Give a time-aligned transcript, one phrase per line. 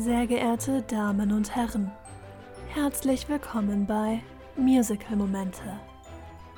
[0.00, 1.90] Sehr geehrte Damen und Herren,
[2.68, 4.20] herzlich willkommen bei
[4.54, 5.80] Musical Momente.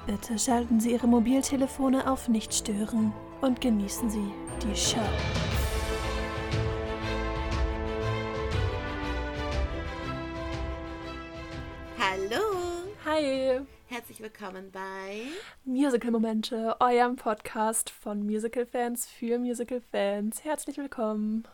[0.06, 4.98] Bitte schalten Sie Ihre Mobiltelefone auf Nicht stören und genießen Sie die Show.
[12.00, 12.42] Hallo,
[13.04, 15.22] Hi, herzlich willkommen bei
[15.64, 20.42] Musical Momente, eurem Podcast von Musical-Fans für Musical-Fans.
[20.42, 21.46] Herzlich willkommen.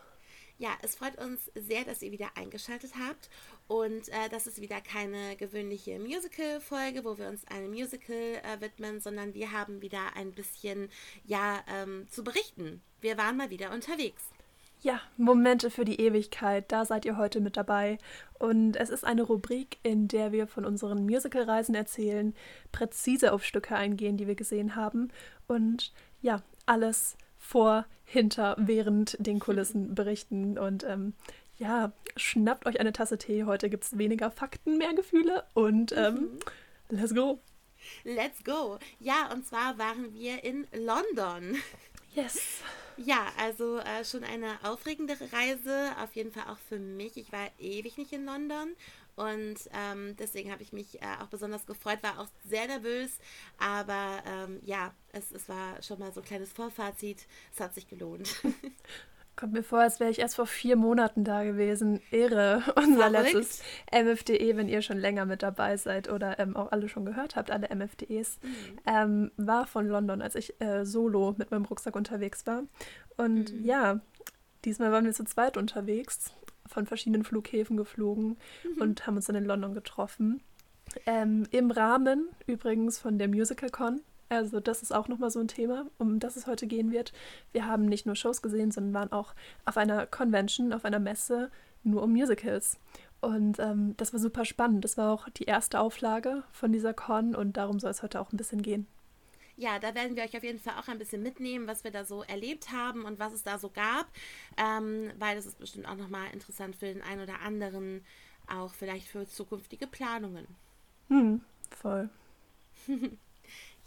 [0.57, 3.29] Ja, es freut uns sehr, dass ihr wieder eingeschaltet habt
[3.67, 9.01] und äh, das ist wieder keine gewöhnliche Musical-Folge, wo wir uns einem Musical äh, widmen,
[9.01, 10.89] sondern wir haben wieder ein bisschen
[11.25, 12.81] ja ähm, zu berichten.
[13.01, 14.23] Wir waren mal wieder unterwegs.
[14.81, 17.97] Ja, Momente für die Ewigkeit, da seid ihr heute mit dabei.
[18.37, 22.33] Und es ist eine Rubrik, in der wir von unseren Musical-Reisen erzählen,
[22.71, 25.11] präzise auf Stücke eingehen, die wir gesehen haben
[25.47, 25.91] und
[26.21, 30.57] ja, alles vor, hinter, während den Kulissen berichten.
[30.57, 31.13] Und ähm,
[31.57, 33.43] ja, schnappt euch eine Tasse Tee.
[33.43, 36.39] Heute gibt es weniger Fakten, mehr Gefühle und ähm,
[36.89, 37.39] let's go.
[38.03, 38.79] Let's go!
[38.99, 41.57] Ja, und zwar waren wir in London.
[42.15, 42.61] Yes.
[42.97, 47.17] Ja, also äh, schon eine aufregendere Reise, auf jeden Fall auch für mich.
[47.17, 48.69] Ich war ewig nicht in London
[49.15, 53.17] und ähm, deswegen habe ich mich äh, auch besonders gefreut, war auch sehr nervös,
[53.57, 57.25] aber ähm, ja, es, es war schon mal so ein kleines Vorfazit.
[57.53, 58.35] Es hat sich gelohnt.
[59.35, 62.01] Kommt mir vor, als wäre ich erst vor vier Monaten da gewesen.
[62.09, 62.63] Ehre.
[62.75, 63.33] Unser Verrückt.
[63.33, 67.35] letztes MFDE, wenn ihr schon länger mit dabei seid oder ähm, auch alle schon gehört
[67.35, 68.39] habt, alle MFDEs,
[68.85, 72.63] ähm, war von London, als ich äh, solo mit meinem Rucksack unterwegs war.
[73.17, 73.99] Und ja,
[74.63, 76.33] diesmal waren wir zu zweit unterwegs,
[76.67, 78.37] von verschiedenen Flughäfen geflogen
[78.79, 80.41] und haben uns dann in London getroffen.
[81.05, 84.01] Ähm, Im Rahmen übrigens von der MusicalCon.
[84.29, 87.13] Also das ist auch nochmal so ein Thema, um das es heute gehen wird.
[87.51, 89.35] Wir haben nicht nur Shows gesehen, sondern waren auch
[89.65, 91.51] auf einer Convention, auf einer Messe
[91.83, 92.79] nur um Musicals.
[93.21, 94.83] Und ähm, das war super spannend.
[94.83, 98.31] Das war auch die erste Auflage von dieser Con und darum soll es heute auch
[98.31, 98.87] ein bisschen gehen.
[99.57, 102.03] Ja, da werden wir euch auf jeden Fall auch ein bisschen mitnehmen, was wir da
[102.03, 104.07] so erlebt haben und was es da so gab,
[104.57, 108.03] ähm, weil das ist bestimmt auch nochmal interessant für den einen oder anderen,
[108.47, 110.45] auch vielleicht für zukünftige Planungen.
[111.07, 112.09] Hm, voll.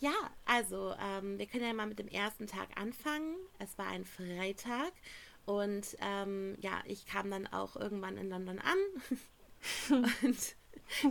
[0.00, 0.12] Ja,
[0.44, 3.34] also ähm, wir können ja mal mit dem ersten Tag anfangen.
[3.58, 4.92] Es war ein Freitag
[5.44, 8.78] und ähm, ja, ich kam dann auch irgendwann in London an.
[10.22, 10.56] und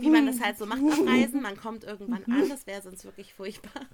[0.00, 3.04] wie man das halt so macht auf Reisen, man kommt irgendwann an, das wäre sonst
[3.04, 3.86] wirklich furchtbar.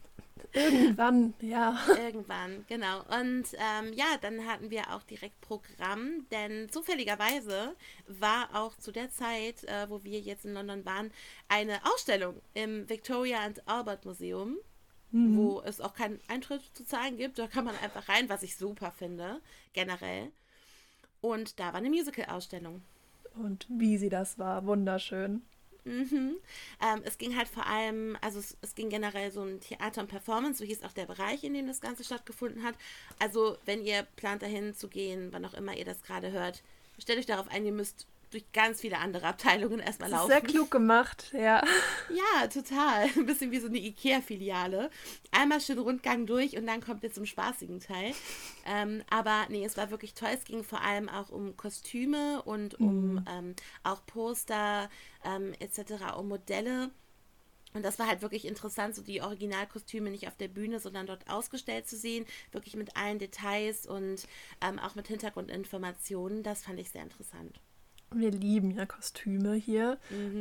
[0.52, 1.78] Irgendwann, ja.
[1.98, 2.98] Irgendwann, genau.
[3.00, 7.74] Und ähm, ja, dann hatten wir auch direkt Programm, denn zufälligerweise
[8.06, 11.10] war auch zu der Zeit, äh, wo wir jetzt in London waren,
[11.48, 14.56] eine Ausstellung im Victoria and Albert Museum,
[15.16, 17.38] wo es auch keinen Eintritt zu zahlen gibt.
[17.38, 19.40] Da kann man einfach rein, was ich super finde,
[19.72, 20.32] generell.
[21.20, 22.82] Und da war eine Musical-Ausstellung.
[23.36, 25.42] Und wie sie das war, wunderschön.
[25.84, 26.36] Mhm.
[26.82, 30.08] Ähm, es ging halt vor allem, also es, es ging generell so um Theater und
[30.08, 32.74] Performance, so hieß auch der Bereich, in dem das Ganze stattgefunden hat.
[33.18, 36.62] Also wenn ihr plant dahin zu gehen, wann auch immer ihr das gerade hört,
[36.98, 40.30] stellt euch darauf ein, ihr müsst durch ganz viele andere Abteilungen erstmal laufen.
[40.30, 41.62] sehr klug gemacht, ja.
[42.10, 43.04] Ja, total.
[43.16, 44.90] Ein bisschen wie so eine Ikea-Filiale.
[45.30, 48.12] Einmal schön Rundgang durch und dann kommt ihr zum spaßigen Teil.
[48.66, 50.30] Ähm, aber nee, es war wirklich toll.
[50.32, 54.90] Es ging vor allem auch um Kostüme und um ähm, auch Poster
[55.24, 56.90] ähm, etc., um Modelle.
[57.72, 61.28] Und das war halt wirklich interessant, so die Originalkostüme nicht auf der Bühne, sondern dort
[61.28, 64.26] ausgestellt zu sehen, wirklich mit allen Details und
[64.60, 66.42] ähm, auch mit Hintergrundinformationen.
[66.42, 67.60] Das fand ich sehr interessant.
[68.20, 69.98] Wir lieben ja Kostüme hier.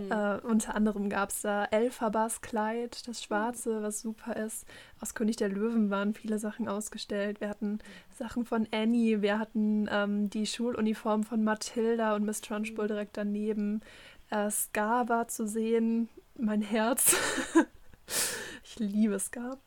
[0.10, 4.66] Äh, unter anderem gab es da Elphabas Kleid, das schwarze, was super ist.
[5.00, 7.42] Aus König der Löwen waren viele Sachen ausgestellt.
[7.42, 7.80] Wir hatten
[8.18, 13.82] Sachen von Annie, wir hatten ähm, die Schuluniform von Mathilda und Miss Trunchbull direkt daneben.
[14.30, 17.16] Äh, Scar war zu sehen, mein Herz.
[18.64, 19.58] ich liebe Scar.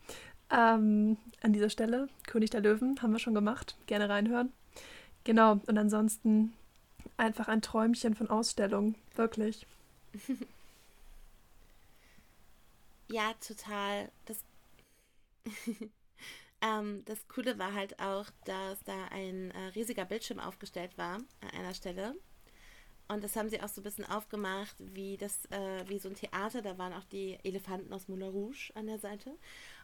[0.50, 3.76] Ähm, an dieser Stelle, König der Löwen, haben wir schon gemacht.
[3.86, 4.52] Gerne reinhören.
[5.24, 6.52] Genau, und ansonsten
[7.16, 8.94] einfach ein Träumchen von Ausstellung.
[9.14, 9.66] Wirklich.
[13.08, 14.10] Ja, total.
[14.24, 14.44] Das,
[16.60, 21.50] ähm, das Coole war halt auch, dass da ein äh, riesiger Bildschirm aufgestellt war an
[21.52, 22.14] einer Stelle.
[23.08, 26.16] Und das haben sie auch so ein bisschen aufgemacht, wie das, äh, wie so ein
[26.16, 26.60] Theater.
[26.62, 29.30] Da waren auch die Elefanten aus Moulin Rouge an der Seite.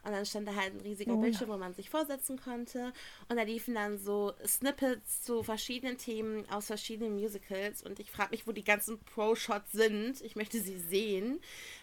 [0.05, 1.21] Und dann stand da halt ein riesiger Oh ja.
[1.21, 2.91] Bildschirm, wo man sich vorsetzen konnte.
[3.29, 7.81] Und da liefen dann so Snippets zu verschiedenen Themen aus verschiedenen Musicals.
[7.81, 10.19] Und ich frage mich, wo die ganzen Pro-Shots sind.
[10.21, 11.39] Ich möchte sie sehen.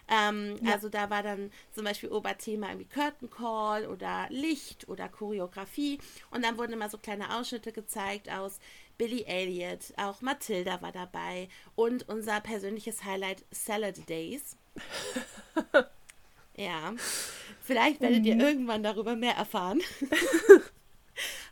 [0.07, 0.73] Ähm, Ja.
[0.73, 5.99] Also da war dann zum Beispiel Oberthema irgendwie Curtain Call oder Licht oder Choreografie.
[6.29, 8.59] Und dann wurden immer so kleine Ausschnitte gezeigt aus
[9.01, 14.55] Billy Elliot, auch Matilda war dabei und unser persönliches Highlight Salad Days.
[16.55, 16.93] ja,
[17.63, 18.41] vielleicht werdet ihr mhm.
[18.41, 19.81] irgendwann darüber mehr erfahren.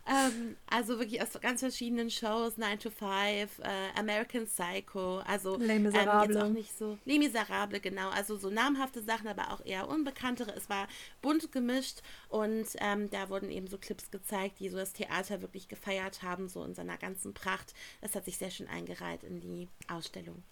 [0.06, 5.78] Ähm, also wirklich aus ganz verschiedenen Shows, 9 to 5, äh, American Psycho, also Les
[5.78, 6.24] Miserables.
[6.24, 6.98] Ähm, jetzt auch nicht so.
[7.04, 8.08] Les Miserables, genau.
[8.10, 10.54] Also so namhafte Sachen, aber auch eher unbekanntere.
[10.56, 10.88] Es war
[11.22, 15.68] bunt gemischt und ähm, da wurden eben so Clips gezeigt, die so das Theater wirklich
[15.68, 17.74] gefeiert haben, so in seiner ganzen Pracht.
[18.00, 20.42] Das hat sich sehr schön eingereiht in die Ausstellung.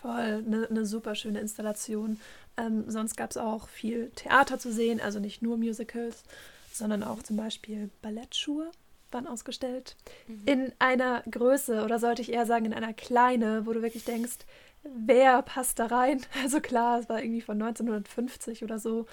[0.00, 2.20] Voll, eine ne super schöne Installation.
[2.56, 6.24] Ähm, sonst gab es auch viel Theater zu sehen, also nicht nur Musicals,
[6.72, 8.70] sondern auch zum Beispiel Ballettschuhe
[9.12, 9.96] waren ausgestellt.
[10.26, 10.42] Mhm.
[10.46, 14.38] In einer Größe oder sollte ich eher sagen in einer kleine, wo du wirklich denkst,
[14.82, 16.20] wer passt da rein?
[16.42, 19.06] Also klar, es war irgendwie von 1950 oder so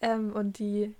[0.00, 0.94] ähm, und die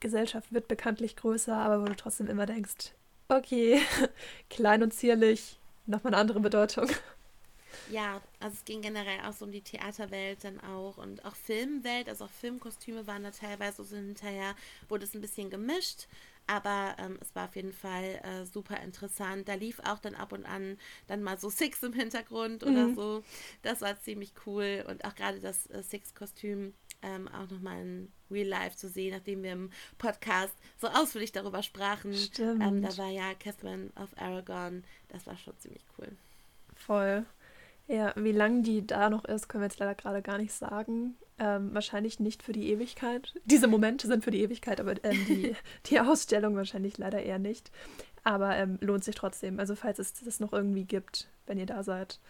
[0.00, 2.92] Gesellschaft wird bekanntlich größer, aber wo du trotzdem immer denkst,
[3.28, 3.80] okay,
[4.50, 6.88] klein und zierlich, nochmal eine andere Bedeutung.
[7.90, 12.08] Ja, also es ging generell auch so um die Theaterwelt dann auch und auch Filmwelt,
[12.08, 14.54] also auch Filmkostüme waren da teilweise so hinterher,
[14.88, 16.06] wurde es ein bisschen gemischt.
[16.46, 19.48] Aber ähm, es war auf jeden Fall äh, super interessant.
[19.48, 22.94] Da lief auch dann ab und an dann mal so Six im Hintergrund oder mhm.
[22.94, 23.24] so.
[23.62, 24.84] Das war ziemlich cool.
[24.88, 29.42] Und auch gerade das äh, Six-Kostüm ähm, auch nochmal in Real Life zu sehen, nachdem
[29.42, 32.14] wir im Podcast so ausführlich darüber sprachen.
[32.14, 32.62] Stimmt.
[32.62, 34.84] Ähm, da war ja Catherine of Aragon.
[35.08, 36.08] Das war schon ziemlich cool.
[36.74, 37.26] Voll.
[37.88, 41.16] Ja, wie lange die da noch ist, können wir jetzt leider gerade gar nicht sagen.
[41.38, 43.34] Ähm, wahrscheinlich nicht für die Ewigkeit.
[43.44, 45.56] Diese Momente sind für die Ewigkeit, aber ähm, die,
[45.86, 47.70] die Ausstellung wahrscheinlich leider eher nicht.
[48.24, 49.58] Aber ähm, lohnt sich trotzdem.
[49.58, 52.20] Also falls es das noch irgendwie gibt, wenn ihr da seid,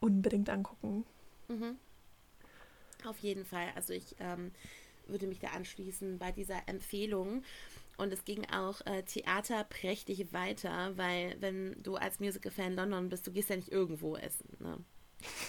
[0.00, 1.04] unbedingt angucken.
[1.48, 1.76] Mhm.
[3.06, 3.68] Auf jeden Fall.
[3.76, 4.50] Also ich ähm,
[5.06, 7.42] würde mich da anschließen bei dieser Empfehlung.
[8.00, 13.30] Und es ging auch äh, theaterprächtig weiter, weil wenn du als Musical-Fan London bist, du
[13.30, 14.56] gehst ja nicht irgendwo essen.
[14.58, 14.78] Ne?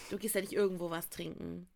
[0.10, 1.68] Du gehst ja nicht irgendwo was trinken.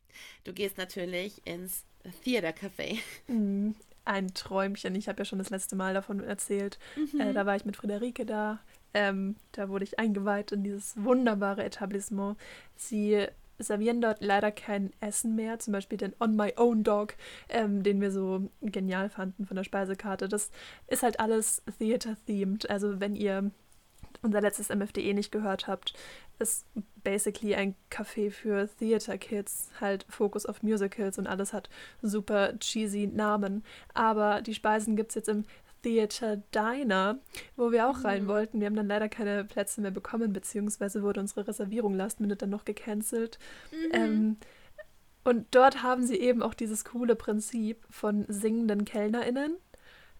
[0.43, 1.85] Du gehst natürlich ins
[2.23, 2.97] Theater Café.
[3.27, 3.71] Mm,
[4.03, 4.95] ein Träumchen.
[4.95, 6.77] Ich habe ja schon das letzte Mal davon erzählt.
[6.95, 7.21] Mhm.
[7.21, 8.59] Äh, da war ich mit Friederike da.
[8.93, 12.37] Ähm, da wurde ich eingeweiht in dieses wunderbare Etablissement.
[12.75, 13.27] Sie
[13.59, 17.15] servieren dort leider kein Essen mehr, zum Beispiel den On My Own Dog,
[17.49, 20.27] ähm, den wir so genial fanden von der Speisekarte.
[20.27, 20.51] Das
[20.87, 22.69] ist halt alles Theater-themed.
[22.69, 23.51] Also wenn ihr
[24.21, 25.93] unser letztes MFDE nicht gehört habt,
[26.39, 26.65] ist
[27.03, 31.69] basically ein Café für Theater Kids, halt Fokus auf Musicals und alles hat
[32.01, 33.63] super cheesy Namen.
[33.93, 35.45] Aber die Speisen gibt es jetzt im
[35.85, 37.19] Theater Diner,
[37.55, 38.27] wo wir auch rein mhm.
[38.27, 38.59] wollten.
[38.59, 42.49] Wir haben dann leider keine Plätze mehr bekommen, beziehungsweise wurde unsere Reservierung last minute dann
[42.49, 43.37] noch gecancelt.
[43.71, 43.91] Mhm.
[43.93, 44.37] Ähm,
[45.23, 49.57] und dort haben sie eben auch dieses coole Prinzip von singenden KellnerInnen.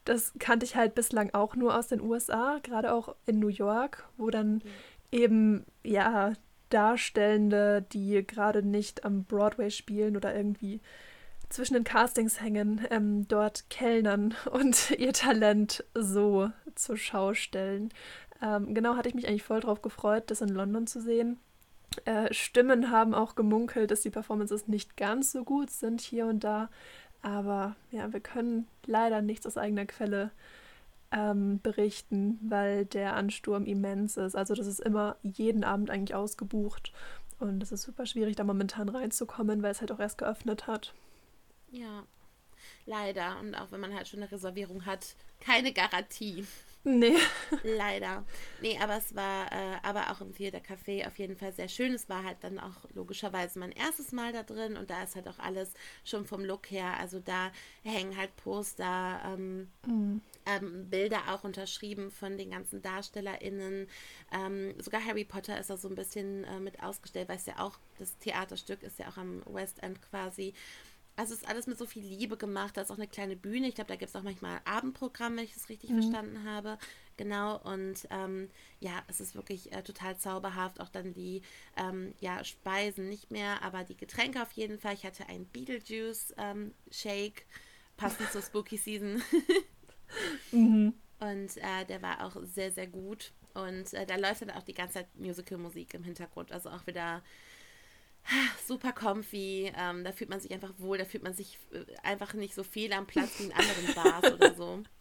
[0.04, 4.08] Das kannte ich halt bislang auch nur aus den USA, gerade auch in New York,
[4.18, 4.62] wo dann mhm.
[5.12, 6.34] eben, ja,
[6.70, 10.82] Darstellende, die gerade nicht am Broadway spielen oder irgendwie
[11.50, 17.90] zwischen den Castings hängen, ähm, dort kellnern und ihr Talent so zur Schau stellen.
[18.42, 21.40] Ähm, genau, hatte ich mich eigentlich voll drauf gefreut, das in London zu sehen.
[22.04, 26.44] Äh, Stimmen haben auch gemunkelt, dass die Performances nicht ganz so gut sind hier und
[26.44, 26.70] da.
[27.22, 30.32] Aber ja, wir können leider nichts aus eigener Quelle
[31.12, 34.36] ähm, berichten, weil der Ansturm immens ist.
[34.36, 36.92] Also das ist immer jeden Abend eigentlich ausgebucht.
[37.40, 40.94] Und es ist super schwierig, da momentan reinzukommen, weil es halt auch erst geöffnet hat.
[41.76, 42.06] Ja,
[42.86, 43.40] leider.
[43.40, 46.46] Und auch wenn man halt schon eine Reservierung hat, keine Garantie.
[46.88, 47.18] Nee.
[47.64, 48.24] Leider.
[48.62, 51.94] Nee, aber es war äh, aber auch im Theater Café auf jeden Fall sehr schön.
[51.94, 55.28] Es war halt dann auch logischerweise mein erstes Mal da drin und da ist halt
[55.28, 56.96] auch alles schon vom Look her.
[57.00, 57.52] Also da
[57.84, 60.22] hängen halt Poster, ähm, mhm.
[60.46, 63.88] ähm, Bilder auch unterschrieben von den ganzen DarstellerInnen.
[64.32, 67.58] Ähm, sogar Harry Potter ist da so ein bisschen äh, mit ausgestellt, weil es ja
[67.58, 70.54] auch, das Theaterstück ist ja auch am West End quasi.
[71.18, 72.76] Also es ist alles mit so viel Liebe gemacht.
[72.76, 73.68] Da ist auch eine kleine Bühne.
[73.68, 76.02] Ich glaube, da gibt es auch manchmal Abendprogramm, wenn ich es richtig mhm.
[76.02, 76.78] verstanden habe.
[77.18, 77.58] Genau.
[77.62, 80.82] Und ähm, ja, es ist wirklich äh, total zauberhaft.
[80.82, 81.42] Auch dann die
[81.78, 84.94] ähm, ja, Speisen nicht mehr, aber die Getränke auf jeden Fall.
[84.94, 87.46] Ich hatte einen Beetlejuice-Shake, ähm,
[87.96, 89.22] passend zur Spooky Season.
[90.52, 90.94] mhm.
[91.20, 93.32] Und äh, der war auch sehr, sehr gut.
[93.54, 96.52] Und äh, da läuft dann auch die ganze Zeit Musical-Musik im Hintergrund.
[96.52, 97.24] Also auch wieder
[98.66, 99.72] super comfy.
[99.78, 100.98] Ähm, da fühlt man sich einfach wohl.
[100.98, 104.34] Da fühlt man sich äh, einfach nicht so viel am Platz wie in anderen Bars
[104.34, 104.84] oder so.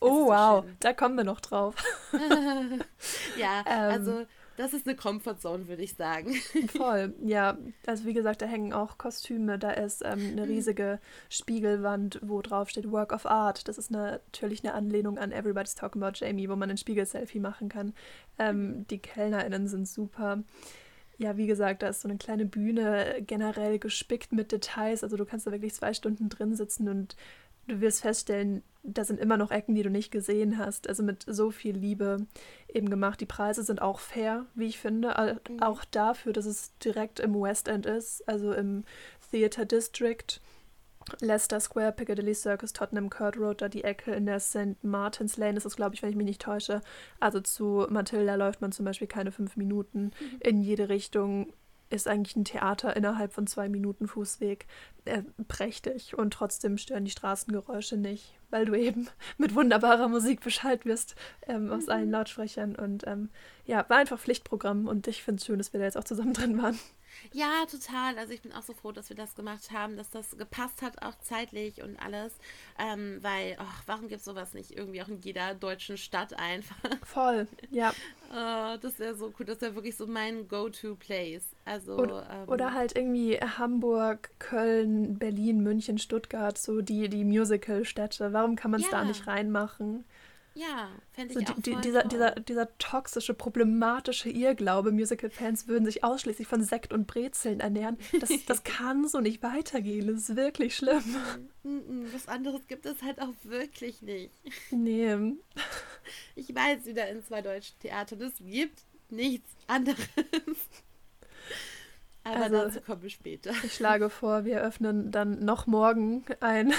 [0.00, 0.64] Oh, wow.
[0.64, 1.76] So da kommen wir noch drauf.
[3.38, 3.90] ja, ähm.
[3.90, 4.26] also
[4.58, 6.34] Das ist eine Comfortzone, würde ich sagen.
[6.76, 7.56] Voll, ja.
[7.86, 10.50] Also wie gesagt, da hängen auch Kostüme, da ist ähm, eine mhm.
[10.52, 13.66] riesige Spiegelwand, wo drauf steht Work of Art.
[13.68, 17.40] Das ist eine, natürlich eine Anlehnung an Everybody's Talking About Jamie, wo man ein Spiegel-Selfie
[17.40, 17.94] machen kann.
[18.38, 18.86] Ähm, mhm.
[18.88, 20.42] Die KellnerInnen sind super.
[21.18, 25.02] Ja, wie gesagt, da ist so eine kleine Bühne generell gespickt mit Details.
[25.02, 27.16] Also du kannst da wirklich zwei Stunden drin sitzen und
[27.66, 30.88] du wirst feststellen, da sind immer noch Ecken, die du nicht gesehen hast.
[30.88, 32.26] Also mit so viel Liebe
[32.72, 33.20] eben gemacht.
[33.20, 35.40] Die Preise sind auch fair, wie ich finde.
[35.48, 35.62] Mhm.
[35.62, 38.84] Auch dafür, dass es direkt im West End ist, also im
[39.30, 40.40] Theatre District.
[41.20, 44.82] Leicester Square, Piccadilly Circus, Tottenham Court Road, da die Ecke in der St.
[44.82, 46.80] Martin's Lane ist es, glaube ich, wenn ich mich nicht täusche.
[47.20, 50.40] Also zu Matilda läuft man zum Beispiel keine fünf Minuten mhm.
[50.40, 51.52] in jede Richtung
[51.88, 54.66] ist eigentlich ein Theater innerhalb von zwei Minuten Fußweg
[55.04, 59.08] äh, prächtig und trotzdem stören die Straßengeräusche nicht, weil du eben
[59.38, 61.14] mit wunderbarer Musik Bescheid wirst
[61.46, 61.92] ähm, aus mhm.
[61.92, 63.30] allen Lautsprechern und ähm,
[63.64, 66.32] ja, war einfach Pflichtprogramm und ich finde es schön, dass wir da jetzt auch zusammen
[66.32, 66.78] drin waren.
[67.32, 68.18] Ja, total.
[68.18, 71.02] Also ich bin auch so froh, dass wir das gemacht haben, dass das gepasst hat,
[71.02, 72.32] auch zeitlich und alles.
[72.78, 76.76] Ähm, weil, ach, warum gibt es sowas nicht irgendwie auch in jeder deutschen Stadt einfach?
[77.04, 77.92] Voll, ja.
[78.30, 79.46] oh, das wäre so cool.
[79.46, 81.44] Das wäre wirklich so mein Go-To-Place.
[81.64, 88.32] Also, oder, ähm, oder, halt irgendwie Hamburg, Köln, Berlin, München, Stuttgart, so die, die Musical-Städte.
[88.32, 88.98] Warum kann man es ja.
[88.98, 90.04] da nicht reinmachen?
[90.56, 96.02] Ja, fände ich so auch die, dieser, dieser, dieser toxische, problematische Irrglaube, Musical-Fans würden sich
[96.02, 100.06] ausschließlich von Sekt und Brezeln ernähren, das, das kann so nicht weitergehen.
[100.06, 101.04] Das ist wirklich schlimm.
[102.10, 104.32] Was anderes gibt es halt auch wirklich nicht.
[104.70, 105.16] Nee.
[106.36, 108.22] Ich war jetzt wieder in zwei deutschen Theatern.
[108.22, 109.98] Es gibt nichts anderes.
[112.22, 113.50] Aber also, dazu kommen wir später.
[113.64, 116.72] Ich schlage vor, wir öffnen dann noch morgen ein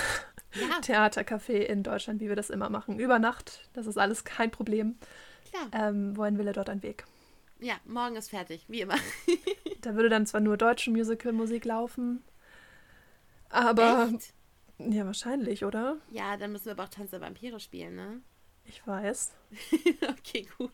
[0.61, 0.79] ja.
[0.81, 2.99] Theatercafé in Deutschland, wie wir das immer machen.
[2.99, 4.97] Über Nacht, das ist alles kein Problem.
[5.49, 5.89] Klar.
[5.89, 7.05] Ähm, wohin will er dort ein Weg?
[7.59, 8.95] Ja, morgen ist fertig, wie immer.
[9.81, 12.23] da würde dann zwar nur deutsche Musical-Musik laufen,
[13.49, 14.09] aber.
[14.13, 14.33] Echt?
[14.79, 15.97] Ja, wahrscheinlich, oder?
[16.11, 18.21] Ja, dann müssen wir aber auch Tanz der Vampire spielen, ne?
[18.65, 19.33] Ich weiß.
[20.09, 20.71] okay, gut.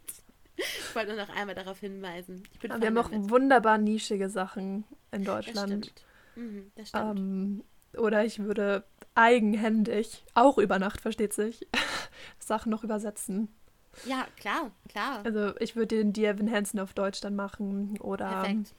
[0.56, 2.44] Ich wollte nur noch einmal darauf hinweisen.
[2.63, 5.86] aber wir haben auch wunderbar nischige Sachen in Deutschland.
[5.86, 6.06] Das stimmt.
[6.36, 7.20] Mhm, das stimmt.
[7.20, 7.63] Ähm,
[7.98, 8.84] oder ich würde
[9.15, 11.67] eigenhändig, auch über Nacht, versteht sich,
[12.39, 13.50] Sachen noch übersetzen.
[14.05, 15.22] Ja, klar, klar.
[15.24, 18.74] Also ich würde den Dear Evan Hansen auf Deutsch dann machen oder Perfekt.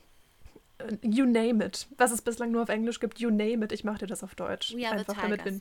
[1.02, 1.86] You name it.
[1.96, 4.34] Was es bislang nur auf Englisch gibt, you name it, ich mache dir das auf
[4.34, 4.74] Deutsch.
[4.74, 5.60] We are einfach damit wir,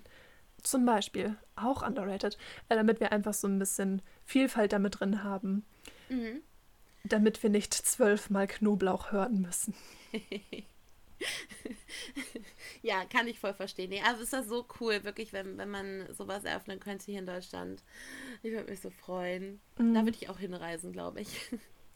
[0.64, 2.38] zum Beispiel, auch underrated,
[2.70, 5.66] äh, damit wir einfach so ein bisschen Vielfalt damit drin haben.
[6.10, 6.42] Mhm.
[7.04, 9.76] Damit wir nicht zwölfmal Knoblauch hören müssen.
[12.82, 13.90] ja, kann ich voll verstehen.
[13.90, 17.26] Nee, also ist das so cool, wirklich, wenn, wenn man sowas eröffnen könnte hier in
[17.26, 17.84] Deutschland.
[18.42, 19.60] Ich würde mich so freuen.
[19.78, 19.94] Mhm.
[19.94, 21.30] Da würde ich auch hinreisen, glaube ich.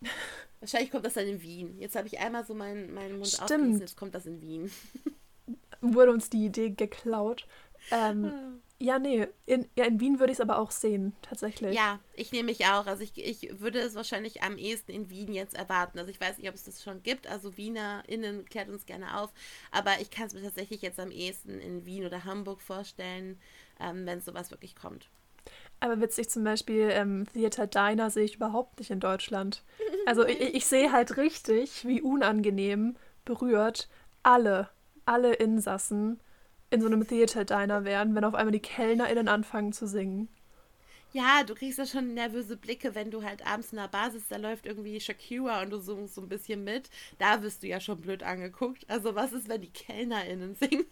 [0.59, 1.77] Wahrscheinlich kommt das dann in Wien.
[1.79, 4.71] Jetzt habe ich einmal so meinen, meinen Mund aufgerissen, jetzt kommt das in Wien.
[5.81, 7.47] Wurde uns die Idee geklaut.
[7.91, 8.66] Ähm, ah.
[8.79, 11.75] Ja, nee, in, ja, in Wien würde ich es aber auch sehen, tatsächlich.
[11.75, 12.85] Ja, ich nehme mich auch.
[12.85, 15.97] Also ich, ich würde es wahrscheinlich am ehesten in Wien jetzt erwarten.
[15.97, 17.25] Also ich weiß nicht, ob es das schon gibt.
[17.25, 19.31] Also WienerInnen klärt uns gerne auf.
[19.71, 23.39] Aber ich kann es mir tatsächlich jetzt am ehesten in Wien oder Hamburg vorstellen,
[23.79, 25.09] ähm, wenn sowas wirklich kommt.
[25.79, 29.63] Aber witzig zum Beispiel, ähm, Theater Diner sehe ich überhaupt nicht in Deutschland.
[30.05, 33.89] Also ich, ich sehe halt richtig, wie unangenehm berührt
[34.21, 34.69] alle,
[35.05, 36.19] alle Insassen
[36.69, 40.27] in so einem Theater-Diner wären, wenn auf einmal die KellnerInnen anfangen zu singen.
[41.13, 44.35] Ja, du kriegst ja schon nervöse Blicke, wenn du halt abends in der Basis, da
[44.37, 46.89] läuft irgendwie Shakira und du suchst so ein bisschen mit.
[47.17, 48.87] Da wirst du ja schon blöd angeguckt.
[48.89, 50.85] Also was ist, wenn die KellnerInnen singen?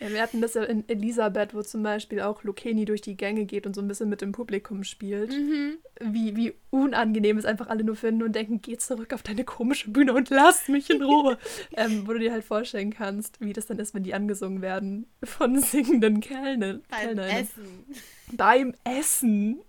[0.00, 3.44] Ja, wir hatten das ja in Elisabeth, wo zum Beispiel auch Lucchini durch die Gänge
[3.44, 5.30] geht und so ein bisschen mit dem Publikum spielt.
[5.30, 5.76] Mhm.
[6.00, 9.90] Wie, wie unangenehm es einfach alle nur finden und denken, geh zurück auf deine komische
[9.90, 11.36] Bühne und lass mich in Ruhe.
[11.76, 15.06] ähm, wo du dir halt vorstellen kannst, wie das dann ist, wenn die angesungen werden
[15.22, 16.82] von singenden Kellnern.
[16.88, 17.28] Beim Kellnern.
[17.28, 17.84] Essen.
[18.32, 19.60] Beim Essen.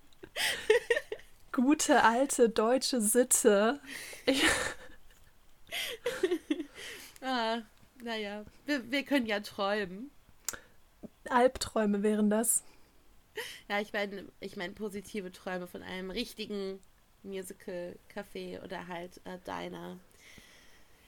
[1.52, 3.82] Gute alte deutsche Sitte.
[4.26, 4.42] Ich
[7.22, 7.58] ah,
[8.02, 10.10] naja, wir, wir können ja träumen.
[11.32, 12.64] Albträume wären das.
[13.70, 16.80] Ja, ich meine, ich meine positive Träume von einem richtigen
[17.24, 20.00] Musical-Café oder halt äh, Diner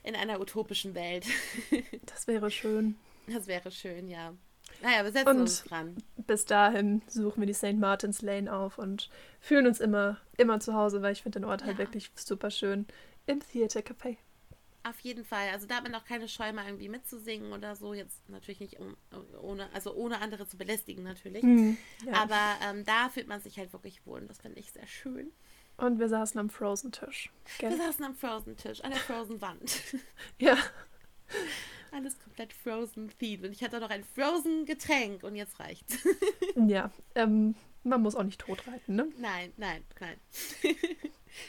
[0.02, 1.26] in einer utopischen Welt.
[2.06, 2.96] das wäre schön.
[3.26, 4.34] Das wäre schön, ja.
[4.82, 5.96] Naja, wir setzen und uns dran.
[6.16, 7.74] Bis dahin suchen wir die St.
[7.74, 9.08] Martin's Lane auf und
[9.40, 11.78] fühlen uns immer, immer zu Hause, weil ich finde den Ort halt ja.
[11.78, 12.86] halt wirklich super schön
[13.26, 14.16] im Theater Café.
[14.86, 15.48] Auf jeden Fall.
[15.48, 17.94] Also da hat man auch keine Scheu mal irgendwie mitzusingen oder so.
[17.94, 18.96] Jetzt natürlich nicht um,
[19.40, 21.42] ohne, also ohne andere zu belästigen natürlich.
[21.42, 22.12] Mhm, ja.
[22.12, 25.32] Aber ähm, da fühlt man sich halt wirklich wohl und das finde ich sehr schön.
[25.78, 27.30] Und wir saßen am Frozen-Tisch.
[27.58, 29.82] Wir saßen am Frozen-Tisch, an der Frozen-Wand.
[30.38, 30.56] ja.
[31.90, 33.46] Alles komplett Frozen-themed.
[33.46, 35.98] Und ich hatte noch ein Frozen-Getränk und jetzt reicht's.
[36.56, 39.08] ja, ähm, man muss auch nicht tot reiten, ne?
[39.18, 40.16] Nein, nein, nein.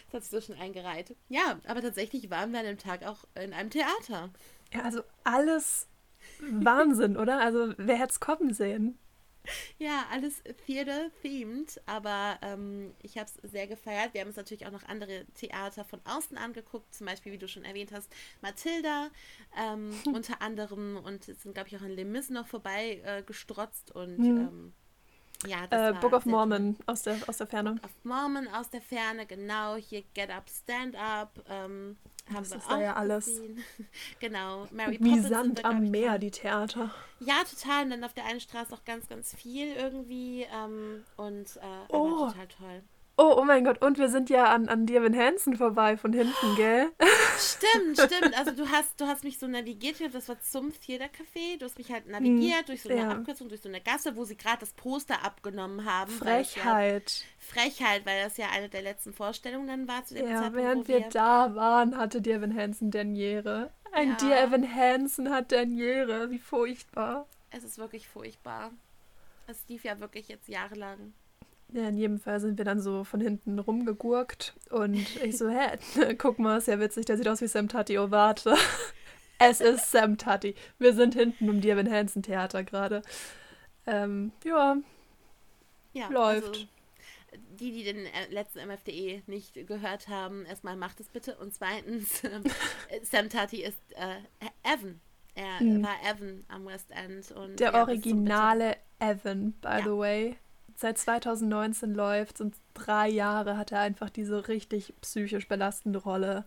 [0.07, 1.15] Das hat sich so schon eingereiht.
[1.29, 4.29] Ja, aber tatsächlich waren wir an dem Tag auch in einem Theater.
[4.73, 5.87] Ja, also alles
[6.39, 7.39] Wahnsinn, oder?
[7.39, 8.97] Also wer hätte es kommen sehen?
[9.77, 14.13] Ja, alles Theater-themed, aber ähm, ich habe es sehr gefeiert.
[14.13, 17.47] Wir haben uns natürlich auch noch andere Theater von außen angeguckt, zum Beispiel, wie du
[17.47, 18.11] schon erwähnt hast,
[18.41, 19.09] Mathilda
[19.57, 23.91] ähm, unter anderem und sind, glaube ich, auch an Les Mis noch vorbei äh, gestrotzt
[23.91, 24.37] und hm.
[24.37, 24.73] ähm,
[25.45, 27.73] ja, äh, Book of Mormon aus der, aus der Ferne.
[27.73, 29.75] Book of Mormon aus der Ferne, genau.
[29.75, 31.39] Hier Get Up, Stand Up.
[31.49, 31.97] Ähm,
[32.27, 33.41] haben das wir ist auch da ja alles.
[34.19, 34.67] genau.
[34.71, 36.91] Mary Wie Poppins Sand am Meer, die Theater.
[37.19, 37.83] Ja, total.
[37.83, 40.43] Und dann auf der einen Straße auch ganz, ganz viel irgendwie.
[40.43, 42.27] Ähm, und äh, oh.
[42.27, 42.83] total toll.
[43.17, 46.55] Oh, oh mein Gott, und wir sind ja an, an Devin Hansen vorbei von hinten,
[46.57, 46.91] gell?
[47.37, 48.37] Stimmt, stimmt.
[48.37, 51.77] Also du hast, du hast mich so navigiert, das war zum Theater Café, du hast
[51.77, 53.11] mich halt navigiert hm, durch so eine ja.
[53.11, 56.11] Abkürzung, durch so eine Gasse, wo sie gerade das Poster abgenommen haben.
[56.11, 57.25] Frechheit.
[57.25, 60.57] Ja, Frechheit, weil das ja eine der letzten Vorstellungen dann war zu dem ja, Zeitpunkt.
[60.57, 63.71] Während wir, wir da waren, hatte Devin Hansen Derniere.
[63.91, 64.15] Ein ja.
[64.15, 66.29] Dear Evan Hansen hat Derniere.
[66.29, 67.27] Wie furchtbar.
[67.49, 68.71] Es ist wirklich furchtbar.
[69.47, 71.13] Es lief ja wirklich jetzt jahrelang.
[71.73, 75.77] Ja, in jedem Fall sind wir dann so von hinten rumgegurkt und ich so, hä,
[76.17, 78.55] guck mal, ist ja witzig, der sieht aus wie Sam Tati, oh warte.
[79.39, 80.55] es ist Sam Tati.
[80.77, 83.01] Wir sind hinten im Dirwin Hansen Theater gerade.
[83.87, 84.77] Ähm, ja,
[85.93, 86.47] ja, läuft.
[86.47, 86.67] Also,
[87.59, 91.35] die, die den äh, letzten MFDE nicht gehört haben, erstmal macht es bitte.
[91.37, 92.41] Und zweitens, äh,
[93.01, 94.17] Sam Tati ist äh,
[94.63, 95.01] Evan.
[95.33, 95.83] Er hm.
[95.83, 97.31] war Evan am West End.
[97.31, 99.83] Und der originale Evan, by ja.
[99.83, 100.37] the way
[100.75, 106.45] seit 2019 läuft und drei Jahre hat er einfach diese richtig psychisch belastende Rolle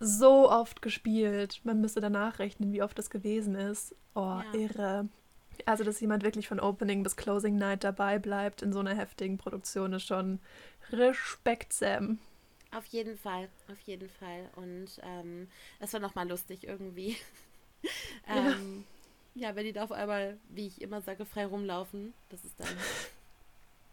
[0.00, 1.60] so oft gespielt.
[1.64, 3.94] Man müsste danach rechnen, wie oft das gewesen ist.
[4.14, 4.54] Oh, ja.
[4.54, 5.08] irre.
[5.66, 9.38] Also, dass jemand wirklich von Opening bis Closing Night dabei bleibt in so einer heftigen
[9.38, 10.38] Produktion, ist schon
[10.92, 12.18] Respekt, Sam.
[12.70, 14.50] Auf jeden Fall, auf jeden Fall.
[14.54, 15.48] Und ähm,
[15.80, 17.16] war nochmal lustig irgendwie.
[18.28, 18.84] ähm,
[19.34, 19.48] ja.
[19.48, 22.68] ja, wenn die da auf einmal, wie ich immer sage, frei rumlaufen, das ist dann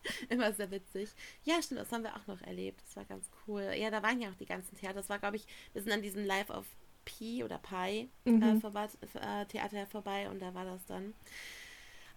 [0.29, 1.09] Immer sehr witzig.
[1.43, 2.81] Ja, stimmt, das haben wir auch noch erlebt.
[2.85, 3.73] Das war ganz cool.
[3.77, 4.95] Ja, da waren ja auch die ganzen Theater.
[4.95, 6.65] Das war, glaube ich, wir sind an diesem Live auf
[7.05, 8.41] Pi oder Pi äh, mhm.
[8.41, 11.13] äh, vorbei, äh, Theater vorbei und da war das dann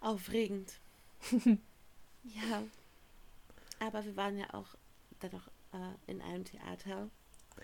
[0.01, 0.79] aufregend.
[1.31, 2.63] ja.
[3.79, 4.75] Aber wir waren ja auch
[5.19, 7.09] dann noch äh, in einem Theater.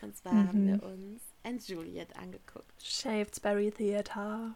[0.01, 0.47] Und zwar mhm.
[0.47, 2.81] haben wir uns And Juliet angeguckt.
[2.81, 4.55] Shaftesbury Theater.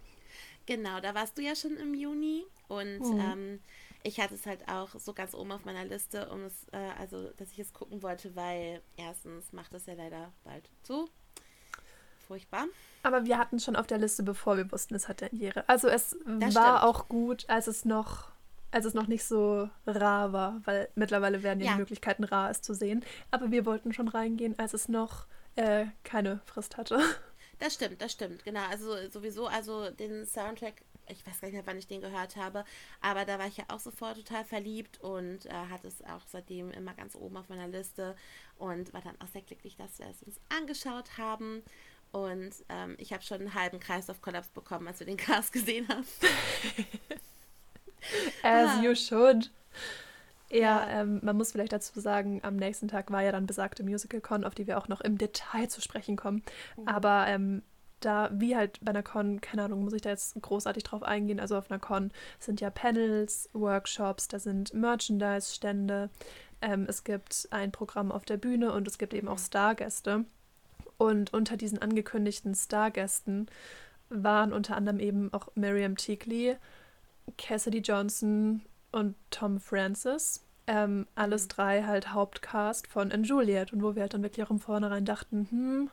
[0.66, 3.20] Genau, da warst du ja schon im Juni und mhm.
[3.20, 3.60] ähm,
[4.04, 7.30] ich hatte es halt auch so ganz oben auf meiner Liste, um es, äh, also,
[7.38, 11.10] dass ich es gucken wollte, weil erstens macht es ja leider bald zu.
[12.28, 12.66] Furchtbar.
[13.04, 15.68] Aber wir hatten es schon auf der Liste, bevor wir wussten, es hat Derniere.
[15.68, 16.84] Also es das war stimmt.
[16.84, 18.30] auch gut, als es noch
[18.72, 21.72] als es noch nicht so rar war, weil mittlerweile werden ja, ja.
[21.74, 23.04] die Möglichkeiten rar, es zu sehen.
[23.32, 27.00] Aber wir wollten schon reingehen, als es noch äh, keine Frist hatte.
[27.62, 28.62] Das stimmt, das stimmt, genau.
[28.70, 32.64] Also sowieso, also den Soundtrack ich weiß gar nicht mehr, wann ich den gehört habe,
[33.02, 36.72] aber da war ich ja auch sofort total verliebt und äh, hatte es auch seitdem
[36.72, 38.16] immer ganz oben auf meiner Liste
[38.58, 41.64] und war dann auch sehr glücklich, dass wir es uns angeschaut haben.
[42.12, 46.04] Und ähm, ich habe schon einen halben Kreislaufkollaps bekommen, als wir den Cast gesehen haben.
[48.44, 48.82] As ah.
[48.82, 49.52] you should.
[50.52, 54.44] Ja, ähm, man muss vielleicht dazu sagen, am nächsten Tag war ja dann besagte Musical-Con,
[54.44, 56.42] auf die wir auch noch im Detail zu sprechen kommen.
[56.76, 56.88] Mhm.
[56.88, 57.62] Aber ähm,
[58.00, 61.40] da, wie halt bei einer Con, keine Ahnung, muss ich da jetzt großartig drauf eingehen.
[61.40, 66.10] Also auf einer Con sind ja Panels, Workshops, da sind Merchandise-Stände,
[66.62, 70.26] ähm, es gibt ein Programm auf der Bühne und es gibt eben auch Stargäste.
[70.98, 73.48] Und unter diesen angekündigten Stargästen
[74.10, 76.58] waren unter anderem eben auch Miriam Teakley,
[77.38, 80.44] Cassidy Johnson und Tom Francis.
[80.68, 81.50] Ähm, alles mhm.
[81.50, 85.06] drei halt Hauptcast von And Juliet und wo wir halt dann wirklich auch im Vornherein
[85.06, 85.90] dachten, hm,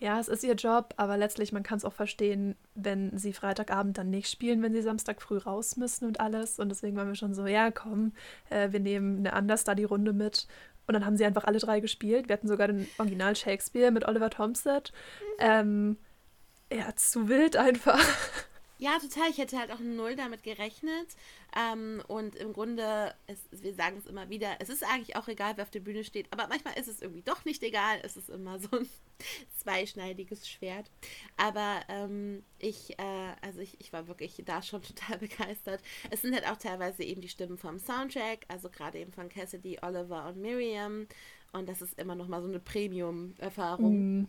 [0.00, 3.98] ja, es ist ihr Job, aber letztlich, man kann es auch verstehen, wenn sie Freitagabend
[3.98, 6.60] dann nicht spielen, wenn sie Samstag früh raus müssen und alles.
[6.60, 8.12] Und deswegen waren wir schon so, ja, komm,
[8.50, 10.46] äh, wir nehmen eine Understudy-Runde mit.
[10.86, 12.28] Und dann haben sie einfach alle drei gespielt.
[12.28, 14.74] Wir hatten sogar den Original Shakespeare mit Oliver Thompson.
[14.76, 15.36] Mhm.
[15.40, 15.96] Ähm,
[16.72, 18.00] ja, zu wild einfach.
[18.80, 19.28] Ja, total.
[19.30, 21.08] Ich hätte halt auch null damit gerechnet.
[21.56, 25.56] Ähm, und im Grunde, es, wir sagen es immer wieder, es ist eigentlich auch egal,
[25.56, 27.98] wer auf der Bühne steht, aber manchmal ist es irgendwie doch nicht egal.
[28.02, 28.88] Es ist immer so ein
[29.58, 30.90] zweischneidiges Schwert.
[31.36, 35.82] Aber ähm, ich, äh, also ich, ich war wirklich da schon total begeistert.
[36.10, 39.78] Es sind halt auch teilweise eben die Stimmen vom Soundtrack, also gerade eben von Cassidy,
[39.82, 41.08] Oliver und Miriam.
[41.52, 44.20] Und das ist immer noch mal so eine Premium-Erfahrung.
[44.20, 44.28] Mm,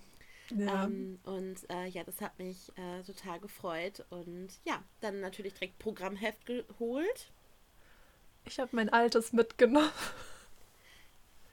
[0.55, 0.85] ja.
[0.85, 4.05] Ähm, und äh, ja, das hat mich äh, total gefreut.
[4.09, 7.31] Und ja, dann natürlich direkt Programmheft geholt.
[8.45, 9.89] Ich habe mein altes mitgenommen.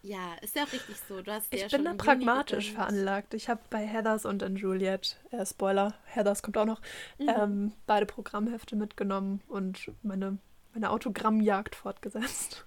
[0.02, 1.20] Ja, ist ja auch richtig so.
[1.20, 3.34] Du hast ich ja bin da pragmatisch veranlagt.
[3.34, 6.80] Ich habe bei Heathers und in Juliet, äh, Spoiler, Heathers kommt auch noch,
[7.18, 7.28] Mhm.
[7.28, 10.38] ähm, beide Programmhefte mitgenommen und meine,
[10.74, 12.64] meine Autogrammjagd fortgesetzt.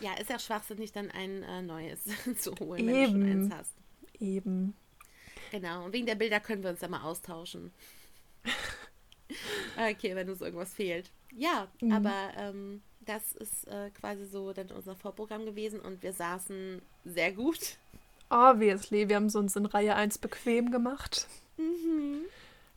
[0.00, 2.00] Ja, ist ja schwachsinnig, dann ein äh, neues
[2.38, 3.42] zu holen, wenn du schon Eben.
[3.44, 3.74] eins hast.
[4.20, 4.74] Eben.
[5.54, 5.84] Genau.
[5.84, 7.70] Und wegen der Bilder können wir uns ja mal austauschen.
[9.76, 11.10] okay, wenn uns irgendwas fehlt.
[11.36, 11.92] Ja, Mhm.
[11.92, 17.32] aber ähm, das ist äh, quasi so dann unser Vorprogramm gewesen und wir saßen sehr
[17.32, 17.76] gut.
[18.30, 21.28] Obviously, wir haben es uns in Reihe 1 bequem gemacht.
[21.56, 22.22] Mhm.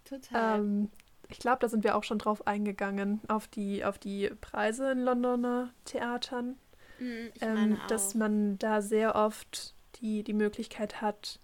[0.05, 0.59] Total.
[0.59, 0.89] Ähm,
[1.29, 4.99] ich glaube, da sind wir auch schon drauf eingegangen, auf die, auf die Preise in
[4.99, 6.57] Londoner Theatern.
[6.99, 11.39] Mhm, ähm, dass man da sehr oft die, die Möglichkeit hat,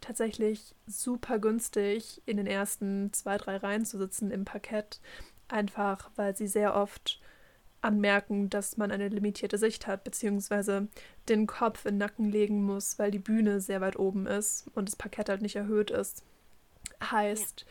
[0.00, 5.00] tatsächlich super günstig in den ersten zwei, drei Reihen zu sitzen im Parkett.
[5.48, 7.20] Einfach weil sie sehr oft
[7.80, 10.88] anmerken, dass man eine limitierte Sicht hat, beziehungsweise
[11.28, 14.88] den Kopf in den Nacken legen muss, weil die Bühne sehr weit oben ist und
[14.88, 16.24] das Parkett halt nicht erhöht ist.
[17.02, 17.64] Heißt,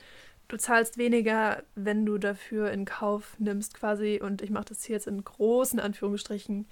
[0.48, 4.96] du zahlst weniger, wenn du dafür in Kauf nimmst, quasi, und ich mache das hier
[4.96, 6.68] jetzt in großen Anführungsstrichen,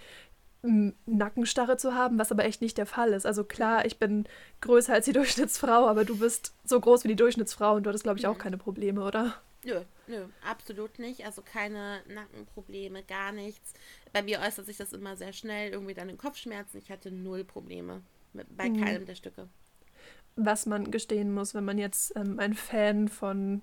[0.63, 3.25] Nackenstarre zu haben, was aber echt nicht der Fall ist.
[3.25, 4.25] Also klar, ich bin
[4.61, 8.03] größer als die Durchschnittsfrau, aber du bist so groß wie die Durchschnittsfrau und du hattest,
[8.05, 8.39] glaube ich, auch Mhm.
[8.39, 9.35] keine Probleme, oder?
[9.65, 11.25] Nö, nö, absolut nicht.
[11.25, 13.73] Also keine Nackenprobleme, gar nichts.
[14.13, 16.77] Bei mir äußert sich das immer sehr schnell, irgendwie dann in Kopfschmerzen.
[16.77, 18.01] Ich hatte null Probleme
[18.33, 18.69] mit, bei Mhm.
[18.69, 19.49] keinem der Stücke.
[20.35, 23.61] Was man gestehen muss, wenn man jetzt ähm, ein Fan von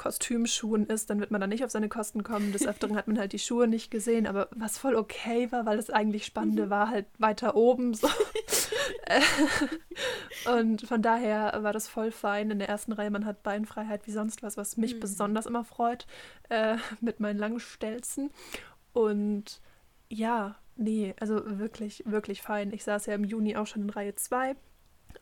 [0.00, 2.52] Kostümschuhen ist, dann wird man da nicht auf seine Kosten kommen.
[2.52, 5.76] Des Öfteren hat man halt die Schuhe nicht gesehen, aber was voll okay war, weil
[5.76, 7.92] das eigentlich Spannende war, halt weiter oben.
[7.92, 8.08] So.
[10.50, 12.50] Und von daher war das voll fein.
[12.50, 15.00] In der ersten Reihe, man hat Beinfreiheit wie sonst was, was mich Mhm.
[15.00, 16.06] besonders immer freut,
[16.48, 18.30] äh, mit meinen langen Stelzen.
[18.94, 19.60] Und
[20.08, 22.72] ja, nee, also wirklich, wirklich fein.
[22.72, 24.56] Ich saß ja im Juni auch schon in Reihe 2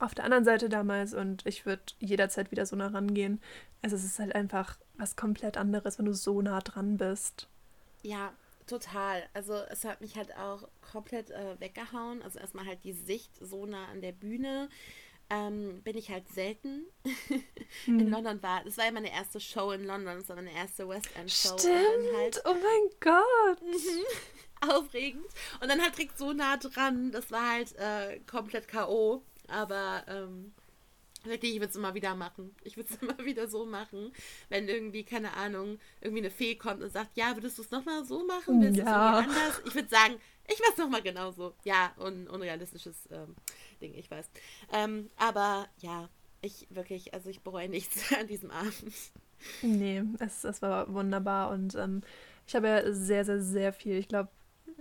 [0.01, 3.40] auf der anderen Seite damals und ich würde jederzeit wieder so nah rangehen.
[3.83, 7.48] Also es ist halt einfach was komplett anderes, wenn du so nah dran bist.
[8.03, 8.33] Ja,
[8.66, 9.22] total.
[9.35, 12.22] Also es hat mich halt auch komplett äh, weggehauen.
[12.22, 14.68] Also erstmal halt die Sicht so nah an der Bühne.
[15.31, 16.87] Ähm, bin ich halt selten
[17.87, 18.09] in Hm.
[18.09, 18.64] London war.
[18.64, 20.16] Das war ja meine erste Show in London.
[20.18, 21.59] Das war meine erste West End Show.
[21.59, 21.77] Stimmt,
[22.16, 23.59] halt oh mein Gott.
[24.70, 25.27] aufregend.
[25.61, 27.12] Und dann halt direkt so nah dran.
[27.12, 29.22] Das war halt äh, komplett K.O.
[29.48, 30.52] Aber ähm,
[31.24, 32.54] wirklich, ich würde es immer wieder machen.
[32.62, 34.12] Ich würde es immer wieder so machen.
[34.48, 38.04] Wenn irgendwie, keine Ahnung, irgendwie eine Fee kommt und sagt, ja, würdest du es nochmal
[38.04, 38.61] so machen?
[38.61, 39.18] Willst du es Ja.
[39.20, 39.62] irgendwie anders?
[39.66, 40.14] Ich würde sagen,
[40.46, 41.54] ich mache es nochmal genauso.
[41.64, 43.34] Ja, un unrealistisches ähm,
[43.80, 44.30] Ding, ich weiß.
[44.72, 46.08] Ähm, aber ja,
[46.40, 48.74] ich wirklich, also ich bereue nichts an diesem Abend.
[49.62, 52.02] Nee, es, es war wunderbar und ähm,
[52.46, 54.30] ich habe ja sehr, sehr, sehr viel, ich glaube,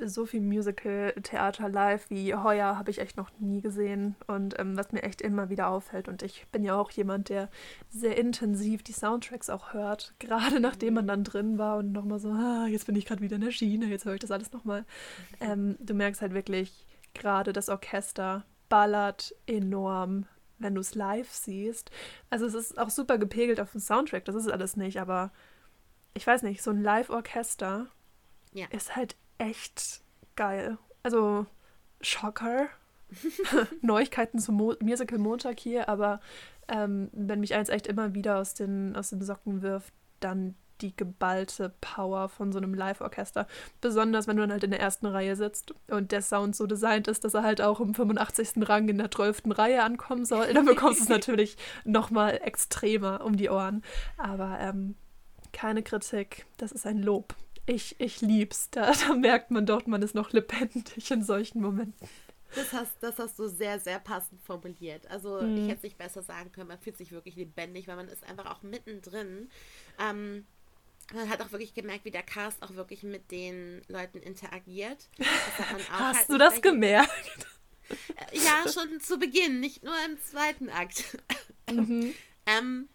[0.06, 4.92] so viel Musical-Theater live wie heuer habe ich echt noch nie gesehen und ähm, was
[4.92, 7.50] mir echt immer wieder auffällt und ich bin ja auch jemand, der
[7.90, 12.30] sehr intensiv die Soundtracks auch hört, gerade nachdem man dann drin war und nochmal so,
[12.30, 14.86] ah, jetzt bin ich gerade wieder in der Schiene, jetzt höre ich das alles nochmal.
[15.40, 20.26] Ähm, du merkst halt wirklich, gerade das Orchester ballert enorm,
[20.60, 21.90] wenn du es live siehst.
[22.30, 25.32] Also es ist auch super gepegelt auf dem Soundtrack, das ist alles nicht, aber
[26.14, 27.88] ich weiß nicht, so ein Live-Orchester
[28.54, 28.68] Ja.
[28.72, 30.02] ist halt echt
[30.36, 30.78] geil.
[31.04, 31.46] Also
[32.02, 32.68] Schocker.
[33.82, 36.20] Neuigkeiten zum Mo Musical Montag hier, aber
[36.68, 40.96] ähm, wenn mich eins echt immer wieder aus den, aus den Socken wirft, dann die
[40.96, 43.48] geballte Power von so einem Live-Orchester.
[43.82, 47.08] Besonders wenn du dann halt in der ersten Reihe sitzt und der Sound so designt
[47.08, 48.68] ist, dass er halt auch im 85.
[48.68, 49.44] Rang in der 12.
[49.58, 50.54] Reihe ankommen soll.
[50.54, 53.84] Dann bekommst du es natürlich nochmal extremer um die Ohren.
[54.18, 54.96] Aber ähm,
[55.52, 57.36] keine Kritik, das ist ein Lob.
[57.68, 58.70] Ich, ich lieb's.
[58.72, 62.08] Da, da merkt man doch, man ist noch lebendig in solchen Momenten.
[62.56, 65.06] Das hast, das hast du sehr, sehr passend formuliert.
[65.08, 65.58] Also Mhm.
[65.58, 66.70] ich hätte es nicht besser sagen können.
[66.70, 69.50] Man fühlt sich wirklich lebendig, weil man ist einfach auch mittendrin.
[70.00, 70.46] Ähm,
[71.14, 75.10] man hat auch wirklich gemerkt, wie der Cast auch wirklich mit den Leuten interagiert.
[75.92, 77.10] Hast halt du das gemerkt?
[77.90, 81.18] Äh, Ja, schon zu Beginn, nicht nur im zweiten Akt.
[81.70, 82.14] Mhm.
[82.46, 82.88] Ähm,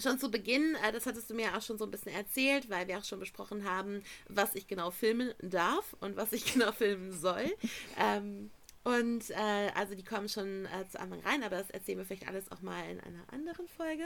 [0.00, 2.88] schon zu Beginn, äh, das hattest du mir auch schon so ein bisschen erzählt, weil
[2.88, 7.12] wir auch schon besprochen haben, was ich genau filmen darf und was ich genau filmen
[7.12, 7.50] soll.
[7.98, 8.50] Ähm,
[8.84, 12.26] Und äh, also die kommen schon äh, zu Anfang rein, aber das erzählen wir vielleicht
[12.26, 14.04] alles auch mal in einer anderen Folge.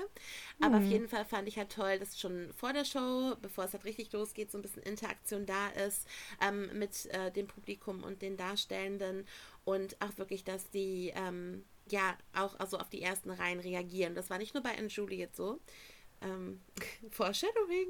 [0.60, 0.84] Aber mhm.
[0.84, 3.86] auf jeden Fall fand ich halt toll, dass schon vor der Show, bevor es halt
[3.86, 6.06] richtig losgeht, so ein bisschen Interaktion da ist
[6.42, 9.26] ähm, mit äh, dem Publikum und den Darstellenden
[9.64, 14.14] und auch wirklich, dass die ähm, ja auch also auf die ersten Reihen reagieren.
[14.14, 15.60] Das war nicht nur bei Anne Juliet so.
[16.22, 16.60] Ähm,
[17.10, 17.88] Foreshadowing,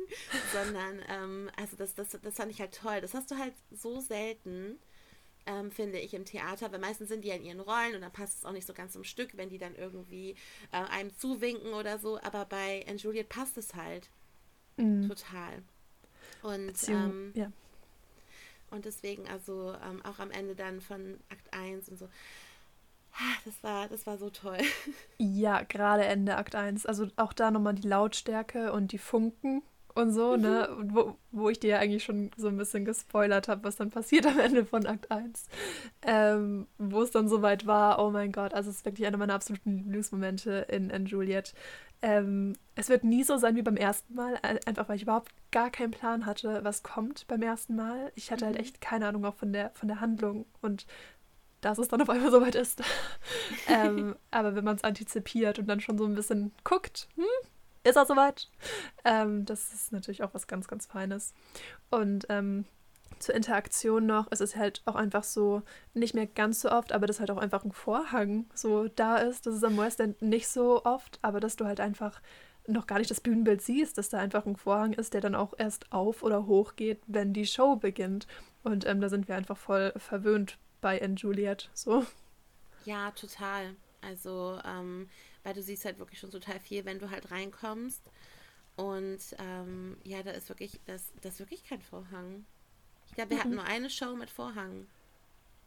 [0.52, 3.00] sondern ähm, also das, das, das fand ich halt toll.
[3.00, 4.78] Das hast du halt so selten
[5.46, 8.12] ähm, finde ich, im Theater, weil meistens sind die ja in ihren Rollen und dann
[8.12, 10.34] passt es auch nicht so ganz zum Stück, wenn die dann irgendwie
[10.72, 14.10] äh, einem zuwinken oder so, aber bei Anne Juliet passt es halt
[14.76, 15.08] mhm.
[15.08, 15.62] total.
[16.42, 17.52] Und, ähm, ja.
[18.70, 22.08] und deswegen, also ähm, auch am Ende dann von Akt 1 und so,
[23.44, 24.58] das war, das war so toll.
[25.18, 26.86] Ja, gerade Ende Akt 1.
[26.86, 29.62] Also auch da nochmal die Lautstärke und die Funken
[29.96, 30.68] und so, ne?
[30.76, 33.90] Und wo, wo ich dir ja eigentlich schon so ein bisschen gespoilert habe, was dann
[33.90, 35.48] passiert am Ende von Akt 1.
[36.02, 39.34] Ähm, wo es dann soweit war, oh mein Gott, also es ist wirklich einer meiner
[39.34, 41.54] absoluten Lieblingsmomente in, in Juliet.
[42.02, 45.70] Ähm, es wird nie so sein wie beim ersten Mal, einfach weil ich überhaupt gar
[45.70, 48.12] keinen Plan hatte, was kommt beim ersten Mal.
[48.14, 48.60] Ich hatte halt mhm.
[48.60, 50.86] echt keine Ahnung auch von der, von der Handlung und
[51.60, 52.82] dass es dann auf einmal soweit ist.
[53.68, 57.24] ähm, aber wenn man es antizipiert und dann schon so ein bisschen guckt, hm,
[57.84, 58.48] ist auch soweit.
[59.04, 61.34] Ähm, das ist natürlich auch was ganz, ganz Feines.
[61.90, 62.64] Und ähm,
[63.18, 65.62] zur Interaktion noch, es ist halt auch einfach so,
[65.94, 69.46] nicht mehr ganz so oft, aber dass halt auch einfach ein Vorhang so da ist.
[69.46, 72.20] Das ist am West End nicht so oft, aber dass du halt einfach
[72.66, 75.54] noch gar nicht das Bühnenbild siehst, dass da einfach ein Vorhang ist, der dann auch
[75.56, 78.26] erst auf oder hoch geht, wenn die Show beginnt.
[78.64, 81.68] Und ähm, da sind wir einfach voll verwöhnt bei Anne Juliet.
[81.74, 82.06] So.
[82.84, 83.74] Ja, total.
[84.02, 85.08] Also ähm,
[85.42, 88.02] weil du siehst halt wirklich schon total viel, wenn du halt reinkommst.
[88.76, 92.46] Und ähm, ja, da ist wirklich, das, das ist wirklich kein Vorhang.
[93.08, 93.40] Ich glaube, wir mhm.
[93.40, 94.86] hatten nur eine Show mit Vorhang.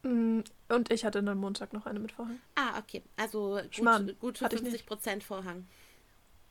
[0.04, 2.40] Mm, und ich hatte dann Montag noch eine mit Vorhang.
[2.54, 3.02] Ah, okay.
[3.18, 5.66] Also gut, Schmarrn, gut für 50 Prozent Vorhang.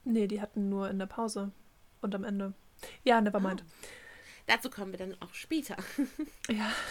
[0.04, 1.52] Nee, die hatten nur in der Pause
[2.02, 2.54] und am Ende.
[3.04, 3.64] Ja, nevermind.
[3.66, 3.88] Oh.
[4.46, 5.76] Dazu kommen wir dann auch später.
[6.50, 6.72] ja.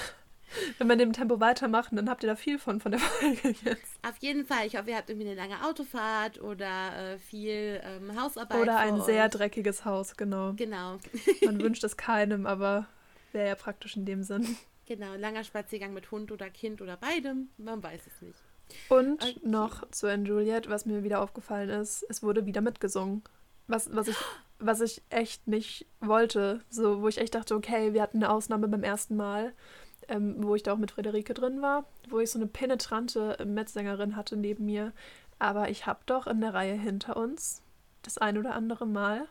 [0.78, 3.54] Wenn wir in dem Tempo weitermachen, dann habt ihr da viel von, von der Folge
[3.64, 3.98] jetzt.
[4.02, 4.66] Auf jeden Fall.
[4.66, 8.60] Ich hoffe, ihr habt irgendwie eine lange Autofahrt oder äh, viel ähm, Hausarbeit.
[8.60, 10.54] Oder ein sehr dreckiges Haus, genau.
[10.54, 10.98] Genau.
[11.44, 12.86] Man wünscht es keinem, aber
[13.32, 14.56] wäre ja praktisch in dem Sinn.
[14.86, 17.50] Genau, langer Spaziergang mit Hund oder Kind oder beidem.
[17.58, 18.38] Man weiß es nicht.
[18.88, 19.40] Und okay.
[19.44, 23.22] noch zu Anne Juliet, was mir wieder aufgefallen ist, es wurde wieder mitgesungen.
[23.66, 24.16] Was, was, ich,
[24.58, 26.62] was ich echt nicht wollte.
[26.70, 29.52] So, wo ich echt dachte, okay, wir hatten eine Ausnahme beim ersten Mal
[30.08, 34.16] ähm, wo ich da auch mit Friederike drin war, wo ich so eine penetrante Metsängerin
[34.16, 34.92] hatte neben mir.
[35.38, 37.62] Aber ich habe doch in der Reihe hinter uns
[38.02, 39.28] das ein oder andere Mal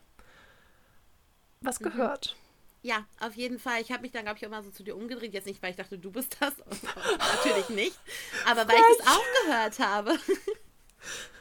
[1.62, 1.86] was mhm.
[1.86, 2.36] gehört.
[2.84, 3.82] Ja, auf jeden Fall.
[3.82, 5.34] Ich habe mich dann, glaube ich, immer so zu dir umgedreht.
[5.34, 6.54] Jetzt nicht, weil ich dachte, du bist das.
[7.36, 8.00] Natürlich nicht.
[8.46, 10.18] Aber weil ich es auch gehört habe.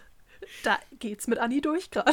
[0.62, 2.12] Da geht's mit Anni durch gerade.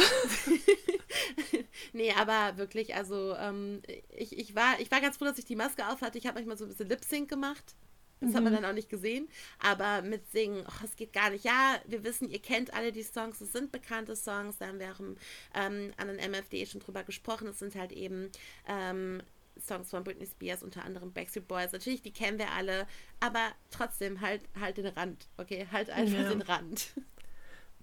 [1.93, 3.81] nee, aber wirklich, also ähm,
[4.15, 6.17] ich, ich, war, ich war ganz froh, dass ich die Maske auf hatte.
[6.17, 7.75] Ich habe manchmal so ein bisschen Lip-Sync gemacht.
[8.23, 8.35] Das mhm.
[8.35, 8.57] hat man mhm.
[8.57, 9.27] dann auch nicht gesehen.
[9.59, 11.45] Aber mit Singen, oh, es geht gar nicht.
[11.45, 13.41] Ja, wir wissen, ihr kennt alle die Songs.
[13.41, 14.57] Es sind bekannte Songs.
[14.57, 14.99] Da haben wir auch
[15.55, 17.47] ähm, an den MFD schon drüber gesprochen.
[17.47, 18.31] Es sind halt eben
[18.67, 19.21] ähm,
[19.59, 21.71] Songs von Britney Spears, unter anderem Backstreet Boys.
[21.71, 22.87] Natürlich, die kennen wir alle.
[23.19, 25.27] Aber trotzdem, halt, halt den Rand.
[25.37, 26.29] Okay, halt einfach ja.
[26.29, 26.93] den Rand.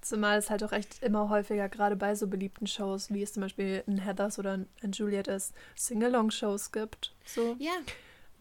[0.00, 3.42] Zumal es halt auch echt immer häufiger, gerade bei so beliebten Shows, wie es zum
[3.42, 7.14] Beispiel in Heathers oder in Juliet ist, Sing-Along-Shows gibt.
[7.24, 7.56] So.
[7.58, 7.72] Ja.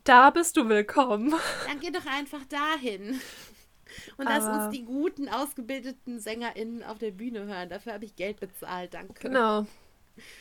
[0.06, 1.34] Da bist du willkommen.
[1.68, 3.20] Dann geh doch einfach dahin.
[4.18, 7.70] Und lass uns die guten, ausgebildeten SängerInnen auf der Bühne hören.
[7.70, 9.14] Dafür habe ich Geld bezahlt, danke.
[9.20, 9.66] Genau.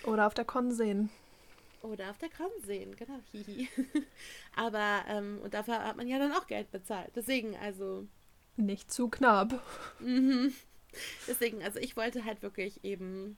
[0.04, 1.10] Oder auf der Con sehen.
[1.82, 3.18] Oder auf der Con sehen, genau.
[3.32, 3.68] Hihi.
[4.56, 7.10] Aber, ähm, und dafür hat man ja dann auch Geld bezahlt.
[7.14, 8.06] Deswegen, also.
[8.56, 9.60] Nicht zu knapp.
[10.00, 10.52] Mhm.
[11.26, 13.36] Deswegen, also ich wollte halt wirklich eben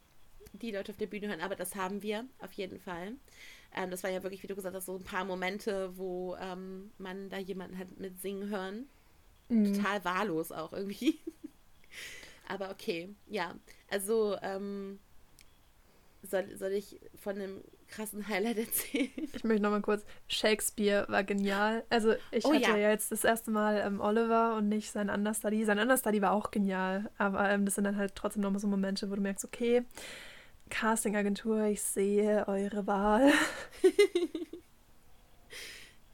[0.53, 3.13] die Leute auf der Bühne hören, aber das haben wir auf jeden Fall.
[3.75, 6.91] Ähm, das war ja wirklich, wie du gesagt hast, so ein paar Momente, wo ähm,
[6.99, 8.89] man da jemanden hat mit singen hören.
[9.49, 9.75] Mhm.
[9.75, 11.19] Total wahllos auch irgendwie.
[12.49, 13.55] aber okay, ja.
[13.89, 14.99] Also, ähm,
[16.23, 19.11] soll, soll ich von einem krassen Highlight erzählen?
[19.33, 20.05] Ich möchte nochmal kurz.
[20.29, 21.85] Shakespeare war genial.
[21.89, 22.77] Also ich oh, hatte ja.
[22.77, 22.91] ja.
[22.91, 25.65] jetzt das erste Mal ähm, Oliver und nicht sein Understudy.
[25.65, 29.11] Sein Understudy war auch genial, aber ähm, das sind dann halt trotzdem nochmal so Momente,
[29.11, 29.85] wo du merkst, okay,
[30.69, 33.33] Castingagentur, ich sehe eure Wahl.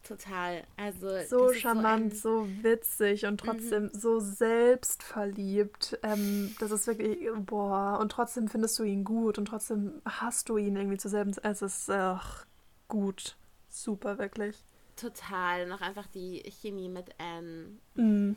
[0.07, 0.63] Total.
[0.77, 3.91] Also so charmant, so, so, witzig und trotzdem mhm.
[3.93, 5.99] so selbstverliebt.
[6.03, 10.59] Ähm, das ist wirklich, boah, und trotzdem findest du ihn gut und trotzdem hast du
[10.59, 11.35] ihn irgendwie zur selben.
[11.43, 12.47] Es ist ach,
[12.89, 13.37] gut.
[13.69, 14.57] Super, wirklich.
[14.97, 15.67] Total.
[15.67, 17.79] Noch einfach die Chemie mit Anne.
[17.95, 18.37] Mhm.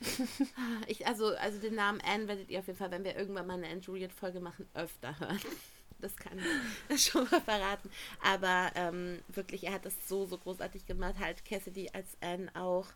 [0.86, 3.54] ich, also, also den Namen Anne werdet ihr auf jeden Fall, wenn wir irgendwann mal
[3.54, 5.40] eine Anne Juliet-Folge machen, öfter hören.
[6.00, 6.38] Das kann
[6.88, 7.90] ich schon mal verraten.
[8.22, 11.16] Aber ähm, wirklich, er hat das so, so großartig gemacht.
[11.18, 12.86] Halt Cassidy als Anne auch.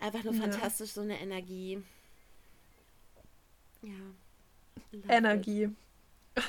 [0.00, 0.42] Einfach nur ja.
[0.42, 1.82] fantastisch, so eine Energie.
[3.82, 3.94] Ja.
[5.08, 5.70] Energie.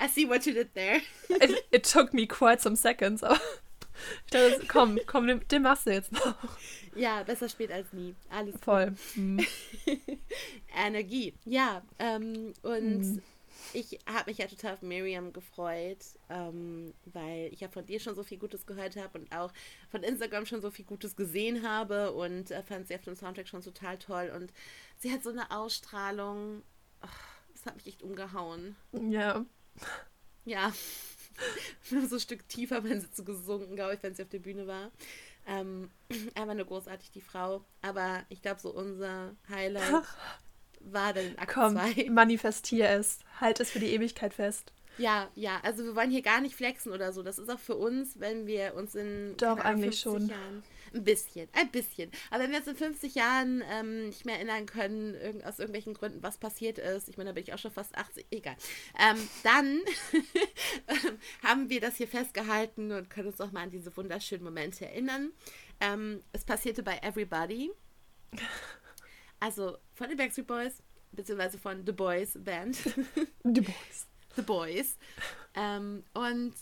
[0.00, 1.00] I see what you did there.
[1.28, 3.40] it, it took me quite some seconds, aber
[4.26, 6.34] ich dachte, komm, komm, den, den machst du jetzt noch.
[6.94, 8.14] Ja, besser spät als nie.
[8.30, 8.94] Alles voll.
[9.14, 9.44] Mhm.
[10.76, 11.34] Energie.
[11.44, 13.22] Ja, ähm, und mhm.
[13.72, 18.14] ich habe mich ja total auf Miriam gefreut, ähm, weil ich ja von dir schon
[18.14, 19.52] so viel Gutes gehört habe und auch
[19.90, 23.48] von Instagram schon so viel Gutes gesehen habe und äh, fand sie auf dem Soundtrack
[23.48, 24.32] schon total toll.
[24.34, 24.52] Und
[24.98, 26.62] sie hat so eine Ausstrahlung.
[27.02, 27.08] Oh,
[27.52, 28.76] das hat mich echt umgehauen.
[28.92, 29.44] Ja.
[30.44, 30.72] Ja.
[32.08, 34.66] so ein Stück tiefer wenn sie zu gesunken, glaube ich, wenn sie auf der Bühne
[34.66, 34.90] war.
[35.46, 35.90] Ähm,
[36.34, 37.64] einfach nur großartig, die Frau.
[37.82, 40.04] Aber ich glaube, so unser Highlight
[40.80, 42.10] war dann Akt Komm, 2.
[42.10, 43.18] manifestier es.
[43.40, 44.72] Halt es für die Ewigkeit fest.
[44.98, 47.22] Ja, ja, also wir wollen hier gar nicht flexen oder so.
[47.22, 50.28] Das ist auch für uns, wenn wir uns in Doch, eigentlich schon.
[50.28, 52.10] Jahren ein bisschen, ein bisschen.
[52.30, 55.94] Aber wenn wir uns in 50 Jahren ähm, nicht mehr erinnern können, irg aus irgendwelchen
[55.94, 58.56] Gründen, was passiert ist, ich meine, da bin ich auch schon fast 80, egal,
[58.98, 59.80] ähm, dann
[61.42, 65.32] haben wir das hier festgehalten und können uns auch mal an diese wunderschönen Momente erinnern.
[65.80, 67.70] Ähm, es passierte bei Everybody.
[69.40, 72.76] Also von den Backstreet Boys, beziehungsweise von The Boys Band.
[73.44, 74.06] The Boys.
[74.34, 74.98] The Boys.
[75.54, 76.54] Ähm, und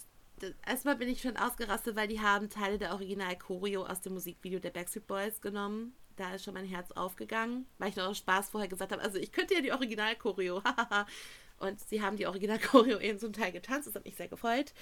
[0.66, 4.70] erstmal bin ich schon ausgerastet, weil die haben Teile der Original-Choreo aus dem Musikvideo der
[4.70, 5.94] Backstreet Boys genommen.
[6.16, 9.18] Da ist schon mein Herz aufgegangen, weil ich noch aus Spaß vorher gesagt habe, also
[9.18, 10.62] ich könnte ja die Original-Choreo,
[11.59, 14.72] Und sie haben die Original-Choreo in so einem Teil getanzt, das hat mich sehr gefreut.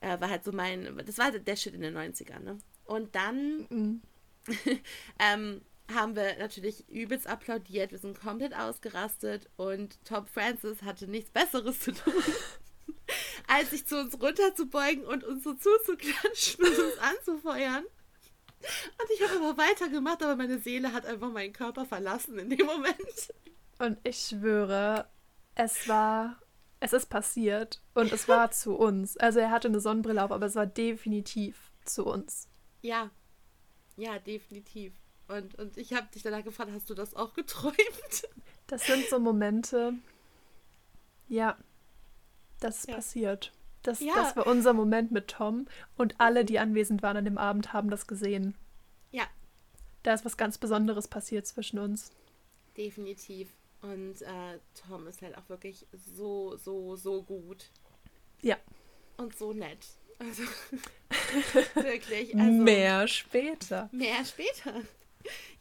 [0.00, 2.58] Äh, war halt so mein, das war der Shit in den 90ern, ne?
[2.84, 4.02] Und dann mhm.
[5.18, 11.30] ähm, haben wir natürlich übelst applaudiert, wir sind komplett ausgerastet und Tom Francis hatte nichts
[11.30, 12.12] Besseres zu tun.
[13.46, 17.84] als sich zu uns runterzubeugen und uns so zuzuklatschen und uns anzufeuern.
[17.84, 22.66] Und ich habe aber weitergemacht, aber meine Seele hat einfach meinen Körper verlassen in dem
[22.66, 23.34] Moment.
[23.78, 25.08] Und ich schwöre,
[25.54, 26.40] es war,
[26.78, 29.16] es ist passiert und es war zu uns.
[29.16, 32.48] Also er hatte eine Sonnenbrille auf, aber es war definitiv zu uns.
[32.82, 33.10] Ja,
[33.96, 34.92] ja, definitiv.
[35.28, 37.76] Und, und ich habe dich danach gefragt, hast du das auch geträumt?
[38.66, 39.94] Das sind so Momente,
[41.28, 41.56] ja,
[42.64, 42.94] das ist ja.
[42.96, 43.52] passiert.
[43.82, 44.14] Das, ja.
[44.14, 47.90] das war unser Moment mit Tom und alle, die anwesend waren an dem Abend, haben
[47.90, 48.54] das gesehen.
[49.10, 49.24] Ja.
[50.02, 52.12] Da ist was ganz Besonderes passiert zwischen uns.
[52.76, 53.50] Definitiv.
[53.82, 57.70] Und äh, Tom ist halt auch wirklich so, so, so gut.
[58.40, 58.56] Ja.
[59.16, 59.84] Und so nett.
[60.18, 60.42] Also
[61.74, 62.34] wirklich.
[62.36, 63.88] Also, mehr später.
[63.92, 64.82] Mehr später.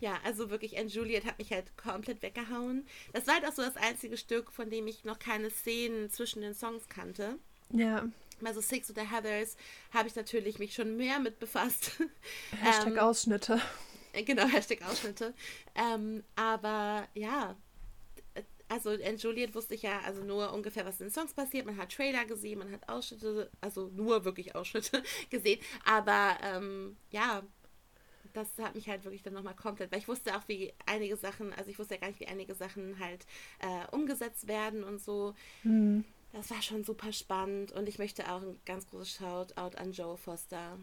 [0.02, 2.88] Ja, also wirklich, Anne Juliet hat mich halt komplett weggehauen.
[3.14, 6.42] Das war halt auch so das einzige Stück, von dem ich noch keine Szenen zwischen
[6.42, 7.38] den Songs kannte.
[7.70, 8.10] Ja.
[8.44, 9.56] Also Six oder Heathers
[9.94, 11.92] habe ich natürlich mich schon mehr mit befasst.
[12.62, 13.62] Hashtag ähm, Ausschnitte.
[14.26, 15.36] Genau, Hashtag Ausschnitte.
[15.76, 17.56] Ähm, aber ja,
[18.72, 21.68] also in Juliet wusste ich ja also nur ungefähr, was in den Songs passiert.
[21.68, 25.60] Man hat Trailer gesehen, man hat Ausschnitte, also nur wirklich Ausschnitte gesehen.
[25.86, 27.44] Aber ähm, ja,
[28.34, 31.54] das hat mich halt wirklich dann nochmal komplett, weil ich wusste auch, wie einige Sachen,
[31.54, 33.26] also ich wusste ja gar nicht, wie einige Sachen halt
[33.60, 35.34] äh, umgesetzt werden und so.
[35.64, 36.06] Mhm.
[36.34, 40.18] Das war schon super spannend und ich möchte auch ein ganz großes Shoutout an Joe
[40.18, 40.78] Foster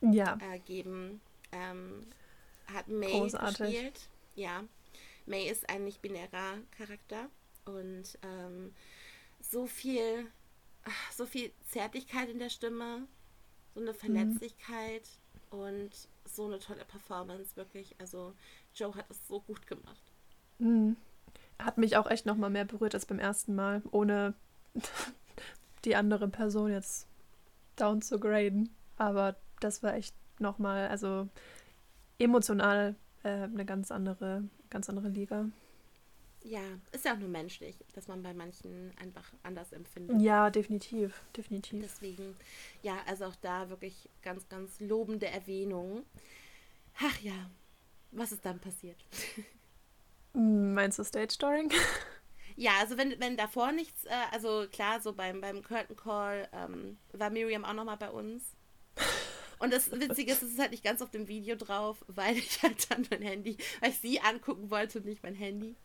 [0.00, 0.38] ja.
[0.52, 1.20] äh, geben.
[1.52, 2.06] Ähm,
[2.72, 3.58] hat May Großartig.
[3.58, 4.08] gespielt.
[4.34, 4.64] Ja.
[5.24, 7.28] May ist ein nicht-binärer Charakter
[7.64, 8.74] und ähm,
[9.40, 10.26] so viel,
[11.14, 13.06] so viel Zärtlichkeit in der Stimme,
[13.74, 13.96] so eine mhm.
[13.96, 15.25] Verletzlichkeit mhm.
[15.50, 15.90] Und
[16.24, 17.94] so eine tolle Performance, wirklich.
[17.98, 18.34] Also
[18.74, 20.02] Joe hat es so gut gemacht.
[20.58, 20.96] Mhm.
[21.58, 24.34] Hat mich auch echt noch mal mehr berührt als beim ersten Mal, ohne
[25.84, 27.06] die andere Person jetzt
[27.76, 28.70] down zu graden.
[28.96, 31.28] Aber das war echt noch mal, also
[32.18, 35.46] emotional äh, eine ganz andere, ganz andere Liga.
[36.48, 36.60] Ja,
[36.92, 40.22] ist ja auch nur menschlich, dass man bei manchen einfach anders empfindet.
[40.22, 41.82] Ja, definitiv, definitiv.
[41.82, 42.36] Deswegen,
[42.82, 46.04] ja, also auch da wirklich ganz, ganz lobende Erwähnung.
[47.00, 47.50] Ach ja,
[48.12, 48.96] was ist dann passiert?
[50.34, 51.72] Meinst du Stage Storing?
[52.58, 56.96] Ja, also wenn, wenn davor nichts, äh, also klar, so beim, beim Curtain Call ähm,
[57.12, 58.56] war Miriam auch nochmal bei uns.
[59.58, 62.62] Und das Witzige ist, es ist halt nicht ganz auf dem Video drauf, weil ich
[62.62, 65.76] halt dann mein Handy, weil ich sie angucken wollte und nicht mein Handy.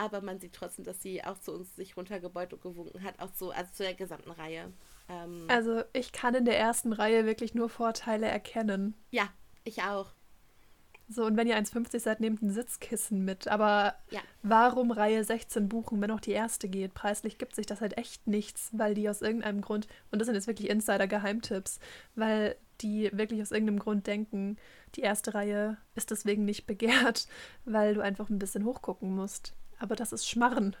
[0.00, 3.28] Aber man sieht trotzdem, dass sie auch zu uns sich runtergebeut und gewunken hat, auch
[3.34, 4.72] so, also zu der gesamten Reihe.
[5.10, 8.94] Ähm, also ich kann in der ersten Reihe wirklich nur Vorteile erkennen.
[9.10, 9.28] Ja,
[9.62, 10.12] ich auch.
[11.06, 13.46] So, und wenn ihr 1,50 seid, nehmt ein Sitzkissen mit.
[13.46, 14.20] Aber Ja.
[14.42, 16.94] warum Reihe 16 buchen, wenn auch die erste geht?
[16.94, 20.34] Preislich gibt sich das halt echt nichts, weil die aus irgendeinem Grund, und das sind
[20.34, 21.78] jetzt wirklich Insider-Geheimtipps,
[22.14, 24.56] weil die wirklich aus irgendeinem Grund denken,
[24.94, 27.26] die erste Reihe ist deswegen nicht begehrt,
[27.66, 29.52] weil du einfach ein bisschen hochgucken musst.
[29.80, 30.76] Aber das ist Schmarren.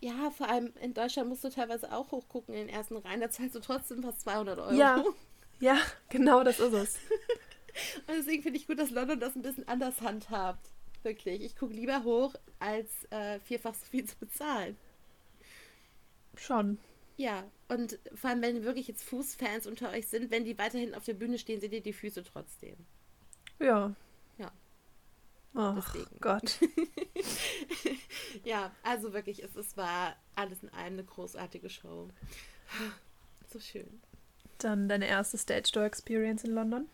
[0.00, 3.22] Ja, vor allem in Deutschland musst du teilweise auch hochgucken in den ersten Reihen.
[3.22, 4.74] Da zahlst du trotzdem fast 200 Euro.
[4.74, 5.02] Ja.
[5.60, 5.78] Ja,
[6.10, 6.96] genau das ist es.
[8.06, 10.68] Und deswegen finde ich gut, dass London das ein bisschen anders handhabt.
[11.02, 11.42] Wirklich.
[11.42, 14.76] Ich gucke lieber hoch, als äh, vierfach so viel zu bezahlen.
[16.36, 16.78] Schon.
[17.16, 21.04] Ja, und vor allem, wenn wirklich jetzt Fußfans unter euch sind, wenn die weiterhin auf
[21.04, 22.76] der Bühne stehen, seht ihr die Füße trotzdem.
[23.60, 23.94] Ja.
[25.54, 26.20] Deswegen.
[26.20, 26.58] Gott.
[28.44, 32.08] Ja, also wirklich, es, es war alles in allem eine großartige Show.
[33.52, 34.00] So schön.
[34.58, 36.88] Dann deine erste Stage Door Experience in London?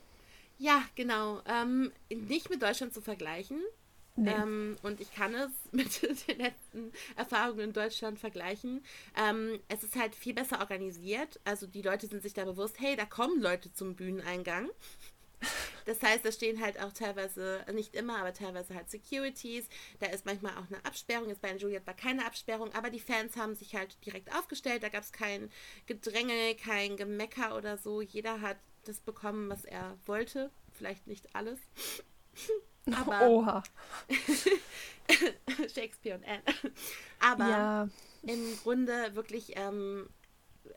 [0.59, 1.41] Ja, genau.
[1.47, 3.63] Ähm, nicht mit Deutschland zu vergleichen.
[4.17, 4.31] Nee.
[4.31, 8.85] Ähm, und ich kann es mit den letzten Erfahrungen in Deutschland vergleichen.
[9.17, 11.41] Ähm, es ist halt viel besser organisiert.
[11.45, 14.69] Also die Leute sind sich da bewusst, hey, da kommen Leute zum Bühneneingang.
[15.87, 19.69] Das heißt, da stehen halt auch teilweise, nicht immer, aber teilweise halt Securities.
[19.99, 21.29] Da ist manchmal auch eine Absperrung.
[21.29, 24.83] Jetzt bei Juliet war keine Absperrung, aber die Fans haben sich halt direkt aufgestellt.
[24.83, 25.51] Da gab es kein
[25.87, 28.01] Gedränge, kein Gemecker oder so.
[28.03, 30.51] Jeder hat das bekommen, was er wollte.
[30.73, 31.59] Vielleicht nicht alles.
[32.95, 33.63] Aber Oha.
[35.75, 36.43] Shakespeare und Anne.
[37.21, 37.89] Aber Ja.
[38.23, 40.09] im Grunde wirklich, ähm,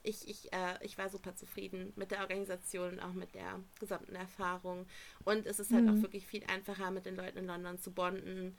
[0.04, 4.16] ich, ich, äh, ich war super zufrieden mit der Organisation und auch mit der gesamten
[4.16, 4.86] Erfahrung.
[5.24, 5.90] Und es ist halt Mhm.
[5.90, 8.56] auch wirklich viel einfacher, mit den Leuten in London zu bonden.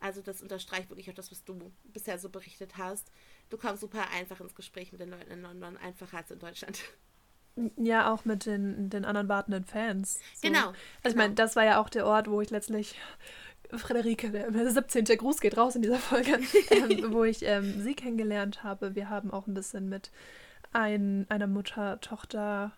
[0.00, 3.10] Also das unterstreicht wirklich auch das, was du bisher so berichtet hast.
[3.50, 6.78] Du kommst super einfach ins Gespräch mit den Leuten in London, einfacher als in Deutschland.
[7.76, 10.18] Ja, auch mit den, den anderen wartenden Fans.
[10.34, 10.48] So.
[10.48, 10.74] Genau, Also
[11.04, 11.16] ich genau.
[11.18, 12.98] meine, das war ja auch der Ort, wo ich letztlich
[13.70, 15.04] Frederike, der der 17.
[15.04, 16.40] Gruß geht raus in dieser Folge,
[16.70, 18.96] ähm, wo ich ähm, sie kennengelernt habe.
[18.96, 20.10] Wir haben auch ein bisschen mit
[20.74, 22.72] ein, einer Mutter-Tochter,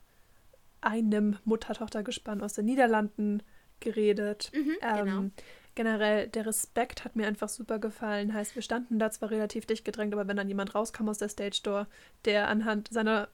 [0.81, 3.43] einem Mutter-Tochter-Gespann aus den Niederlanden
[3.81, 4.53] geredet.
[4.55, 5.31] Mhm, Ähm, genau.
[5.75, 8.33] Generell, der Respekt hat mir einfach super gefallen.
[8.33, 11.29] Heißt, wir standen da zwar relativ dicht gedrängt, aber wenn dann jemand rauskam aus der
[11.29, 11.87] Stage Door,
[12.25, 13.29] der anhand seiner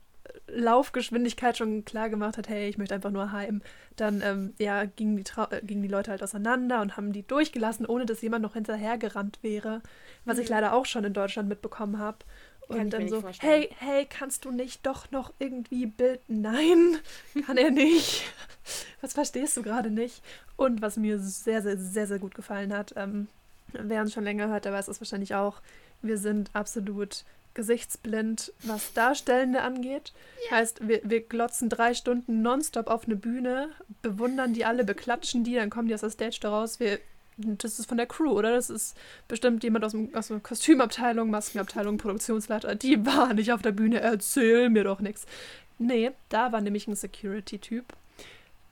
[0.49, 3.63] Laufgeschwindigkeit schon klar gemacht hat, hey, ich möchte einfach nur heim,
[3.97, 7.27] dann ähm, ja, gingen, die Trau- äh, gingen die Leute halt auseinander und haben die
[7.27, 9.83] durchgelassen, ohne dass jemand noch hinterhergerannt wäre,
[10.25, 10.55] was ich Mhm.
[10.55, 12.19] leider auch schon in Deutschland mitbekommen habe.
[12.69, 16.41] Und dann so, hey, hey, kannst du nicht doch noch irgendwie bilden?
[16.43, 16.99] Nein,
[17.47, 18.25] kann er nicht.
[19.01, 20.23] Was verstehst du gerade nicht?
[20.57, 23.29] Und was mir sehr, sehr, sehr, sehr gut gefallen hat, ähm,
[23.73, 25.61] wer uns schon länger hört, der weiß es wahrscheinlich auch,
[26.03, 30.13] wir sind absolut gesichtsblind, was Darstellende angeht.
[30.51, 35.55] Heißt, wir, wir glotzen drei Stunden nonstop auf eine Bühne, bewundern die alle, beklatschen die,
[35.55, 36.81] dann kommen die aus der Stage da raus.
[36.81, 36.99] Wir,
[37.43, 38.53] das ist von der Crew, oder?
[38.53, 38.97] Das ist
[39.29, 42.75] bestimmt jemand aus, dem, aus der Kostümabteilung, Maskenabteilung, Produktionsleiter.
[42.75, 45.27] Die war nicht auf der Bühne, erzähl mir doch nichts.
[45.79, 47.85] Nee, da war nämlich ein Security-Typ.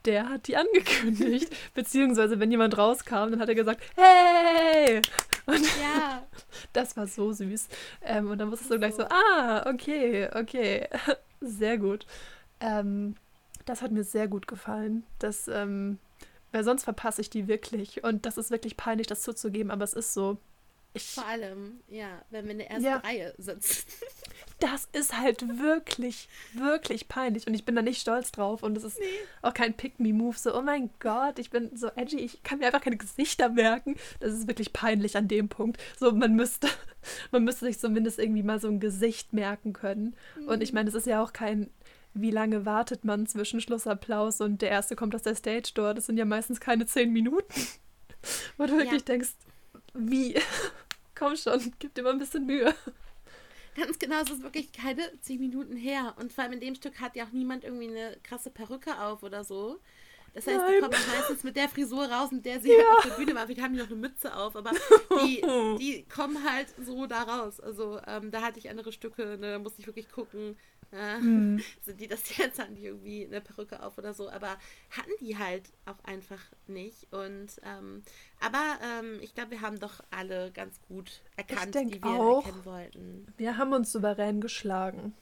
[0.05, 1.53] Der hat die angekündigt.
[1.73, 5.01] Beziehungsweise, wenn jemand rauskam, dann hat er gesagt, hey!
[5.45, 6.23] Und Ja,
[6.73, 7.67] das war so süß.
[8.03, 10.87] Ähm, und dann wusstest du gleich so, ah, okay, okay.
[11.41, 12.05] Sehr gut.
[12.59, 13.15] Ähm,
[13.65, 15.03] das hat mir sehr gut gefallen.
[15.19, 15.97] Das, ähm,
[16.51, 18.03] weil sonst verpasse ich die wirklich.
[18.03, 20.37] Und das ist wirklich peinlich, das zuzugeben, aber es ist so.
[20.93, 22.97] Ich, vor allem, ja, wenn wir in der ersten Ja.
[22.97, 23.85] Reihe sitzen.
[24.59, 27.47] das ist halt wirklich, wirklich peinlich.
[27.47, 28.61] Und ich bin da nicht stolz drauf.
[28.61, 28.99] Und es ist
[29.41, 30.37] auch kein Pick-Me-Move.
[30.37, 32.17] So, oh mein Gott, ich bin so edgy.
[32.19, 33.95] Ich kann mir einfach keine Gesichter merken.
[34.19, 35.81] Das ist wirklich peinlich an dem Punkt.
[35.97, 36.67] So, man müsste,
[37.31, 40.13] man müsste sich zumindest irgendwie mal so ein Gesicht merken können.
[40.45, 41.69] Und ich meine, es ist ja auch kein,
[42.13, 45.93] wie lange wartet man zwischen Schlussapplaus und der erste kommt aus der Stage Door?
[45.93, 47.53] Das sind ja meistens keine zehn Minuten.
[48.57, 49.31] Wo du wirklich denkst,
[49.93, 50.35] wie?
[51.15, 52.73] Komm schon, gib dir mal ein bisschen Mühe.
[53.75, 56.15] Ganz genau, es ist wirklich keine zehn Minuten her.
[56.19, 59.23] Und vor allem in dem Stück hat ja auch niemand irgendwie eine krasse Perücke auf
[59.23, 59.79] oder so.
[60.33, 60.81] Das heißt, die Nein.
[60.81, 63.45] kommen auch meistens mit der Frisur raus, mit der sie halt auf der Bühne war.
[63.45, 64.71] Vielleicht haben die noch eine Mütze auf, aber
[65.25, 65.41] die,
[65.79, 67.59] die kommen halt so da raus.
[67.59, 70.57] Also ähm, da hatte ich andere Stücke, ne, da musste ich wirklich gucken,
[70.91, 71.61] äh, Hm.
[71.81, 74.57] sind die das jetzt, hatten die irgendwie eine Perücke auf oder so, aber
[74.89, 77.11] hatten die halt auch einfach nicht.
[77.11, 78.03] Und ähm,
[78.39, 82.45] aber ähm, ich glaube, wir haben doch alle ganz gut erkannt, die wir auch.
[82.45, 83.27] erkennen wollten.
[83.37, 85.13] Wir haben uns souverän geschlagen.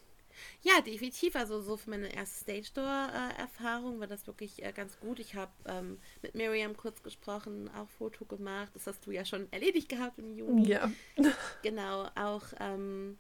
[0.62, 1.36] Ja, definitiv.
[1.36, 5.20] Also so für meine erste Stage Door-Erfahrung war das wirklich äh, ganz gut.
[5.20, 8.72] Ich habe ähm, mit Miriam kurz gesprochen, auch Foto gemacht.
[8.74, 10.68] Das hast du ja schon erledigt gehabt im Juni.
[10.68, 10.90] Ja.
[11.62, 13.18] Genau, auch ähm,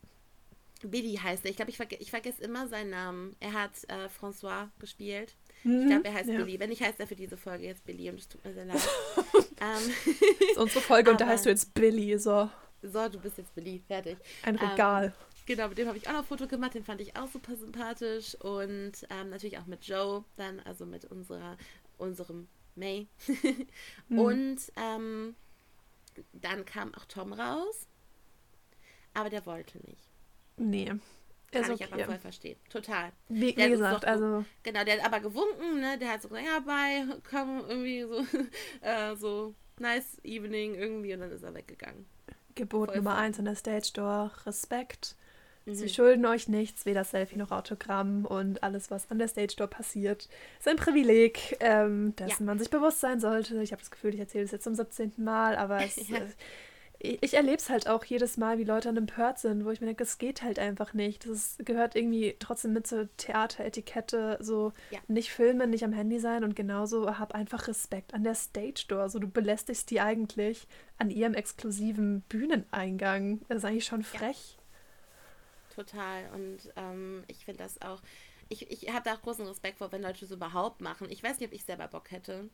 [0.87, 1.51] Billy heißt er.
[1.51, 3.35] Ich glaube, ich, verge ich vergesse immer seinen Namen.
[3.39, 5.35] Er hat äh, François gespielt.
[5.63, 6.37] Ich glaube, er heißt ja.
[6.37, 6.59] Billy.
[6.59, 8.77] Wenn nicht, heißt er für diese Folge jetzt Billy und es tut mir sehr leid.
[9.35, 12.17] ähm, das ist unsere Folge und da heißt du jetzt Billy.
[12.17, 12.49] So.
[12.81, 13.83] so, du bist jetzt Billy.
[13.85, 14.17] Fertig.
[14.43, 15.05] Ein Regal.
[15.05, 15.11] Ähm,
[15.45, 16.75] genau, mit dem habe ich auch noch ein Foto gemacht.
[16.75, 18.35] Den fand ich auch super sympathisch.
[18.35, 21.57] Und ähm, natürlich auch mit Joe dann, also mit unserer,
[21.97, 23.09] unserem May.
[24.07, 24.19] mhm.
[24.19, 25.35] Und ähm,
[26.31, 27.87] dann kam auch Tom raus.
[29.13, 30.08] Aber der wollte nicht.
[30.59, 30.91] Nee.
[31.51, 31.93] Kann ist ich okay.
[31.93, 32.57] aber voll verstehen.
[32.69, 33.11] Total.
[33.27, 34.45] Wie, wie gesagt, also.
[34.63, 35.97] Genau, der hat aber gewunken, ne?
[35.97, 38.25] Der hat so gesagt, ja, bye, komm, irgendwie so,
[38.81, 42.05] äh, so, nice evening irgendwie und dann ist er weggegangen.
[42.55, 43.23] Gebot voll Nummer voll.
[43.23, 45.15] eins in der Stage Door, Respekt.
[45.65, 45.75] Mhm.
[45.75, 49.67] Sie schulden euch nichts, weder Selfie noch Autogramm und alles, was an der Stage Door
[49.67, 50.29] passiert,
[50.59, 52.45] ist ein Privileg, ähm, dessen ja.
[52.45, 53.61] man sich bewusst sein sollte.
[53.61, 55.13] Ich habe das Gefühl, ich erzähle es jetzt zum 17.
[55.17, 56.19] Mal, aber es, ja.
[56.99, 59.81] Äh, ich erlebe es halt auch jedes Mal, wie Leute dann empört sind, wo ich
[59.81, 61.27] mir denke, es geht halt einfach nicht.
[61.27, 64.99] Das gehört irgendwie trotzdem mit zur Theateretikette, so ja.
[65.07, 69.09] nicht filmen, nicht am Handy sein und genauso hab einfach Respekt an der Stage Door.
[69.09, 73.41] So du belästigst die eigentlich an ihrem exklusiven Bühneneingang.
[73.47, 74.57] Das ist eigentlich schon frech.
[74.57, 74.59] Ja.
[75.75, 76.29] Total.
[76.33, 78.01] Und ähm, ich finde das auch,
[78.49, 81.07] ich, ich habe da auch großen Respekt vor, wenn Leute das überhaupt machen.
[81.09, 82.49] Ich weiß nicht, ob ich selber Bock hätte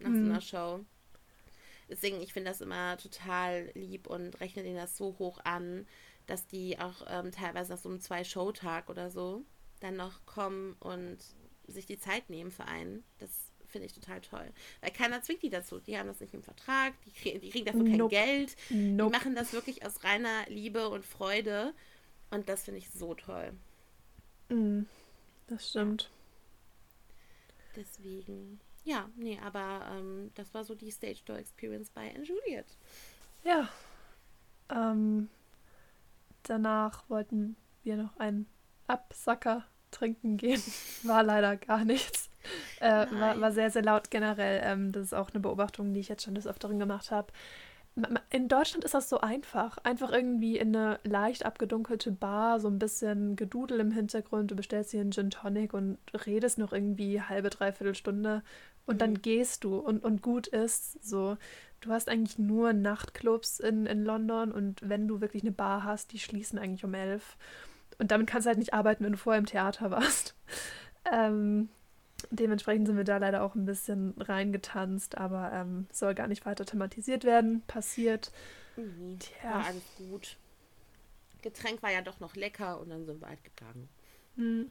[0.00, 0.24] nach mhm.
[0.24, 0.84] so einer Show.
[1.92, 5.86] Deswegen, ich finde das immer total lieb und rechne denen das so hoch an,
[6.26, 9.44] dass die auch ähm, teilweise nach so einem Zwei-Show-Tag oder so
[9.80, 11.18] dann noch kommen und
[11.66, 13.04] sich die Zeit nehmen für einen.
[13.18, 14.50] Das finde ich total toll.
[14.80, 15.80] Weil keiner zwingt die dazu.
[15.80, 18.14] Die haben das nicht im Vertrag, die, krieg, die kriegen dafür kein nope.
[18.14, 18.56] Geld.
[18.70, 19.10] Nope.
[19.10, 21.74] Die machen das wirklich aus reiner Liebe und Freude.
[22.30, 23.52] Und das finde ich so toll.
[24.48, 24.84] Mm,
[25.46, 26.10] das stimmt.
[27.76, 28.60] Deswegen.
[28.84, 32.66] Ja, nee, aber ähm, das war so die Stage Door Experience bei Anne Juliet.
[33.44, 33.68] Ja.
[34.70, 35.28] Ähm,
[36.42, 38.46] danach wollten wir noch einen
[38.86, 40.62] Absacker trinken gehen.
[41.02, 42.30] War leider gar nichts.
[42.80, 44.60] Äh, war, war, sehr, sehr laut generell.
[44.64, 47.32] Ähm, das ist auch eine Beobachtung, die ich jetzt schon des Öfteren gemacht habe.
[48.30, 49.76] In Deutschland ist das so einfach.
[49.78, 54.50] Einfach irgendwie in eine leicht abgedunkelte Bar, so ein bisschen Gedudel im Hintergrund.
[54.50, 58.42] Du bestellst hier einen Gin Tonic und redest noch irgendwie halbe, dreiviertel Stunde
[58.86, 61.02] und dann gehst du und, und gut ist.
[61.04, 61.36] So,
[61.80, 66.12] du hast eigentlich nur Nachtclubs in, in London und wenn du wirklich eine Bar hast,
[66.12, 67.36] die schließen eigentlich um elf.
[67.98, 70.34] Und damit kannst du halt nicht arbeiten, wenn du vorher im Theater warst.
[71.10, 71.68] Ähm,
[72.30, 76.64] dementsprechend sind wir da leider auch ein bisschen reingetanzt, aber ähm, soll gar nicht weiter
[76.64, 77.62] thematisiert werden.
[77.66, 78.30] Passiert.
[78.76, 79.18] Mhm.
[79.18, 79.50] Tja.
[79.50, 80.36] War alles gut.
[81.42, 83.88] Getränk war ja doch noch lecker und dann sind wir halt gegangen.
[84.36, 84.70] Mhm.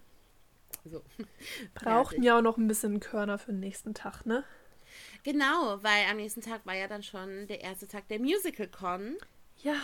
[0.86, 1.04] So.
[1.74, 4.44] Brauchten ja auch noch ein bisschen Körner für den nächsten Tag, ne?
[5.24, 9.18] Genau, weil am nächsten Tag war ja dann schon der erste Tag der Musical Con.
[9.64, 9.76] Ja.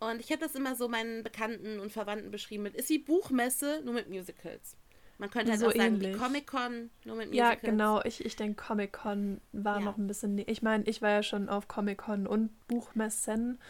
[0.00, 3.82] Und ich habe das immer so meinen Bekannten und Verwandten beschrieben mit, ist wie Buchmesse,
[3.84, 4.76] nur mit Musicals.
[5.18, 6.14] Man könnte halt so auch sagen, ähnlich.
[6.14, 7.62] wie Comic-Con, nur mit Musicals.
[7.62, 8.02] Ja, genau.
[8.02, 9.84] Ich, ich denke, Comic-Con war ja.
[9.84, 10.38] noch ein bisschen...
[10.38, 13.60] Ich meine, ich war ja schon auf Comic-Con und Buchmessen.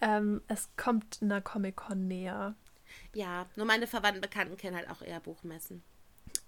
[0.00, 2.56] Ähm, es kommt einer Comic-Con näher.
[3.14, 5.82] Ja, nur meine Verwandten Bekannten kennen halt auch eher Buchmessen.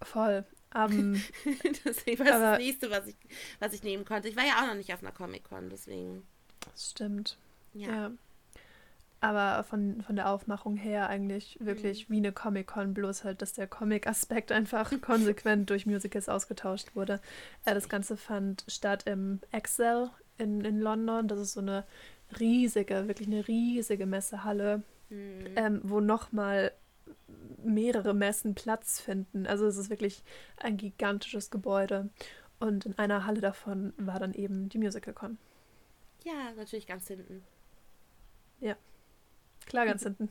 [0.03, 0.45] Voll.
[0.75, 1.23] Um,
[1.85, 3.17] deswegen war aber, das nächste, was ich,
[3.59, 4.29] was ich nehmen konnte.
[4.29, 6.27] Ich war ja auch noch nicht auf einer Comic-Con, deswegen.
[6.61, 7.39] Das stimmt.
[7.73, 7.89] Ja.
[7.89, 8.11] ja.
[9.21, 12.13] Aber von, von der Aufmachung her eigentlich wirklich mhm.
[12.13, 17.21] wie eine Comic-Con, bloß halt, dass der Comic-Aspekt einfach konsequent durch Musicals ausgetauscht wurde.
[17.65, 21.29] Äh, das Ganze fand statt im Excel in, in London.
[21.29, 21.85] Das ist so eine
[22.39, 25.47] riesige, wirklich eine riesige Messehalle, mhm.
[25.57, 26.73] ähm, wo nochmal
[27.63, 29.47] mehrere Messen Platz finden.
[29.47, 30.23] Also es ist wirklich
[30.57, 32.09] ein gigantisches Gebäude.
[32.61, 35.39] Und in einer Halle davon war dann eben die MusicalCon.
[36.25, 37.45] Ja, natürlich ganz hinten.
[38.61, 38.77] Ja,
[39.67, 40.29] klar ganz hinten.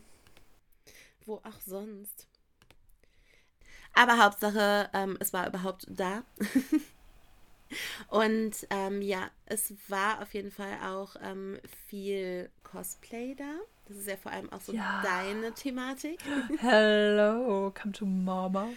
[1.24, 2.26] Wo auch sonst.
[3.94, 6.22] Aber Hauptsache, ähm, es war überhaupt da.
[8.08, 11.58] Und ähm, ja, es war auf jeden Fall auch ähm,
[11.88, 13.54] viel Cosplay da.
[13.88, 15.02] Das ist ja vor allem auch so ja.
[15.02, 16.20] deine Thematik.
[16.60, 18.68] Hello, come to Mama.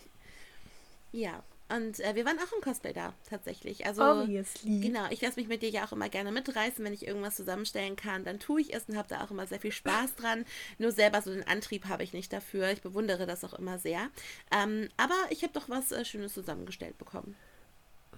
[1.12, 1.42] ja,
[1.74, 3.86] und äh, wir waren auch im Cosplay da, tatsächlich.
[3.86, 4.80] Also, Obviously.
[4.80, 6.84] Genau, ich lasse mich mit dir ja auch immer gerne mitreißen.
[6.84, 9.60] Wenn ich irgendwas zusammenstellen kann, dann tue ich es und habe da auch immer sehr
[9.60, 10.44] viel Spaß dran.
[10.76, 12.70] Nur selber so den Antrieb habe ich nicht dafür.
[12.70, 14.10] Ich bewundere das auch immer sehr.
[14.54, 17.36] Ähm, aber ich habe doch was äh, Schönes zusammengestellt bekommen.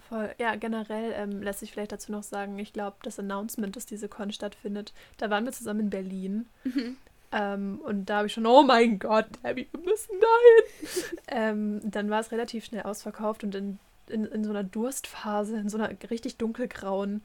[0.09, 0.35] Voll.
[0.39, 4.09] Ja, generell ähm, lässt sich vielleicht dazu noch sagen, ich glaube, das Announcement, dass diese
[4.09, 6.47] Con stattfindet, da waren wir zusammen in Berlin.
[6.65, 6.97] Mhm.
[7.33, 11.19] Ähm, und da habe ich schon, oh mein Gott, Abby, wir müssen dahin.
[11.29, 13.79] ähm, dann war es relativ schnell ausverkauft und in,
[14.09, 17.23] in, in so einer Durstphase, in so einer richtig dunkelgrauen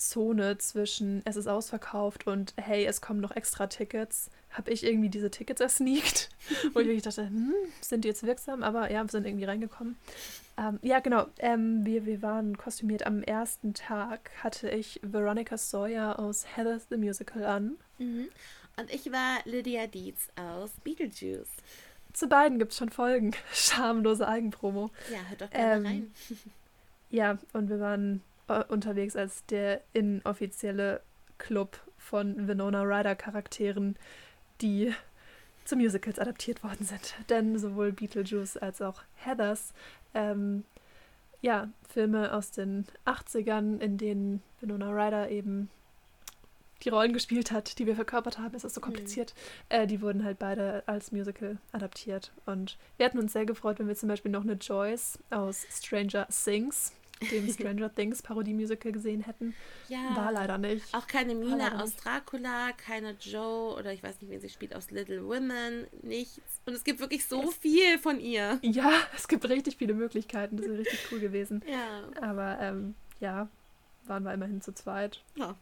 [0.00, 5.10] Zone zwischen es ist ausverkauft und hey, es kommen noch extra Tickets, habe ich irgendwie
[5.10, 6.30] diese Tickets ersneakt,
[6.72, 8.62] wo ich wirklich dachte, hm, sind die jetzt wirksam?
[8.62, 9.96] Aber ja, wir sind irgendwie reingekommen.
[10.60, 13.06] Ähm, ja, genau, ähm, wir, wir waren kostümiert.
[13.06, 17.76] Am ersten Tag hatte ich Veronica Sawyer aus Heather the Musical an.
[17.98, 18.28] Mhm.
[18.78, 21.48] Und ich war Lydia Dietz aus Beetlejuice.
[22.12, 23.32] Zu beiden gibt es schon Folgen.
[23.54, 24.90] Schamlose Eigenpromo.
[25.10, 26.14] Ja, hört doch gerne ähm, rein.
[27.10, 31.00] ja, und wir waren äh, unterwegs als der inoffizielle
[31.38, 33.96] Club von Winona Ryder Charakteren,
[34.60, 34.92] die
[35.70, 37.14] zu Musicals adaptiert worden sind.
[37.30, 39.72] Denn sowohl Beetlejuice als auch Heathers,
[40.12, 40.64] ähm,
[41.40, 45.70] ja, Filme aus den 80ern, in denen Winona Ryder eben
[46.82, 48.54] die Rollen gespielt hat, die wir verkörpert haben.
[48.54, 48.84] Es ist so mhm.
[48.84, 49.34] kompliziert.
[49.34, 49.76] Mhm.
[49.76, 52.32] Äh, die wurden halt beide als Musical adaptiert.
[52.46, 56.26] Und wir hatten uns sehr gefreut, wenn wir zum Beispiel noch eine Joyce aus Stranger
[56.28, 56.92] Things
[57.30, 59.54] dem Stranger Things Parodie-Musical gesehen hätten.
[59.88, 60.16] Ja.
[60.16, 60.94] War leider nicht.
[60.94, 61.96] Auch keine Mina aus.
[61.96, 66.60] Dracula, keine Joe oder ich weiß nicht, wen sie spielt aus Little Women, nichts.
[66.66, 68.58] Und es gibt wirklich so es, viel von ihr.
[68.62, 70.56] Ja, es gibt richtig viele Möglichkeiten.
[70.56, 71.62] Das ist richtig cool gewesen.
[71.70, 72.02] Ja.
[72.20, 73.48] Aber ähm, ja,
[74.06, 75.22] waren wir immerhin zu zweit.
[75.36, 75.54] Ja.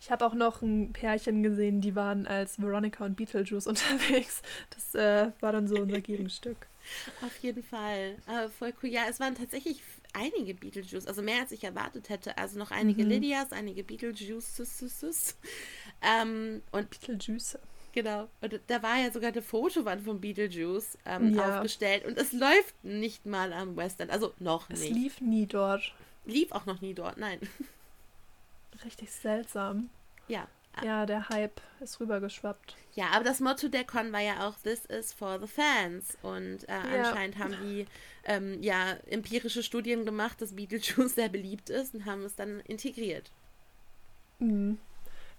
[0.00, 4.42] Ich habe auch noch ein Pärchen gesehen, die waren als Veronica und Beetlejuice unterwegs.
[4.70, 6.66] Das äh, war dann so unser Gegenstück.
[7.24, 8.16] Auf jeden Fall.
[8.26, 8.90] Äh, voll cool.
[8.90, 9.82] Ja, es waren tatsächlich
[10.16, 12.36] einige Beetlejuice, also mehr als ich erwartet hätte.
[12.38, 13.10] Also noch einige mhm.
[13.10, 15.36] Lydias, einige Beetlejuice.
[16.02, 17.58] Ähm, und Beetlejuice.
[17.92, 18.28] Genau.
[18.40, 21.56] Und da war ja sogar eine Fotowand von Beetlejuice ähm, ja.
[21.58, 22.04] aufgestellt.
[22.04, 24.10] Und es läuft nicht mal am Western.
[24.10, 24.82] Also noch nicht.
[24.82, 25.94] Es lief nie dort.
[26.24, 27.38] Lief auch noch nie dort, nein.
[28.84, 29.90] Richtig seltsam.
[30.28, 30.48] Ja.
[30.84, 32.76] Ja, der Hype ist rübergeschwappt.
[32.94, 36.16] Ja, aber das Motto der Con war ja auch This is for the fans.
[36.22, 37.02] Und äh, ja.
[37.04, 37.86] anscheinend haben die
[38.24, 43.30] ähm, ja empirische Studien gemacht, dass Beetlejuice sehr beliebt ist und haben es dann integriert.
[44.38, 44.78] Mhm.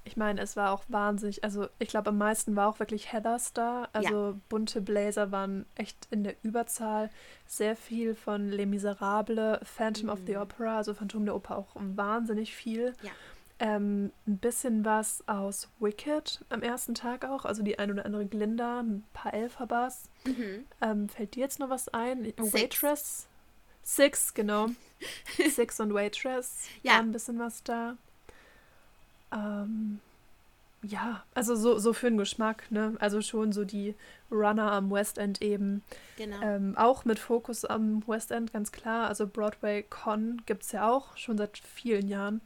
[0.08, 3.52] Ich meine, es war auch wahnsinnig, also ich glaube, am meisten war auch wirklich Heathers
[3.52, 3.90] da.
[3.92, 4.40] Also ja.
[4.48, 7.10] bunte Blazer waren echt in der Überzahl.
[7.46, 10.12] Sehr viel von Les Miserables, Phantom mhm.
[10.12, 10.42] of the mhm.
[10.42, 12.96] Opera, also Phantom der Oper auch wahnsinnig viel.
[13.04, 13.12] Ja.
[13.60, 18.28] Ähm, ein bisschen was aus Wicked am ersten Tag auch, also die ein oder andere
[18.28, 20.10] Glinda, ein paar Elphabas.
[20.26, 20.66] Mhm.
[20.82, 22.24] Ähm, fällt dir jetzt noch was ein?
[22.24, 22.54] Six.
[22.54, 23.28] Waitress?
[23.84, 24.68] Six, genau.
[25.50, 26.68] Six und Waitress.
[26.84, 26.94] Ja.
[26.94, 27.98] War ein bisschen was da.
[29.32, 30.02] Ähm,
[30.84, 32.96] ja, also so, so für den Geschmack, ne?
[33.00, 33.96] Also schon so die
[34.32, 35.84] Runner am West End eben.
[36.18, 36.40] Genau.
[36.42, 39.08] Ähm, auch mit Fokus am West End, ganz klar.
[39.08, 42.42] Also Broadway Con gibt es ja auch schon seit vielen Jahren.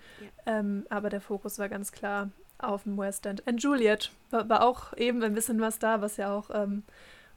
[0.45, 0.59] Ja.
[0.59, 3.45] Ähm, aber der Fokus war ganz klar auf dem West End.
[3.47, 6.83] And Juliet war, war auch eben ein bisschen was da, was ja auch ähm,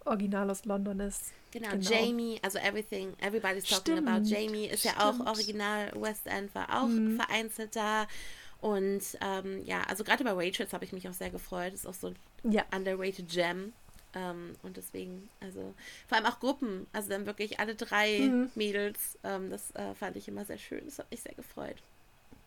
[0.05, 1.33] original aus London ist.
[1.51, 4.09] Genau, genau, Jamie, also Everything, Everybody's Talking Stimmt.
[4.09, 4.97] About Jamie ist Stimmt.
[4.99, 7.17] ja auch original West End, war auch mhm.
[7.17, 8.07] vereinzelt da.
[8.65, 11.75] Und ähm, ja, also gerade bei Waitress habe ich mich auch sehr gefreut.
[11.75, 12.17] Ist auch so ein
[12.51, 12.65] ja.
[12.75, 13.75] underrated Gem.
[14.15, 15.75] Ähm, und deswegen, also
[16.09, 18.51] vor allem auch Gruppen, also dann wirklich alle drei mhm.
[18.55, 20.81] Mädels, ähm, das äh, fand ich immer sehr schön.
[20.87, 21.77] Das hat mich sehr gefreut.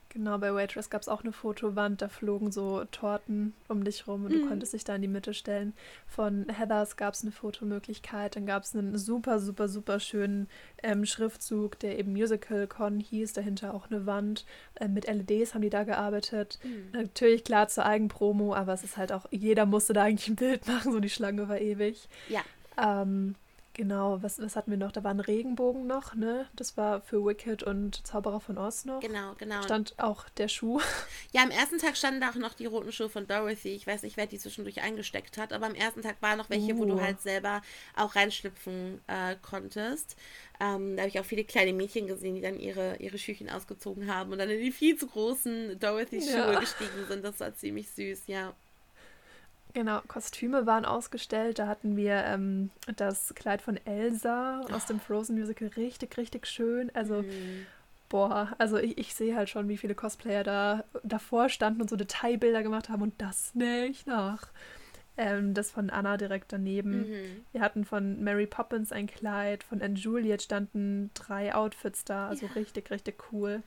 [0.10, 4.26] Genau, bei Waitress gab es auch eine Fotowand, da flogen so Torten um dich rum
[4.26, 4.42] und mhm.
[4.42, 5.74] du konntest dich da in die Mitte stellen.
[6.08, 10.48] Von Heathers gab es eine Fotomöglichkeit, dann gab es einen super, super, super schönen
[10.82, 14.46] ähm, Schriftzug, der eben Musical Con hieß, dahinter auch eine Wand.
[14.76, 16.60] Äh, mit LEDs haben die da gearbeitet.
[16.64, 16.92] Mhm.
[16.94, 20.68] Natürlich klar zur Eigenpromo, aber es ist halt auch, jeder musste da eigentlich ein Bild
[20.68, 22.08] machen, so die Schlange war ewig.
[22.30, 22.42] Ja.
[22.78, 23.36] Ähm,
[23.78, 24.92] Genau, was, was hatten wir noch?
[24.92, 26.48] Da war ein Regenbogen noch, ne?
[26.56, 29.02] Das war für Wicked und Zauberer von Oz noch.
[29.02, 29.62] Genau, genau.
[29.62, 30.82] Stand auch der Schuh.
[31.34, 33.76] Ja, am ersten Tag standen auch noch die roten Schuhe von Dorothy.
[33.76, 36.74] Ich weiß nicht, wer die zwischendurch eingesteckt hat, aber am ersten Tag waren noch welche,
[36.74, 36.78] uh.
[36.80, 37.02] wo du uh.
[37.02, 37.62] halt selber
[37.96, 40.16] auch reinschlüpfen äh, konntest.
[40.60, 44.12] Ähm, da habe ich auch viele kleine Mädchen gesehen, die dann ihre, ihre Schüchen ausgezogen
[44.12, 46.60] haben und dann in die viel zu großen Dorothy-Schuhe ja.
[46.60, 47.24] gestiegen sind.
[47.24, 48.56] Das war ziemlich süß, ja.
[49.78, 51.60] Genau, Kostüme waren ausgestellt.
[51.60, 56.90] Da hatten wir ähm, das Kleid von Elsa aus dem Frozen Musical richtig, richtig schön.
[56.96, 57.68] Also, mhm.
[58.10, 61.96] boah, also ich, ich sehe halt schon, wie viele Cosplayer da davor standen und so
[61.96, 64.48] Detailbilder gemacht haben und das nicht nach.
[65.16, 67.08] Ähm, das von Anna direkt daneben.
[67.08, 67.46] Mhm.
[67.52, 72.48] Wir hatten von Mary Poppins ein Kleid, von Anne Juliet standen drei Outfits da, also
[72.48, 72.54] ja.
[72.54, 73.62] richtig, richtig cool.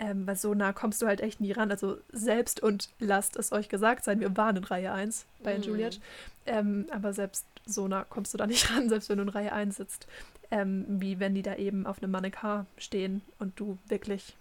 [0.00, 1.70] Ähm, weil so nah kommst du halt echt nie ran.
[1.70, 5.62] Also selbst und lasst es euch gesagt sein, wir waren in Reihe 1 bei mhm.
[5.62, 6.00] Juliet.
[6.46, 9.52] Ähm, aber selbst so nah kommst du da nicht ran, selbst wenn du in Reihe
[9.52, 10.06] 1 sitzt.
[10.50, 14.34] Ähm, wie wenn die da eben auf einem Mannequin stehen und du wirklich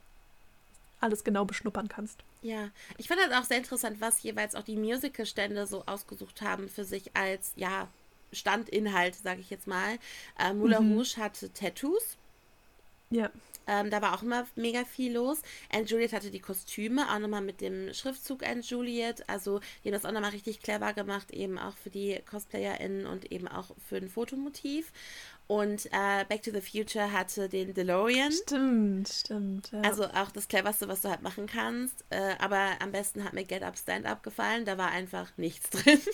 [1.02, 2.24] alles genau beschnuppern kannst.
[2.42, 6.70] Ja, ich fand halt auch sehr interessant, was jeweils auch die Musical-Stände so ausgesucht haben
[6.70, 7.88] für sich als, ja,
[8.32, 9.98] Standinhalt, sage ich jetzt mal.
[10.38, 10.98] Äh, Moulin mhm.
[10.98, 12.18] Rouge hatte Tattoos.
[13.10, 13.30] Ja.
[13.68, 15.42] Ähm, da war auch immer mega viel los.
[15.72, 19.28] And Juliet hatte die Kostüme, auch nochmal mit dem Schriftzug And Juliet.
[19.30, 23.32] Also, die haben das auch nochmal richtig clever gemacht, eben auch für die CosplayerInnen und
[23.32, 24.92] eben auch für ein Fotomotiv.
[25.50, 28.32] Und äh, Back to the Future hatte den DeLorean.
[28.32, 29.72] Stimmt, stimmt.
[29.72, 29.82] Ja.
[29.82, 32.06] Also auch das cleverste, was du halt machen kannst.
[32.12, 34.66] Äh, aber am besten hat mir Get Up Stand Up gefallen.
[34.66, 36.00] Da war einfach nichts drin.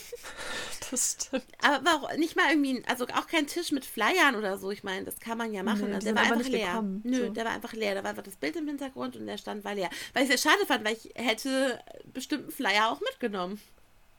[0.90, 1.48] Das stimmt.
[1.62, 4.72] Aber war auch nicht mal irgendwie, also auch kein Tisch mit Flyern oder so.
[4.72, 5.92] Ich meine, das kann man ja machen.
[5.92, 6.68] Nee, der war einfach leer.
[6.68, 7.30] Gekommen, Nö, so.
[7.34, 7.96] der war einfach leer.
[7.96, 9.90] Da war einfach das Bild im Hintergrund und der Stand war leer.
[10.14, 11.82] Weil ich es sehr schade fand, weil ich hätte
[12.14, 13.60] bestimmten Flyer auch mitgenommen.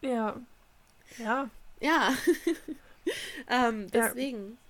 [0.02, 0.38] Ja.
[1.16, 1.48] Ja.
[1.80, 2.12] Ja.
[3.48, 4.50] ähm, deswegen.
[4.50, 4.65] Ja.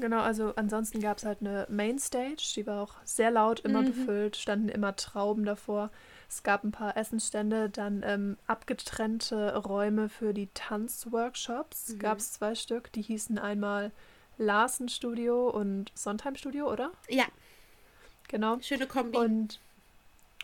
[0.00, 3.86] Genau, also ansonsten gab es halt eine Mainstage, die war auch sehr laut, immer mhm.
[3.86, 5.90] befüllt, standen immer Trauben davor.
[6.28, 11.90] Es gab ein paar Essensstände, dann ähm, abgetrennte Räume für die Tanzworkshops.
[11.90, 11.98] Mhm.
[11.98, 13.92] Gab es zwei Stück, die hießen einmal
[14.36, 16.92] Larsen Studio und Sondheim Studio, oder?
[17.08, 17.24] Ja.
[18.28, 18.58] Genau.
[18.60, 19.16] Schöne Kombi.
[19.16, 19.58] Und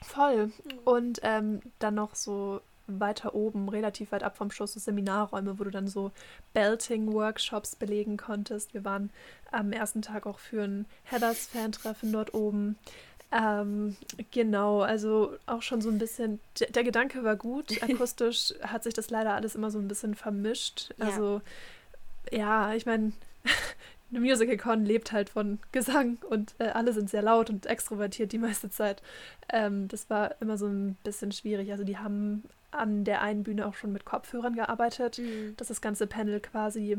[0.02, 0.46] voll.
[0.46, 0.52] Mhm.
[0.84, 5.64] Und ähm, dann noch so weiter oben, relativ weit ab vom Schuss, so Seminarräume, wo
[5.64, 6.12] du dann so
[6.52, 8.74] Belting-Workshops belegen konntest.
[8.74, 9.10] Wir waren
[9.50, 12.76] am ersten Tag auch für ein Heathers-Fan-Treffen dort oben.
[13.32, 13.96] Ähm,
[14.30, 17.82] genau, also auch schon so ein bisschen, der, der Gedanke war gut.
[17.82, 20.94] Akustisch hat sich das leider alles immer so ein bisschen vermischt.
[20.98, 21.40] Also,
[22.30, 23.12] ja, ja ich meine,
[24.10, 28.38] eine Musical-Con lebt halt von Gesang und äh, alle sind sehr laut und extrovertiert die
[28.38, 29.02] meiste Zeit.
[29.48, 31.72] Ähm, das war immer so ein bisschen schwierig.
[31.72, 32.44] Also die haben
[32.74, 35.54] an der einen Bühne auch schon mit Kopfhörern gearbeitet, mhm.
[35.56, 36.98] dass das ganze Panel quasi,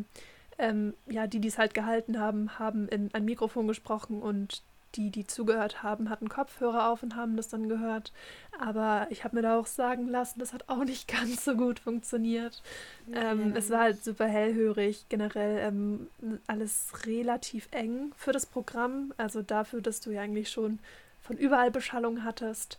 [0.58, 4.62] ähm, ja, die, die es halt gehalten haben, haben in ein Mikrofon gesprochen und
[4.96, 8.12] die, die zugehört haben, hatten Kopfhörer auf und haben das dann gehört.
[8.60, 11.80] Aber ich habe mir da auch sagen lassen, das hat auch nicht ganz so gut
[11.80, 12.62] funktioniert.
[13.08, 13.32] Ja.
[13.32, 16.08] Ähm, es war halt super hellhörig, generell ähm,
[16.48, 19.14] alles relativ eng für das Programm.
[19.18, 20.80] Also dafür, dass du ja eigentlich schon
[21.22, 22.78] von überall Beschallung hattest.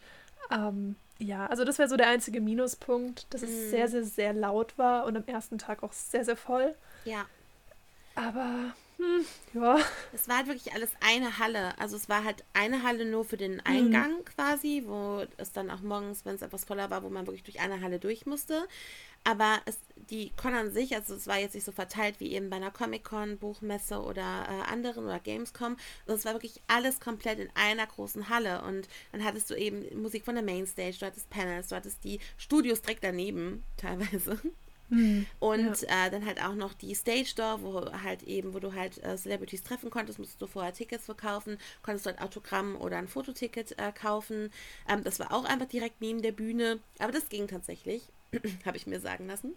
[0.50, 3.70] Ähm, ja, also das wäre so der einzige Minuspunkt, dass es mhm.
[3.70, 6.74] sehr, sehr, sehr laut war und am ersten Tag auch sehr, sehr voll.
[7.04, 7.26] Ja.
[8.14, 9.78] Aber hm, ja.
[10.14, 11.78] Es war halt wirklich alles eine Halle.
[11.78, 14.24] Also es war halt eine Halle nur für den Eingang mhm.
[14.24, 17.60] quasi, wo es dann auch morgens, wenn es etwas voller war, wo man wirklich durch
[17.60, 18.66] eine Halle durch musste.
[19.26, 22.48] Aber es, die Con an sich, also es war jetzt nicht so verteilt wie eben
[22.48, 25.76] bei einer Comic-Con, Buchmesse oder äh, anderen oder Gamescom.
[26.06, 28.62] Also es war wirklich alles komplett in einer großen Halle.
[28.62, 32.20] Und dann hattest du eben Musik von der Mainstage, du hattest Panels, du hattest die
[32.38, 34.38] Studios direkt daneben teilweise.
[34.90, 36.06] Mhm, und ja.
[36.06, 39.16] äh, dann halt auch noch die Stage Door, wo halt eben, wo du halt äh,
[39.16, 43.76] Celebrities treffen konntest, musstest du vorher Tickets verkaufen, konntest du halt Autogramm oder ein Fototicket
[43.80, 44.52] äh, kaufen.
[44.88, 48.12] Ähm, das war auch einfach direkt neben der Bühne, aber das ging tatsächlich,
[48.64, 49.54] habe ich mir sagen lassen.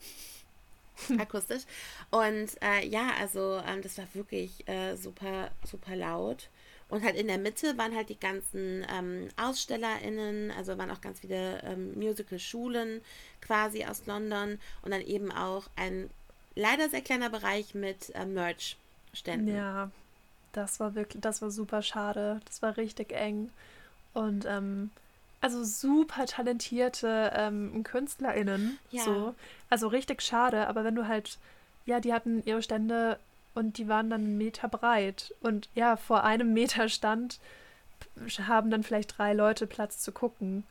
[1.19, 1.63] Akustisch.
[2.11, 6.49] Und äh, ja, also ähm, das war wirklich äh, super, super laut.
[6.89, 11.19] Und halt in der Mitte waren halt die ganzen ähm, AusstellerInnen, also waren auch ganz
[11.19, 13.01] viele ähm, Musical-Schulen
[13.41, 16.09] quasi aus London und dann eben auch ein
[16.55, 19.55] leider sehr kleiner Bereich mit äh, Merch-Ständen.
[19.55, 19.91] Ja,
[20.51, 22.41] das war wirklich, das war super schade.
[22.45, 23.51] Das war richtig eng.
[24.15, 24.89] Und ähm,
[25.41, 28.77] also super talentierte ähm, KünstlerInnen.
[28.91, 29.03] Ja.
[29.03, 29.35] So.
[29.69, 31.37] Also richtig schade, aber wenn du halt,
[31.85, 33.19] ja, die hatten ihre Stände
[33.53, 35.33] und die waren dann einen Meter breit.
[35.41, 37.39] Und ja, vor einem Meter Stand
[38.47, 40.63] haben dann vielleicht drei Leute Platz zu gucken.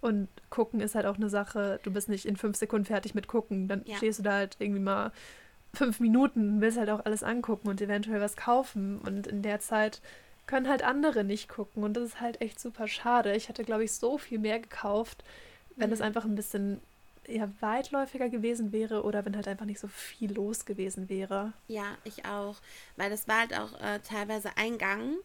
[0.00, 3.28] Und gucken ist halt auch eine Sache, du bist nicht in fünf Sekunden fertig mit
[3.28, 3.68] gucken.
[3.68, 3.96] Dann ja.
[3.96, 5.12] stehst du da halt irgendwie mal
[5.72, 8.98] fünf Minuten, willst halt auch alles angucken und eventuell was kaufen.
[8.98, 10.00] Und in der Zeit
[10.46, 11.82] können halt andere nicht gucken.
[11.82, 13.34] Und das ist halt echt super schade.
[13.34, 15.24] Ich hätte, glaube ich, so viel mehr gekauft,
[15.76, 16.06] wenn es mhm.
[16.06, 16.80] einfach ein bisschen
[17.24, 21.52] eher weitläufiger gewesen wäre oder wenn halt einfach nicht so viel los gewesen wäre.
[21.66, 22.56] Ja, ich auch.
[22.96, 25.16] Weil das war halt auch äh, teilweise ein Gang.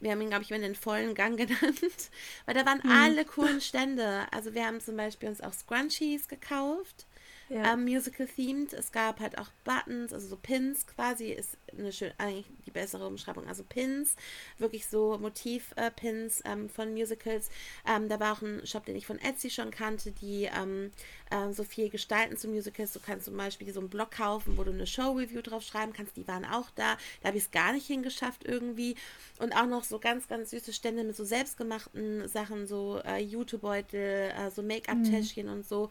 [0.00, 2.10] Wir haben ihn, glaube ich, in den vollen Gang genannt.
[2.44, 2.90] Weil da waren hm.
[2.90, 4.26] alle coolen Stände.
[4.30, 7.06] Also wir haben zum Beispiel uns auch Scrunchies gekauft
[7.50, 7.74] ja.
[7.74, 8.72] ähm, Musical-themed.
[8.72, 13.06] Es gab halt auch Buttons, also so Pins quasi, ist eine schön, eigentlich die bessere
[13.06, 13.46] Umschreibung.
[13.46, 14.16] Also Pins,
[14.58, 17.50] wirklich so Motiv-Pins äh, ähm, von Musicals.
[17.86, 20.92] Ähm, da war auch ein Shop, den ich von Etsy schon kannte, die ähm,
[21.30, 22.92] äh, so viel gestalten zu Musicals.
[22.92, 26.16] Du kannst zum Beispiel so einen Blog kaufen, wo du eine Show-Review drauf schreiben kannst.
[26.16, 26.96] Die waren auch da.
[27.20, 28.94] Da habe ich es gar nicht hingeschafft irgendwie.
[29.38, 34.30] Und auch noch so ganz, ganz süße Stände mit so selbstgemachten Sachen, so äh, YouTube-Beutel,
[34.30, 35.52] äh, so Make-up-Täschchen mhm.
[35.52, 35.90] und so.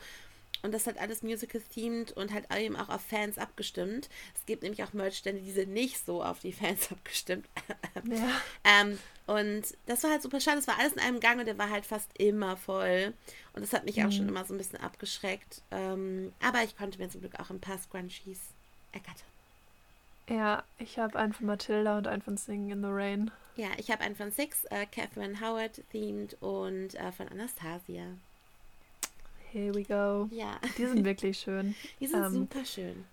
[0.62, 4.10] Und das hat alles Musical-themed und halt eben auch auf Fans abgestimmt.
[4.36, 7.48] Es gibt nämlich auch Merch-Stände, die sind nicht so auf die Fans abgestimmt.
[8.10, 8.42] Ja.
[8.64, 10.58] ähm, und das war halt super schade.
[10.58, 13.14] Das war alles in einem Gang und der war halt fast immer voll.
[13.54, 14.08] Und das hat mich mhm.
[14.08, 14.30] auch schon mhm.
[14.30, 15.62] immer so ein bisschen abgeschreckt.
[15.72, 18.40] Ähm, aber ich konnte mir zum Glück auch ein paar Scrunchies
[18.92, 19.28] ergattern.
[20.30, 23.32] Ja, ich habe einen von Matilda und einen von Singing in the Rain.
[23.56, 28.06] Ja, ich habe einen von Six, äh, Catherine Howard themed und äh, von Anastasia.
[29.52, 30.30] Here we go.
[30.32, 30.60] Ja.
[30.78, 31.76] Die sind wirklich schön.
[32.00, 33.06] Die sind ähm, super schön.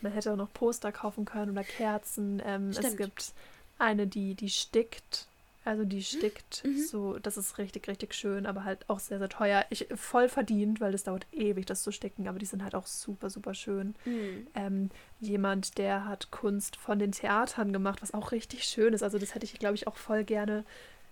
[0.00, 2.42] Man hätte auch noch Poster kaufen können oder Kerzen.
[2.44, 3.32] Ähm, es gibt
[3.78, 5.26] eine, die, die stickt.
[5.64, 6.78] Also die stickt mhm.
[6.78, 9.64] so, das ist richtig, richtig schön, aber halt auch sehr, sehr teuer.
[9.70, 12.86] Ich voll verdient, weil das dauert ewig, das zu sticken, aber die sind halt auch
[12.86, 13.94] super, super schön.
[14.04, 14.46] Mhm.
[14.56, 19.04] Ähm, jemand, der hat Kunst von den Theatern gemacht, was auch richtig schön ist.
[19.04, 20.64] Also das hätte ich, glaube ich, auch voll gerne.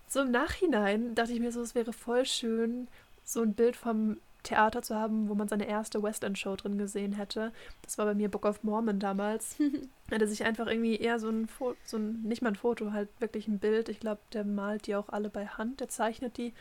[0.08, 2.88] So im Nachhinein dachte ich mir so, es wäre voll schön,
[3.24, 6.78] so ein Bild vom Theater zu haben, wo man seine erste West End Show drin
[6.78, 7.52] gesehen hätte.
[7.82, 9.56] Das war bei mir Book of Mormon damals.
[10.10, 13.08] Hätte sich einfach irgendwie eher so ein Foto, so ein, nicht mal ein Foto, halt
[13.20, 13.88] wirklich ein Bild.
[13.88, 16.52] Ich glaube, der malt die auch alle bei Hand, der zeichnet die.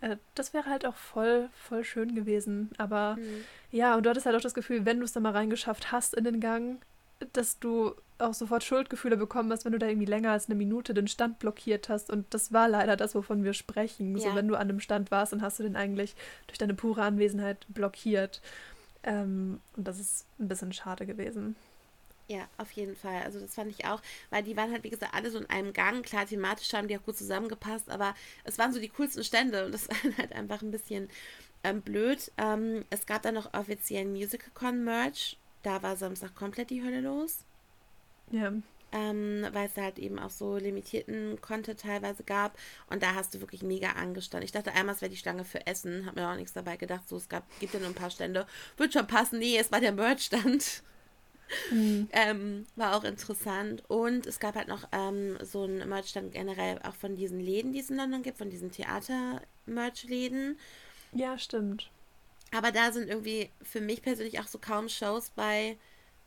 [0.00, 2.70] Äh, das wäre halt auch voll, voll schön gewesen.
[2.78, 3.44] Aber mhm.
[3.70, 6.14] ja, und du hattest halt auch das Gefühl, wenn du es dann mal reingeschafft hast
[6.14, 6.80] in den Gang,
[7.32, 10.94] dass du auch sofort Schuldgefühle bekommen hast, wenn du da irgendwie länger als eine Minute
[10.94, 12.10] den Stand blockiert hast.
[12.10, 14.16] Und das war leider das, wovon wir sprechen.
[14.16, 14.30] Ja.
[14.30, 16.14] So, wenn du an einem Stand warst, dann hast du den eigentlich
[16.46, 18.40] durch deine pure Anwesenheit blockiert.
[19.02, 21.56] Ähm, und das ist ein bisschen schade gewesen.
[22.28, 23.22] Ja, auf jeden Fall.
[23.22, 24.00] Also das fand ich auch,
[24.30, 26.04] weil die waren halt, wie gesagt, alle so in einem Gang.
[26.04, 29.72] Klar, thematisch haben die auch gut zusammengepasst, aber es waren so die coolsten Stände und
[29.72, 31.10] das war halt einfach ein bisschen
[31.64, 32.32] ähm, blöd.
[32.38, 35.36] Ähm, es gab dann noch offiziellen Musical-Con-Merch.
[35.64, 37.38] Da war Samstag komplett die Hölle los.
[38.30, 38.52] Ja.
[38.92, 42.56] Ähm, weil es halt eben auch so limitierten Content teilweise gab.
[42.88, 44.44] Und da hast du wirklich mega angestanden.
[44.44, 46.06] Ich dachte einmal, es wäre die Schlange für Essen.
[46.06, 47.08] Hab mir auch nichts dabei gedacht.
[47.08, 48.46] So, es gab, gibt ja nur ein paar Stände.
[48.76, 49.40] Wird schon passen.
[49.40, 50.84] Nee, es war der Merch-Stand.
[51.70, 52.08] Mhm.
[52.12, 53.82] Ähm, war auch interessant.
[53.88, 57.80] Und es gab halt noch ähm, so einen Merch-Stand generell auch von diesen Läden, die
[57.80, 60.58] es in London gibt, von diesen Theater-Merch-Läden.
[61.12, 61.90] Ja, stimmt.
[62.54, 65.76] Aber da sind irgendwie für mich persönlich auch so kaum Shows bei,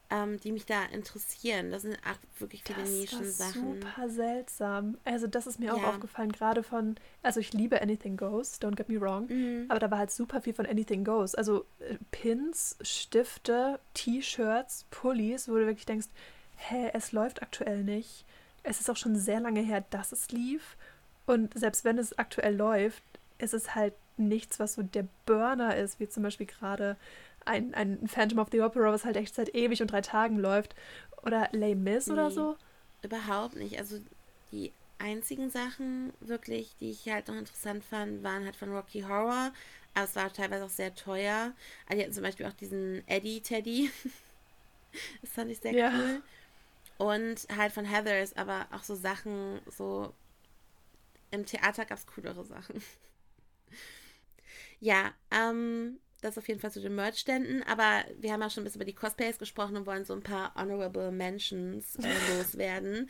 [0.09, 1.71] ähm, die mich da interessieren.
[1.71, 3.81] Das sind auch wirklich viele das Nischen-Sachen.
[3.81, 4.97] Super seltsam.
[5.03, 8.89] Also, das ist mir auch aufgefallen, gerade von, also ich liebe Anything Goes, don't get
[8.89, 9.65] me wrong, mhm.
[9.69, 11.35] aber da war halt super viel von Anything Goes.
[11.35, 16.07] Also äh, Pins, Stifte, T-Shirts, Pullis, wo du wirklich denkst,
[16.57, 18.25] hä, es läuft aktuell nicht.
[18.63, 20.75] Es ist auch schon sehr lange her, dass es lief.
[21.25, 23.03] Und selbst wenn es aktuell läuft,
[23.37, 26.97] ist es halt nichts, was so der Burner ist, wie zum Beispiel gerade
[27.45, 30.75] ein, ein Phantom of the Opera, was halt echt seit ewig und drei Tagen läuft.
[31.23, 32.55] Oder Les Mis nee, oder so.
[33.01, 33.79] Überhaupt nicht.
[33.79, 33.99] Also
[34.51, 39.51] die einzigen Sachen wirklich, die ich halt noch interessant fand, waren halt von Rocky Horror.
[39.93, 41.53] Aber es war teilweise auch sehr teuer.
[41.87, 43.89] Also die hatten zum Beispiel auch diesen Eddie Teddy.
[45.21, 45.91] das fand ich sehr ja.
[45.95, 46.21] cool.
[46.97, 50.13] Und halt von Heathers, aber auch so Sachen, so
[51.31, 52.81] im Theater gab es coolere Sachen.
[54.79, 57.63] Ja, ähm, das auf jeden Fall zu den Merch-Ständen.
[57.63, 60.23] Aber wir haben ja schon ein bisschen über die Cosplays gesprochen und wollen so ein
[60.23, 62.07] paar Honorable Mentions äh,
[62.37, 63.09] loswerden,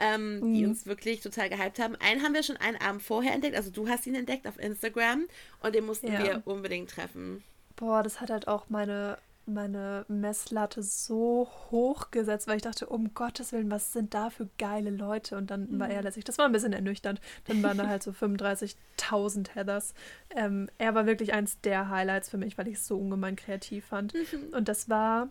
[0.00, 0.54] ähm, mhm.
[0.54, 1.96] die uns wirklich total gehypt haben.
[1.96, 3.56] Einen haben wir schon einen Abend vorher entdeckt.
[3.56, 5.28] Also du hast ihn entdeckt auf Instagram
[5.60, 6.22] und den mussten ja.
[6.22, 7.42] wir unbedingt treffen.
[7.76, 9.18] Boah, das hat halt auch meine
[9.48, 14.48] meine Messlatte so hoch gesetzt, weil ich dachte, um Gottes Willen, was sind da für
[14.58, 15.36] geile Leute?
[15.36, 15.80] Und dann mhm.
[15.80, 17.20] war er letztlich, das war ein bisschen ernüchternd.
[17.46, 19.94] Dann waren da halt so 35.000 Heathers.
[20.30, 23.86] Ähm, er war wirklich eins der Highlights für mich, weil ich es so ungemein kreativ
[23.86, 24.14] fand.
[24.14, 24.54] Mhm.
[24.54, 25.28] Und das war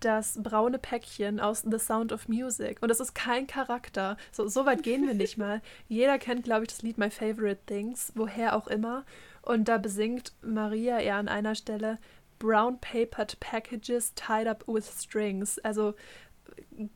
[0.00, 2.78] das braune Päckchen aus The Sound of Music.
[2.82, 4.16] Und das ist kein Charakter.
[4.32, 5.62] So, so weit gehen wir nicht mal.
[5.88, 9.04] Jeder kennt, glaube ich, das Lied My Favorite Things, woher auch immer.
[9.42, 11.98] Und da besingt Maria eher an einer Stelle,
[12.44, 15.58] brown papered packages tied up with strings.
[15.60, 15.94] Also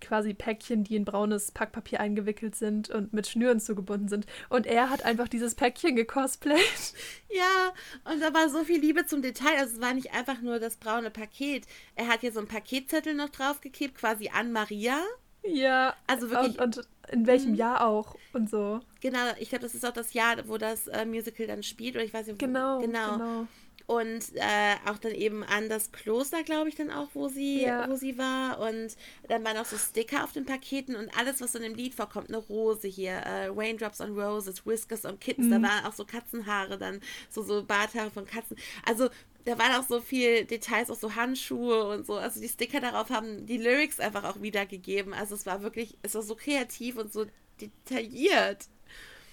[0.01, 4.26] quasi Päckchen, die in braunes Packpapier eingewickelt sind und mit Schnüren zugebunden sind.
[4.51, 6.59] Und er hat einfach dieses Päckchen gecosplayt.
[7.30, 7.72] Ja,
[8.11, 9.59] und da war so viel Liebe zum Detail.
[9.59, 11.66] Also es war nicht einfach nur das braune Paket.
[11.94, 14.99] Er hat hier so einen Paketzettel noch draufgeklebt, quasi an Maria.
[15.42, 15.94] Ja.
[16.07, 16.59] Also wirklich.
[16.59, 17.57] Und, und in welchem mhm.
[17.57, 18.80] Jahr auch und so.
[19.03, 21.96] Genau, ich glaube, das ist auch das Jahr, wo das äh, Musical dann spielt.
[21.96, 23.12] Oder ich weiß nicht, genau, genau.
[23.12, 23.46] genau
[23.89, 27.89] und äh, auch dann eben an das Kloster, glaube ich, dann auch, wo sie, ja.
[27.89, 28.59] wo sie war.
[28.61, 28.95] Und
[29.28, 32.28] dann waren auch so Sticker auf den Paketen und alles, was in dem Lied vorkommt,
[32.28, 35.62] eine Rose hier, äh, Raindrops on Roses, Whiskers on Kittens, mhm.
[35.62, 38.59] da waren auch so Katzenhaare, dann so, so Barthaare von Katzen.
[38.84, 39.09] Also
[39.47, 42.16] da waren auch so viel Details, auch so Handschuhe und so.
[42.16, 45.14] Also die Sticker darauf haben die Lyrics einfach auch wiedergegeben.
[45.14, 47.24] Also es war wirklich, es war so kreativ und so
[47.59, 48.66] detailliert.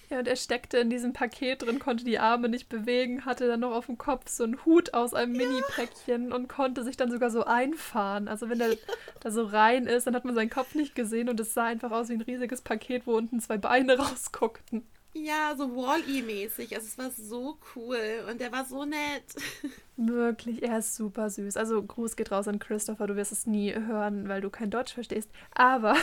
[0.08, 3.60] Ja, und er steckte in diesem Paket drin, konnte die Arme nicht bewegen, hatte dann
[3.60, 5.46] noch auf dem Kopf so einen Hut aus einem ja.
[5.46, 8.28] Mini-Päckchen und konnte sich dann sogar so einfahren.
[8.28, 8.78] Also wenn er ja.
[9.20, 11.90] da so rein ist, dann hat man seinen Kopf nicht gesehen und es sah einfach
[11.90, 14.86] aus wie ein riesiges Paket, wo unten zwei Beine rausguckten.
[15.12, 16.74] Ja, so Wall-E-mäßig.
[16.74, 17.98] Also es war so cool
[18.30, 19.34] und der war so nett.
[19.96, 21.56] Wirklich, er ist super süß.
[21.56, 24.92] Also Gruß geht raus an Christopher, du wirst es nie hören, weil du kein Deutsch
[24.92, 25.30] verstehst.
[25.54, 25.96] Aber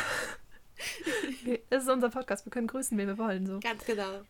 [1.69, 3.45] es ist unser Podcast, wir können grüßen, wen wir wollen.
[3.45, 3.59] So.
[3.59, 4.21] Ganz genau.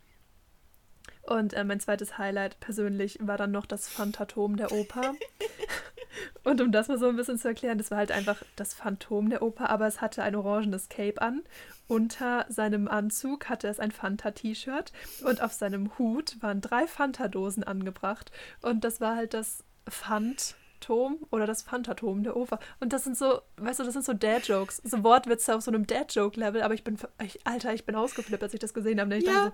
[1.24, 5.14] Und äh, mein zweites Highlight persönlich war dann noch das Phantatom der Oper.
[6.44, 9.30] Und um das mal so ein bisschen zu erklären, das war halt einfach das Phantom
[9.30, 11.44] der Oper, aber es hatte ein orangenes Cape an.
[11.88, 14.92] Unter seinem Anzug hatte es ein Fanta-T-Shirt
[15.24, 18.32] und auf seinem Hut waren drei Fanta-Dosen angebracht.
[18.62, 22.60] Und das war halt das Phant Phantom oder das Phantatom der Oper.
[22.80, 25.88] Und das sind so, weißt du, das sind so Dad-Jokes, so Wortwitze auf so einem
[25.88, 29.16] Dad-Joke-Level, aber ich bin, ich, Alter, ich bin ausgeflippt, als ich das gesehen habe.
[29.16, 29.34] Ich ja.
[29.34, 29.54] dachte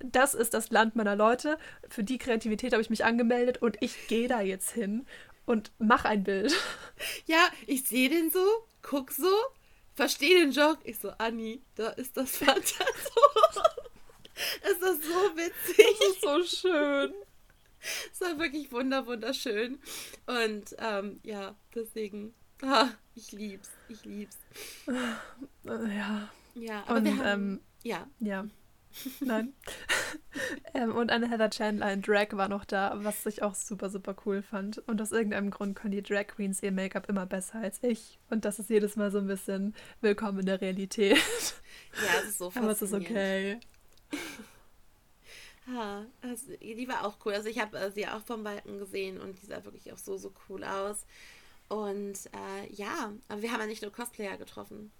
[0.00, 1.58] so, das ist das Land meiner Leute,
[1.88, 5.06] für die Kreativität habe ich mich angemeldet und ich gehe da jetzt hin
[5.46, 6.54] und mach ein Bild.
[7.26, 8.44] Ja, ich sehe den so,
[8.82, 9.32] guck so,
[9.94, 10.78] verstehe den Joke.
[10.84, 12.64] Ich so, Anni, da ist das Phantatom.
[14.70, 15.86] ist das so witzig.
[15.98, 17.14] Das ist so schön.
[18.12, 19.78] Es war wirklich wunder, wunderschön.
[20.26, 24.38] Und ähm, ja, deswegen, ah, ich lieb's, ich lieb's.
[25.64, 26.30] Ja.
[26.54, 28.06] Ja, aber und, wir haben, ähm, ja.
[28.18, 28.46] Ja.
[29.20, 29.54] Nein.
[30.74, 34.16] ähm, und eine Heather Chandler in Drag war noch da, was ich auch super, super
[34.26, 34.78] cool fand.
[34.88, 38.18] Und aus irgendeinem Grund können die Drag Queens ihr Make-up immer besser als ich.
[38.30, 41.18] Und das ist jedes Mal so ein bisschen willkommen in der Realität.
[41.94, 43.60] Ja, es ist so Aber es ist okay.
[45.72, 47.34] Ja, also, die war auch cool.
[47.34, 50.16] Also ich habe äh, sie auch vom Balken gesehen und die sah wirklich auch so,
[50.16, 51.06] so cool aus.
[51.68, 54.90] Und äh, ja, aber wir haben ja nicht nur Cosplayer getroffen.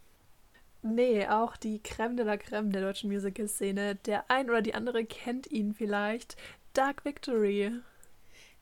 [0.82, 3.96] Nee, auch die Creme de la Creme der deutschen Musical-Szene.
[3.96, 6.36] Der ein oder die andere kennt ihn vielleicht.
[6.72, 7.72] Dark Victory.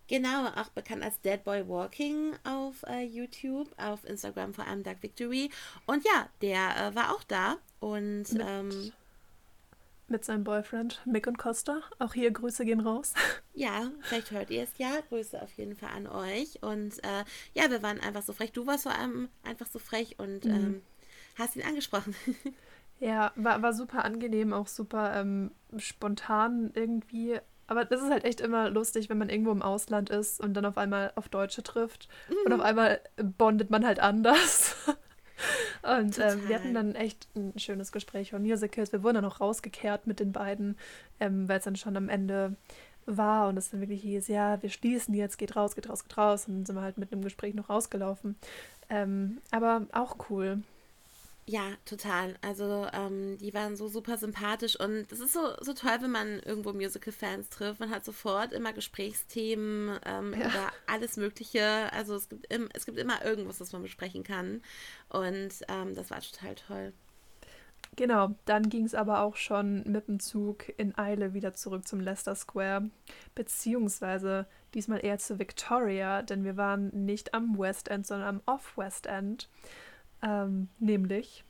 [0.09, 5.03] Genau, auch bekannt als Dead Boy Walking auf äh, YouTube, auf Instagram vor allem Dark
[5.03, 5.51] Victory.
[5.85, 7.59] Und ja, der äh, war auch da.
[7.79, 8.93] Und Mit ähm,
[10.09, 11.81] mit seinem Boyfriend Mick und Costa.
[11.99, 13.15] Auch hier Grüße gehen raus.
[13.55, 15.01] Ja, vielleicht hört ihr es ja.
[15.09, 16.63] Grüße auf jeden Fall an euch.
[16.63, 18.53] Und äh, ja, wir waren einfach so frech.
[18.53, 20.51] Du warst vor allem einfach so frech und mhm.
[20.53, 20.83] ähm,
[21.37, 22.15] hast ihn angesprochen.
[23.01, 27.39] Ja, war, war super angenehm, auch super ähm, spontan irgendwie.
[27.69, 30.65] Aber das ist halt echt immer lustig, wenn man irgendwo im Ausland ist und dann
[30.65, 32.09] auf einmal auf Deutsche trifft.
[32.29, 32.37] Mhm.
[32.47, 34.75] Und auf einmal bondet man halt anders.
[35.83, 38.93] Und ähm, wir hatten dann echt ein schönes Gespräch über Musicals.
[38.93, 40.77] Wir wurden dann auch rausgekehrt mit den beiden,
[41.21, 42.57] ähm, weil es dann schon am Ende
[43.07, 46.17] war und es dann wirklich hieß, ja, wir schließen jetzt, geht raus, geht raus, geht
[46.17, 46.47] raus.
[46.47, 48.37] Und dann sind wir halt mit einem Gespräch noch rausgelaufen.
[48.91, 50.63] Ähm, aber auch cool.
[51.49, 52.35] Ja, total.
[52.43, 56.41] Also ähm, die waren so super sympathisch und es ist so, so toll, wenn man
[56.41, 57.81] irgendwo Musical-Fans trifft.
[57.81, 60.47] Man hat sofort immer Gesprächsthemen ähm, ja.
[60.47, 61.91] über alles Mögliche.
[61.95, 64.61] Also es gibt, im, es gibt immer irgendwas, was man besprechen kann.
[65.09, 66.93] Und ähm, das war total toll.
[67.97, 72.01] Genau, dann ging es aber auch schon mit dem Zug in Eile wieder zurück zum
[72.01, 72.91] Leicester Square,
[73.35, 79.07] beziehungsweise diesmal eher zu Victoria, denn wir waren nicht am West End, sondern am Off-West
[79.07, 79.49] End.
[80.23, 81.45] Ähm, nämlich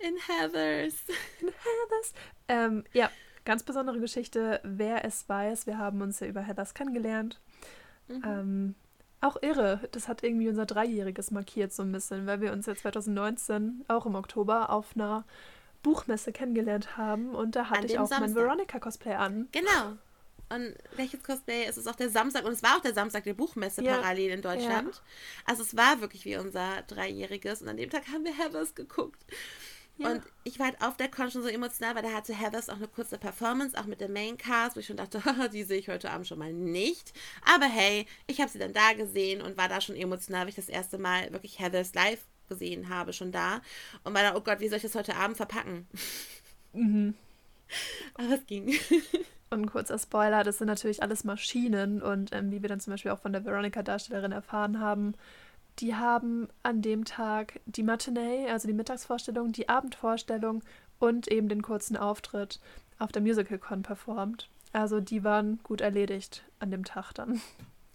[0.00, 0.94] in Heathers.
[1.40, 2.14] In Heathers.
[2.48, 3.10] Ähm, ja,
[3.44, 4.60] ganz besondere Geschichte.
[4.62, 7.40] Wer es weiß, wir haben uns ja über Heathers kennengelernt.
[8.08, 8.22] Mhm.
[8.24, 8.74] Ähm,
[9.20, 9.80] auch irre.
[9.92, 14.06] Das hat irgendwie unser Dreijähriges markiert so ein bisschen, weil wir uns ja 2019 auch
[14.06, 15.24] im Oktober auf einer
[15.82, 18.20] Buchmesse kennengelernt haben und da hatte ich auch Samstag.
[18.20, 19.48] mein Veronica-Cosplay an.
[19.52, 19.96] Genau.
[20.50, 21.64] Und welches Cosplay?
[21.64, 23.96] Es ist auch der Samstag und es war auch der Samstag der Buchmesse ja.
[23.96, 24.94] parallel in Deutschland.
[24.94, 25.02] Ja.
[25.44, 29.24] Also es war wirklich wie unser Dreijähriges und an dem Tag haben wir Heathers geguckt.
[30.00, 30.10] Ja.
[30.10, 32.76] Und ich war halt auf der Con schon so emotional, weil da hatte Heathers auch
[32.76, 35.22] eine kurze Performance, auch mit der Maincast, wo ich schon dachte,
[35.52, 37.12] die sehe ich heute Abend schon mal nicht.
[37.42, 40.56] Aber hey, ich habe sie dann da gesehen und war da schon emotional, weil ich
[40.56, 43.60] das erste Mal wirklich Heathers live gesehen habe, schon da.
[44.02, 45.86] Und war dann, oh Gott, wie soll ich das heute Abend verpacken?
[46.72, 47.14] Mhm.
[48.14, 48.74] Aber es ging.
[49.52, 52.92] Und ein kurzer Spoiler, das sind natürlich alles Maschinen und ähm, wie wir dann zum
[52.92, 55.14] Beispiel auch von der Veronica-Darstellerin erfahren haben,
[55.80, 60.62] die haben an dem Tag die Matinee, also die Mittagsvorstellung, die Abendvorstellung
[61.00, 62.60] und eben den kurzen Auftritt
[63.00, 64.48] auf der MusicalCon performt.
[64.72, 67.40] Also die waren gut erledigt an dem Tag dann.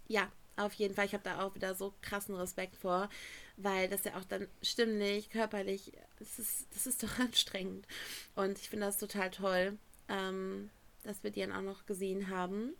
[0.08, 1.06] Ja, auf jeden Fall.
[1.06, 3.08] Ich habe da auch wieder so krassen Respekt vor,
[3.56, 7.86] weil das ja auch dann stimmlich, körperlich, das ist, das ist doch anstrengend.
[8.34, 9.78] Und ich finde das total toll.
[10.08, 10.70] Ähm,
[11.06, 12.74] dass wir die dann auch noch gesehen haben.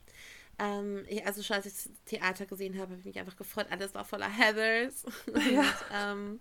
[0.58, 3.66] Ähm, ich, also schon als ich das Theater gesehen habe, habe ich mich einfach gefreut.
[3.70, 5.04] Alles war voller Heathers.
[5.52, 5.60] Ja.
[5.60, 6.40] und, ähm,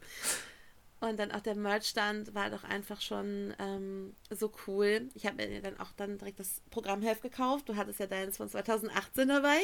[1.01, 5.09] und dann auch der Merchstand war doch einfach schon ähm, so cool.
[5.13, 7.67] Ich habe mir dann auch dann direkt das Programmheft gekauft.
[7.69, 9.59] Du hattest ja deins von 2018 dabei.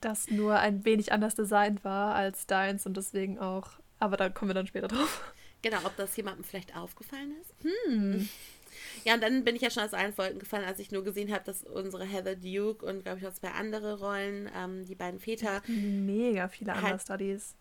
[0.00, 3.72] Das nur ein wenig anders designt war als deins und deswegen auch.
[3.98, 5.34] Aber da kommen wir dann später drauf.
[5.62, 7.54] Genau, ob das jemandem vielleicht aufgefallen ist.
[7.62, 8.28] Hm.
[9.04, 11.32] Ja, und dann bin ich ja schon aus allen Wolken gefallen, als ich nur gesehen
[11.32, 15.20] habe, dass unsere Heather Duke und, glaube ich, noch zwei andere Rollen, ähm, die beiden
[15.20, 15.62] Väter.
[15.66, 17.54] Mega viele halt, Understudies.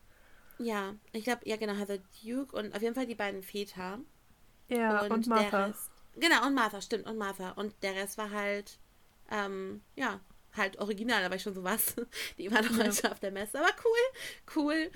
[0.57, 3.99] Ja, ich glaube, ja, genau, Heather Duke und auf jeden Fall die beiden Väter.
[4.67, 5.65] Ja, und, und Martha.
[5.67, 7.51] Rest, genau, und Martha, stimmt, und Martha.
[7.51, 8.79] Und der Rest war halt,
[9.31, 10.19] ähm, ja,
[10.55, 11.95] halt original, aber ich schon so was.
[12.37, 12.85] Die war noch ja.
[12.85, 13.59] heute auf der Messe.
[13.59, 14.91] Aber cool, cool.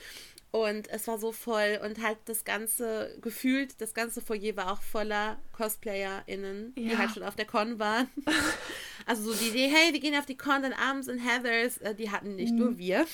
[0.55, 4.83] Und es war so voll und halt das ganze, gefühlt, das ganze Foyer war auch
[4.83, 6.89] voller CosplayerInnen, ja.
[6.89, 8.07] die halt schon auf der Con waren.
[9.07, 11.95] also so die Idee, hey, wir gehen auf die Con, dann abends in Heathers, äh,
[11.95, 12.59] die hatten nicht mhm.
[12.59, 13.07] nur wir.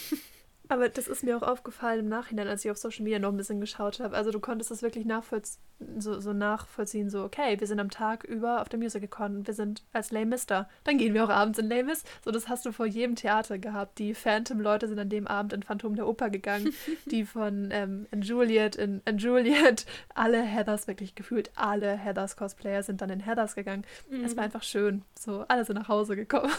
[0.70, 3.38] Aber das ist mir auch aufgefallen im Nachhinein, als ich auf Social Media noch ein
[3.38, 4.15] bisschen geschaut habe.
[4.15, 5.59] Also du konntest das wirklich nachvollziehen,
[5.97, 9.84] so, so nachvollziehen, so, okay, wir sind am Tag über auf der Musicalcon, wir sind
[9.93, 12.03] als Lame Mister, dann gehen wir auch abends in Lame Miss.
[12.24, 13.97] So, das hast du vor jedem Theater gehabt.
[13.97, 16.72] Die Phantom-Leute sind an dem Abend in Phantom der Oper gegangen,
[17.05, 23.01] die von ähm, in Juliet in, in Juliet, alle Heathers, wirklich gefühlt alle Heathers-Cosplayer sind
[23.01, 23.86] dann in Heathers gegangen.
[24.09, 24.24] Mhm.
[24.24, 25.03] Es war einfach schön.
[25.17, 26.51] So, alle sind nach Hause gekommen.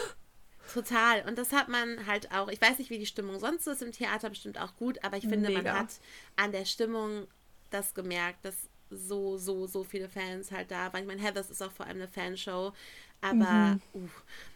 [0.72, 1.22] Total.
[1.26, 3.92] Und das hat man halt auch, ich weiß nicht, wie die Stimmung sonst ist im
[3.92, 5.62] Theater, bestimmt auch gut, aber ich finde, Mega.
[5.62, 6.00] man hat
[6.36, 7.26] an der Stimmung
[7.70, 11.02] das gemerkt, dass so, so, so viele Fans halt da waren.
[11.02, 12.72] Ich meine, Heathers ist auch vor allem eine Fanshow.
[13.20, 13.80] Aber, mhm.
[13.94, 14.08] uh,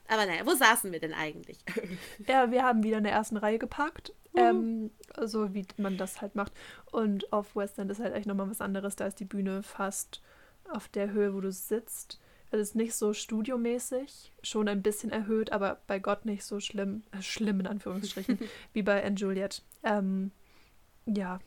[0.08, 1.58] aber naja, wo saßen wir denn eigentlich?
[2.26, 4.12] ja, wir haben wieder in der ersten Reihe geparkt.
[4.32, 4.40] Mhm.
[4.40, 4.90] Ähm,
[5.26, 6.52] so wie man das halt macht.
[6.90, 8.96] Und auf West End ist halt echt nochmal was anderes.
[8.96, 10.22] Da ist die Bühne fast
[10.68, 12.18] auf der Höhe, wo du sitzt.
[12.54, 17.02] Es ist nicht so studiomäßig, schon ein bisschen erhöht, aber bei Gott nicht so schlimm,
[17.12, 18.38] äh, schlimm in Anführungsstrichen,
[18.72, 19.62] wie bei Anne Juliet.
[19.82, 20.30] Ähm,
[21.06, 21.40] ja,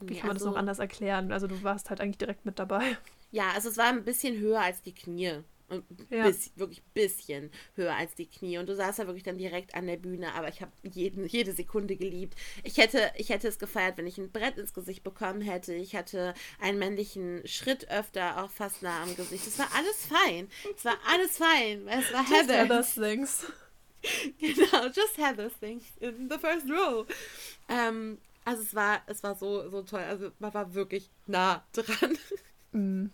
[0.00, 1.32] wie kann man also, das noch anders erklären?
[1.32, 2.96] Also du warst halt eigentlich direkt mit dabei.
[3.30, 5.40] Ja, also es war ein bisschen höher als die Knie.
[6.10, 6.26] Ja.
[6.26, 8.58] Bis, wirklich ein bisschen höher als die Knie.
[8.58, 11.96] Und du saßt ja wirklich dann direkt an der Bühne, aber ich habe jede Sekunde
[11.96, 12.36] geliebt.
[12.64, 15.74] Ich hätte, ich hätte es gefeiert, wenn ich ein Brett ins Gesicht bekommen hätte.
[15.74, 19.46] Ich hatte einen männlichen Schritt öfter auch fast nah am Gesicht.
[19.46, 20.48] Es war alles fein.
[20.74, 21.86] Es war alles fein.
[21.88, 22.64] Es war Heather.
[22.64, 23.46] Heather's things.
[24.38, 27.06] genau, just Heather's things in the first row.
[27.68, 30.00] Ähm, also es war, es war so, so toll.
[30.00, 32.16] Also man war wirklich nah dran.
[32.72, 33.10] Mm.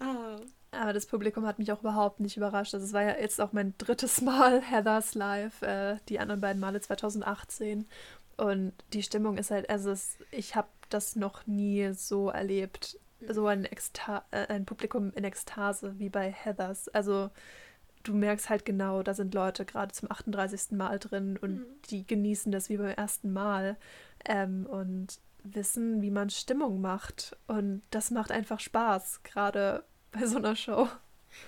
[0.00, 0.36] Oh.
[0.74, 2.74] Aber das Publikum hat mich auch überhaupt nicht überrascht.
[2.74, 6.60] Also es war ja jetzt auch mein drittes Mal Heathers Live, äh, die anderen beiden
[6.60, 7.86] Male 2018.
[8.36, 12.98] Und die Stimmung ist halt, also es, ich habe das noch nie so erlebt,
[13.28, 16.88] so ein, Eksta äh, ein Publikum in Ekstase wie bei Heathers.
[16.88, 17.30] Also
[18.02, 20.72] du merkst halt genau, da sind Leute gerade zum 38.
[20.72, 21.66] Mal drin und mhm.
[21.90, 23.76] die genießen das wie beim ersten Mal
[24.24, 27.36] ähm, und wissen, wie man Stimmung macht.
[27.46, 29.84] Und das macht einfach Spaß, gerade
[30.14, 30.88] bei so einer Show.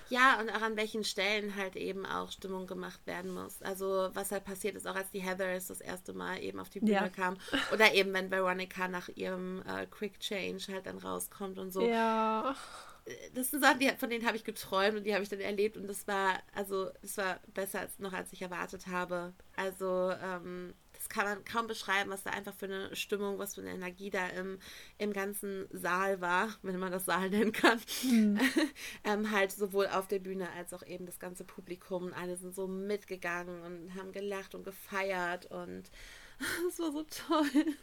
[0.09, 3.61] Ja, und auch an welchen Stellen halt eben auch Stimmung gemacht werden muss.
[3.61, 6.79] Also was halt passiert ist, auch als die Heathers das erste Mal eben auf die
[6.79, 7.09] Bühne ja.
[7.09, 7.37] kam.
[7.73, 11.81] Oder eben, wenn Veronica nach ihrem äh, Quick Change halt dann rauskommt und so.
[11.81, 12.55] Ja.
[13.33, 15.77] Das sind Sachen, die, von denen habe ich geträumt und die habe ich dann erlebt
[15.77, 19.33] und das war, also, das war besser als noch, als ich erwartet habe.
[19.55, 20.73] Also, ähm,
[21.09, 24.27] kann man kaum beschreiben, was da einfach für eine Stimmung, was für eine Energie da
[24.29, 24.59] im,
[24.97, 27.79] im ganzen Saal war, wenn man das Saal nennen kann.
[28.03, 28.39] Mhm.
[29.03, 32.13] ähm, halt sowohl auf der Bühne als auch eben das ganze Publikum.
[32.13, 35.89] Alle sind so mitgegangen und haben gelacht und gefeiert und
[36.67, 37.75] es war so toll.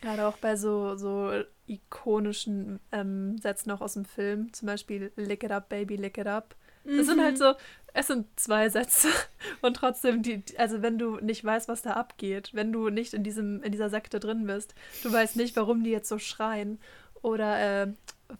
[0.00, 5.44] Gerade auch bei so, so ikonischen ähm, Sätzen auch aus dem Film, zum Beispiel Lick
[5.44, 6.56] it up, baby, lick it up.
[6.84, 7.02] Mhm.
[7.02, 7.38] sind halt mhm.
[7.38, 7.54] so,
[7.92, 9.08] es sind zwei Sätze
[9.62, 13.22] und trotzdem, die, also wenn du nicht weißt, was da abgeht, wenn du nicht in,
[13.22, 16.80] diesem, in dieser Sekte drin bist, du weißt nicht, warum die jetzt so schreien
[17.22, 17.92] oder äh,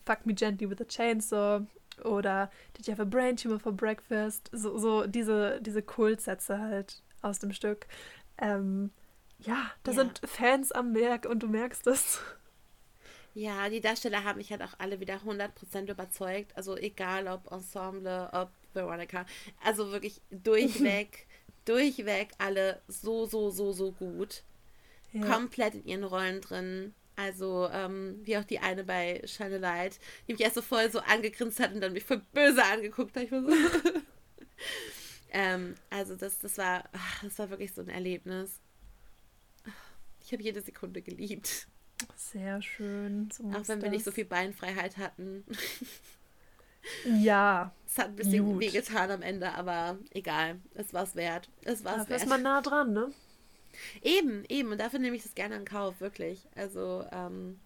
[0.07, 1.61] Fuck me gently with a chainsaw
[2.03, 4.51] oder Did you have a brain tumor for breakfast?
[4.53, 7.87] So, so diese, diese Kultsätze halt aus dem Stück.
[8.39, 8.91] Ähm,
[9.39, 9.99] ja, da ja.
[9.99, 12.21] sind Fans am Werk und du merkst es.
[13.35, 16.57] Ja, die Darsteller haben mich halt auch alle wieder 100% überzeugt.
[16.57, 19.27] Also egal ob Ensemble, ob Veronica.
[19.63, 21.27] Also wirklich durchweg,
[21.65, 24.43] durchweg alle so, so, so, so gut.
[25.13, 25.27] Ja.
[25.27, 26.95] Komplett in ihren Rollen drin.
[27.17, 30.99] Also, ähm, wie auch die eine bei Shine Light, die mich erst so voll so
[30.99, 33.29] angegrinst hat und dann mich voll böse angeguckt hat.
[33.31, 33.37] So
[35.31, 36.85] ähm, also, das, das war,
[37.23, 38.61] das war wirklich so ein Erlebnis.
[40.25, 41.69] Ich habe jede Sekunde geliebt.
[42.17, 43.31] Sehr schön.
[43.33, 45.45] So auch wenn wir nicht so viel Beinfreiheit hatten.
[47.05, 47.73] Ja.
[47.87, 48.61] Es hat ein bisschen gut.
[48.61, 50.61] wehgetan am Ende, aber egal.
[50.75, 51.49] Es war es wert.
[51.63, 52.23] Es war es wert.
[52.23, 53.13] ist man nah dran, ne?
[54.03, 54.71] Eben, eben.
[54.71, 56.47] Und dafür nehme ich das gerne in Kauf, wirklich.
[56.55, 57.59] Also, ähm,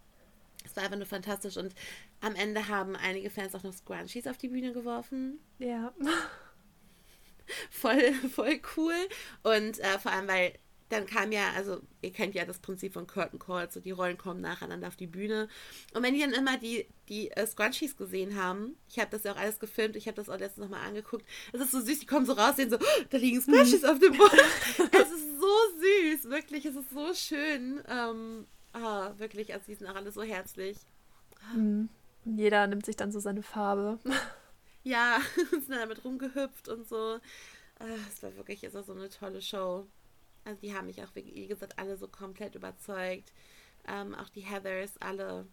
[0.65, 1.57] es war einfach nur fantastisch.
[1.57, 1.75] Und
[2.21, 5.39] am Ende haben einige Fans auch noch Scrunchies auf die Bühne geworfen.
[5.59, 5.93] Ja.
[7.71, 8.95] voll, voll cool.
[9.43, 10.53] Und äh, vor allem, weil
[10.89, 14.17] dann kam ja, also ihr kennt ja das Prinzip von Curtain Calls, so die Rollen
[14.17, 15.49] kommen nacheinander auf die Bühne.
[15.95, 19.33] Und wenn die dann immer die, die äh, Scrunchies gesehen haben, ich habe das ja
[19.33, 22.07] auch alles gefilmt, ich habe das auch letztens nochmal angeguckt, es ist so süß, die
[22.07, 24.39] kommen so raus, sehen so, oh, da liegen Scrunchies auf dem Boden.
[24.93, 27.83] es ist so süß, wirklich, es ist so schön.
[27.89, 30.79] Ähm, ah, wirklich, also die sind auch alle so herzlich.
[31.55, 31.89] Mhm.
[32.25, 33.99] Jeder nimmt sich dann so seine Farbe.
[34.83, 35.21] Ja,
[35.51, 37.19] sind dann damit rumgehüpft und so.
[37.79, 39.87] Ah, es war wirklich, ist auch so eine tolle Show.
[40.49, 43.35] Also die haben mich auch, wie gesagt, alle so komplett überzeugt.
[43.87, 45.47] Ähm, auch die Heathers, alle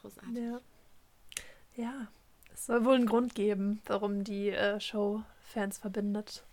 [0.00, 0.38] großartig.
[0.38, 0.60] Ja.
[1.74, 2.08] ja,
[2.50, 6.44] es soll wohl einen Grund geben, warum die äh, Show Fans verbindet.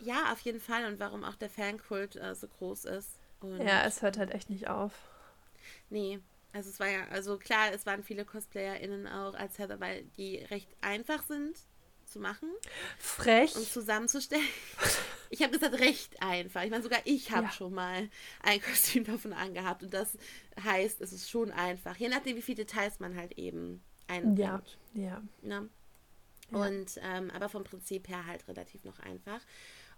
[0.00, 3.20] Ja, auf jeden Fall und warum auch der Fankult äh, so groß ist.
[3.38, 4.94] Und, ja, es hört halt echt nicht auf.
[5.90, 6.18] Nee,
[6.52, 10.38] also es war ja, also klar, es waren viele CosplayerInnen auch als Heather, weil die
[10.38, 11.56] recht einfach sind
[12.04, 12.50] zu machen.
[12.98, 13.54] Frech.
[13.54, 14.42] Und zusammenzustellen.
[15.30, 16.62] Ich habe gesagt, recht einfach.
[16.62, 17.52] Ich meine, sogar ich habe ja.
[17.52, 18.08] schon mal
[18.42, 19.82] ein Kostüm davon angehabt.
[19.82, 20.18] Und das
[20.62, 21.96] heißt, es ist schon einfach.
[21.96, 24.78] Je nachdem, wie viele Details man halt eben einbringt.
[24.94, 25.22] Ja, ja.
[25.42, 25.68] Ne?
[26.50, 29.40] Und, ähm, aber vom Prinzip her halt relativ noch einfach.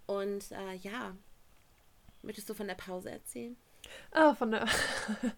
[0.05, 1.15] Und äh, ja,
[2.21, 3.57] möchtest du von der Pause erzählen?
[4.11, 4.65] Ah, oh, von der.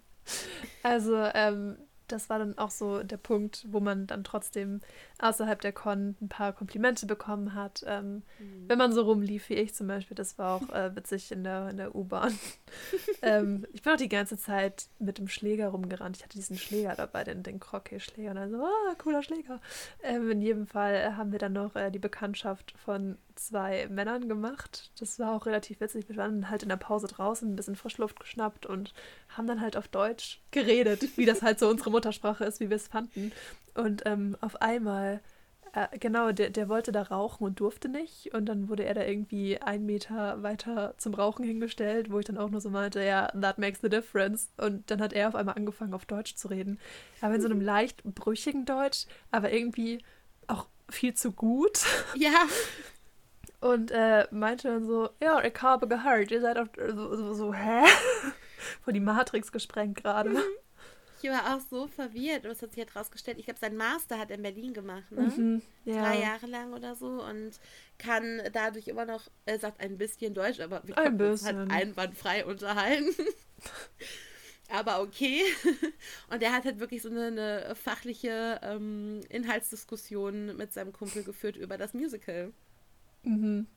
[0.83, 1.77] also, ähm,
[2.11, 4.81] das war dann auch so der Punkt, wo man dann trotzdem
[5.19, 7.83] außerhalb der Con ein paar Komplimente bekommen hat.
[7.87, 8.65] Ähm, mhm.
[8.67, 11.69] Wenn man so rumlief wie ich zum Beispiel, das war auch äh, witzig in der,
[11.69, 12.37] in der U-Bahn.
[13.21, 16.17] ähm, ich bin auch die ganze Zeit mit dem Schläger rumgerannt.
[16.17, 18.31] Ich hatte diesen Schläger dabei, den, den Croquet-Schläger.
[18.31, 19.61] Und dann so, ah, cooler Schläger.
[20.03, 24.91] Ähm, in jedem Fall haben wir dann noch äh, die Bekanntschaft von zwei Männern gemacht.
[24.99, 26.07] Das war auch relativ witzig.
[26.09, 28.93] Wir waren halt in der Pause draußen, ein bisschen Frischluft geschnappt und
[29.29, 32.75] haben dann halt auf Deutsch geredet, wie das halt so unsere Muttersprache ist, wie wir
[32.75, 33.31] es fanden.
[33.75, 35.21] Und ähm, auf einmal,
[35.73, 38.33] äh, genau, der, der wollte da rauchen und durfte nicht.
[38.33, 42.37] Und dann wurde er da irgendwie einen Meter weiter zum Rauchen hingestellt, wo ich dann
[42.37, 44.49] auch nur so meinte, ja, that makes the difference.
[44.57, 46.79] Und dann hat er auf einmal angefangen, auf Deutsch zu reden.
[47.21, 50.03] Aber in so einem leicht brüchigen Deutsch, aber irgendwie
[50.47, 51.85] auch viel zu gut.
[52.15, 52.31] Ja.
[53.61, 57.53] Und äh, meinte dann so, ja, ich habe gehört, ihr seid auch so, so, so
[57.53, 57.83] hä?
[58.81, 60.29] Vor die Matrix gesprengt gerade.
[60.29, 60.41] Mhm.
[61.21, 62.45] Ich war auch so verwirrt.
[62.45, 63.37] Was hat sich halt rausgestellt?
[63.39, 65.23] Ich glaube, sein Master hat er in Berlin gemacht, ne?
[65.23, 66.01] Mhm, ja.
[66.01, 67.51] Drei Jahre lang oder so und
[67.97, 72.45] kann dadurch immer noch, er sagt ein bisschen Deutsch, aber wir können uns halt einwandfrei
[72.45, 73.13] unterhalten.
[74.69, 75.41] aber okay.
[76.29, 81.57] Und er hat halt wirklich so eine, eine fachliche ähm, Inhaltsdiskussion mit seinem Kumpel geführt
[81.57, 82.53] über das Musical.
[83.23, 83.67] Mhm.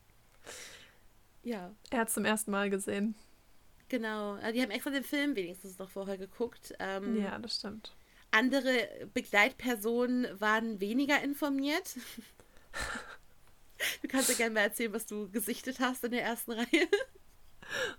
[1.42, 1.74] Ja.
[1.90, 3.14] Er hat es zum ersten Mal gesehen.
[3.88, 4.34] Genau.
[4.34, 6.74] Also die haben extra den Film wenigstens noch vorher geguckt.
[6.78, 7.94] Ähm, ja, das stimmt.
[8.30, 11.96] Andere Begleitpersonen waren weniger informiert.
[14.02, 16.88] du kannst ja gerne mal erzählen, was du gesichtet hast in der ersten Reihe.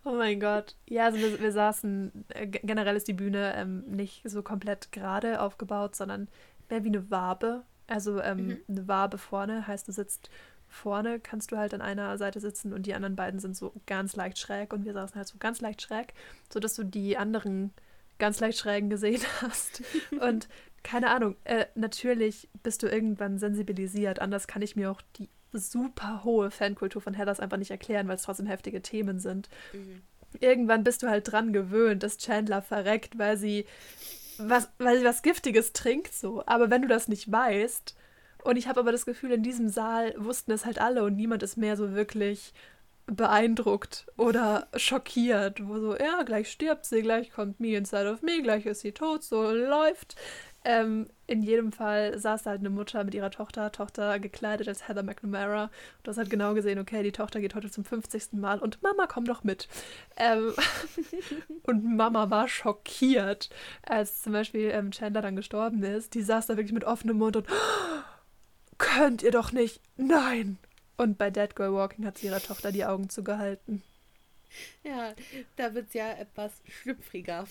[0.03, 0.76] Oh mein Gott.
[0.88, 5.41] Ja, also wir, wir saßen, äh, generell ist die Bühne ähm, nicht so komplett gerade
[5.41, 6.28] aufgebaut, sondern
[6.70, 7.64] mehr wie eine Wabe.
[7.88, 8.61] Also ähm, mhm.
[8.68, 10.30] eine Wabe vorne heißt, du sitzt
[10.74, 14.16] vorne kannst du halt an einer Seite sitzen und die anderen beiden sind so ganz
[14.16, 16.14] leicht schräg und wir saßen halt so ganz leicht schräg,
[16.52, 17.72] sodass du die anderen
[18.20, 19.84] ganz leicht schrägen gesehen hast.
[20.20, 20.48] und
[20.84, 24.20] keine Ahnung, äh, natürlich bist du irgendwann sensibilisiert.
[24.20, 28.16] Anders kann ich mir auch die super hohe Fankultur von Heathers einfach nicht erklären, weil
[28.16, 29.50] es trotzdem heftige Themen sind.
[29.72, 30.02] Mhm.
[30.40, 33.66] Irgendwann bist du halt dran gewöhnt, dass Chandler verreckt, weil sie
[34.40, 36.44] was, weil sie was Giftiges trinkt, so.
[36.48, 37.95] Aber wenn du das nicht weißt,
[38.44, 41.44] und ich habe aber das Gefühl, in diesem Saal wussten es halt alle und niemand
[41.44, 42.53] ist mehr so wirklich
[43.06, 48.41] beeindruckt oder schockiert, wo so, ja, gleich stirbt sie, gleich kommt Me Inside of Me,
[48.41, 50.15] gleich ist sie tot, so läuft.
[50.65, 54.88] Ähm, in jedem Fall saß da halt eine Mutter mit ihrer Tochter, Tochter gekleidet als
[54.88, 55.64] Heather McNamara.
[55.64, 55.72] Und
[56.07, 58.34] das hat genau gesehen, okay, die Tochter geht heute zum 50.
[58.34, 59.68] Mal und Mama, komm doch mit.
[60.15, 60.53] Ähm,
[61.64, 63.49] und Mama war schockiert,
[63.82, 66.14] als zum Beispiel ähm, Chandler dann gestorben ist.
[66.14, 67.48] Die saß da wirklich mit offenem Mund und
[68.95, 69.82] könnt ihr doch nicht.
[69.98, 70.57] Nein.
[70.98, 73.82] Und bei Dead Girl Walking hat sie ihrer Tochter die Augen zugehalten.
[74.84, 75.14] Ja,
[75.56, 77.45] da wird es ja etwas schlüpfriger.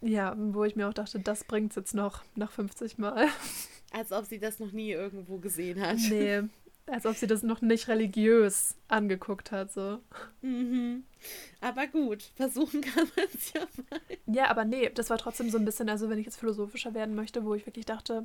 [0.00, 3.28] Ja, wo ich mir auch dachte, das bringt es jetzt noch nach 50 Mal.
[3.92, 5.98] Als ob sie das noch nie irgendwo gesehen hat.
[6.08, 6.42] Nee,
[6.86, 10.00] als ob sie das noch nicht religiös angeguckt hat, so.
[10.40, 11.04] Mhm.
[11.60, 14.00] Aber gut, versuchen kann man es ja mal.
[14.26, 17.14] Ja, aber nee, das war trotzdem so ein bisschen, also wenn ich jetzt philosophischer werden
[17.14, 18.24] möchte, wo ich wirklich dachte,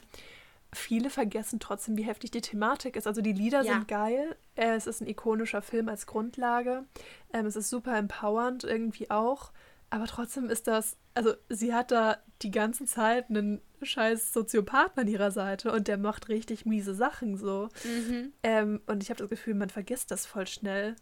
[0.74, 3.08] viele vergessen trotzdem, wie heftig die Thematik ist.
[3.08, 3.74] Also die Lieder ja.
[3.74, 4.36] sind geil.
[4.56, 6.86] Äh, es ist ein ikonischer Film als Grundlage.
[7.34, 9.52] Ähm, es ist super empowernd irgendwie auch.
[9.90, 15.08] Aber trotzdem ist das, also sie hat da die ganze Zeit einen scheiß Soziopathen an
[15.08, 17.70] ihrer Seite und der macht richtig miese Sachen so.
[17.86, 18.34] Mhm.
[18.44, 20.96] Ähm, und ich habe das Gefühl, man vergisst das voll schnell.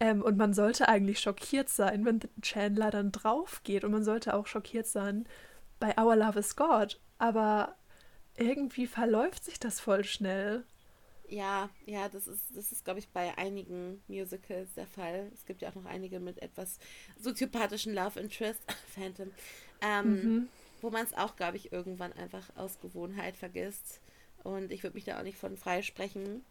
[0.00, 3.84] Ähm, und man sollte eigentlich schockiert sein, wenn Chandler dann drauf geht.
[3.84, 5.26] Und man sollte auch schockiert sein
[5.80, 7.00] bei Our Love is God.
[7.18, 7.76] Aber
[8.36, 10.64] irgendwie verläuft sich das voll schnell.
[11.28, 15.30] Ja, ja, das ist, das ist, glaube ich, bei einigen Musicals der Fall.
[15.32, 16.78] Es gibt ja auch noch einige mit etwas
[17.18, 18.60] soziopathischen Love Interest,
[18.94, 19.30] Phantom,
[19.80, 20.48] ähm, mhm.
[20.82, 24.00] wo man es auch, glaube ich, irgendwann einfach aus Gewohnheit vergisst.
[24.44, 26.44] Und ich würde mich da auch nicht von frei sprechen.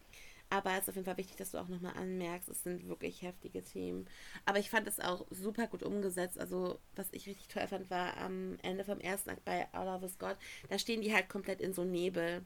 [0.52, 3.22] Aber es ist auf jeden Fall wichtig, dass du auch nochmal anmerkst, es sind wirklich
[3.22, 4.06] heftige Themen.
[4.46, 6.38] Aber ich fand es auch super gut umgesetzt.
[6.38, 10.02] Also, was ich richtig toll fand, war am Ende vom ersten Akt bei All of
[10.04, 10.36] Us God,
[10.70, 12.44] da stehen die halt komplett in so Nebel.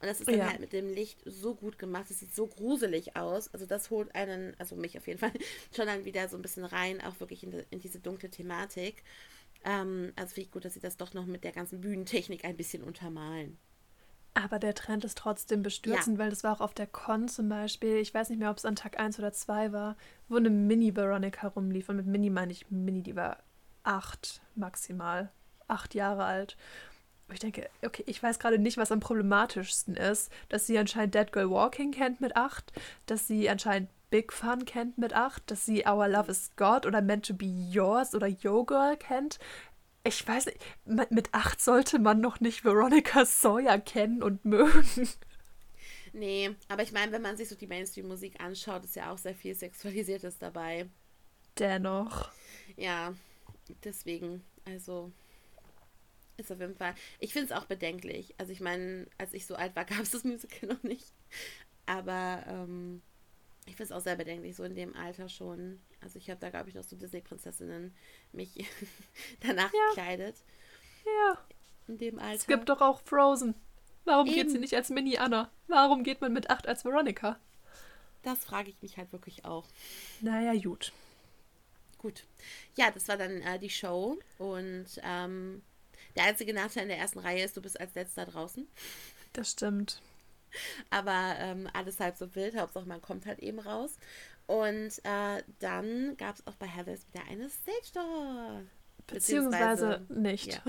[0.00, 0.48] Und das ist dann ja.
[0.48, 2.08] halt mit dem Licht so gut gemacht.
[2.10, 3.52] Es sieht so gruselig aus.
[3.52, 5.32] Also, das holt einen, also mich auf jeden Fall,
[5.74, 9.02] schon dann wieder so ein bisschen rein, auch wirklich in, in diese dunkle Thematik.
[9.64, 12.56] Ähm, also, finde ich gut, dass sie das doch noch mit der ganzen Bühnentechnik ein
[12.56, 13.58] bisschen untermalen.
[14.34, 16.24] Aber der Trend ist trotzdem bestürzend, ja.
[16.24, 17.96] weil das war auch auf der Con zum Beispiel.
[17.96, 19.96] Ich weiß nicht mehr, ob es an Tag 1 oder 2 war,
[20.28, 21.88] wo eine Mini-Veronica rumlief.
[21.88, 23.38] Und mit Mini meine ich Mini, die war
[23.82, 25.30] acht maximal.
[25.66, 26.56] Acht Jahre alt.
[27.26, 30.32] Und ich denke, okay, ich weiß gerade nicht, was am problematischsten ist.
[30.48, 32.72] Dass sie anscheinend Dead Girl Walking kennt mit acht,
[33.06, 37.02] dass sie anscheinend Big Fun kennt mit acht, dass sie Our Love is God oder
[37.02, 39.38] Meant to Be Yours oder Yo Girl kennt
[40.08, 40.58] ich weiß nicht,
[41.10, 45.08] mit acht sollte man noch nicht Veronica Sawyer kennen und mögen.
[46.12, 49.34] Nee, aber ich meine, wenn man sich so die Mainstream-Musik anschaut, ist ja auch sehr
[49.34, 50.88] viel Sexualisiertes dabei.
[51.58, 52.30] Dennoch.
[52.76, 53.14] Ja,
[53.84, 55.12] deswegen, also
[56.36, 56.94] ist auf jeden Fall.
[57.18, 58.34] Ich finde es auch bedenklich.
[58.38, 61.12] Also ich meine, als ich so alt war, gab es das Musical noch nicht.
[61.86, 63.02] Aber ähm,
[63.66, 65.80] ich finde es auch sehr bedenklich, so in dem Alter schon.
[66.00, 67.94] Also ich habe da, glaube ich, noch so Disney-Prinzessinnen
[68.32, 68.54] mich
[69.40, 69.88] danach ja.
[69.90, 70.36] gekleidet.
[71.04, 71.38] Ja.
[71.88, 72.34] In dem Alter.
[72.34, 73.54] Es gibt doch auch Frozen.
[74.04, 74.36] Warum Eben.
[74.36, 75.50] geht sie nicht als Mini Anna?
[75.66, 77.38] Warum geht man mit acht als Veronica?
[78.22, 79.66] Das frage ich mich halt wirklich auch.
[80.20, 80.92] Naja, gut.
[81.98, 82.24] Gut.
[82.76, 84.18] Ja, das war dann äh, die Show.
[84.38, 85.62] Und ähm,
[86.16, 88.66] der einzige Nachteil in der ersten Reihe ist, du bist als letzter draußen.
[89.32, 90.00] Das stimmt.
[90.90, 92.56] Aber ähm, alles halb so wild.
[92.56, 93.98] Hauptsache, man kommt halt eben raus.
[94.48, 98.62] Und äh, dann gab es auch bei Heathers wieder eine Stage Door.
[99.06, 100.46] Beziehungsweise, Beziehungsweise nicht.
[100.46, 100.62] Ja.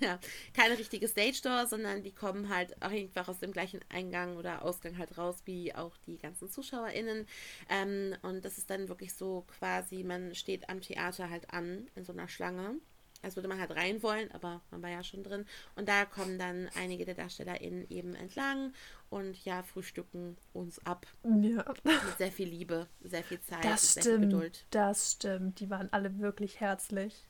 [0.00, 0.20] ja.
[0.52, 4.64] keine richtige Stage Door, sondern die kommen halt auch einfach aus dem gleichen Eingang oder
[4.64, 7.26] Ausgang halt raus, wie auch die ganzen ZuschauerInnen.
[7.68, 12.04] Ähm, und das ist dann wirklich so quasi, man steht am Theater halt an in
[12.04, 12.80] so einer Schlange
[13.22, 15.46] als würde man halt rein wollen, aber man war ja schon drin.
[15.76, 18.72] Und da kommen dann einige der DarstellerInnen eben entlang
[19.10, 21.06] und ja, frühstücken uns ab.
[21.24, 21.64] Ja.
[21.84, 24.64] Mit sehr viel Liebe, sehr viel Zeit, das sehr stimmt, viel Geduld.
[24.70, 27.24] Das stimmt, die waren alle wirklich herzlich.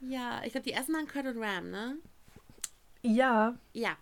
[0.00, 1.96] Ja, ich glaube, die ersten waren Kurt und Ram, ne?
[3.02, 3.58] Ja.
[3.72, 3.96] Ja.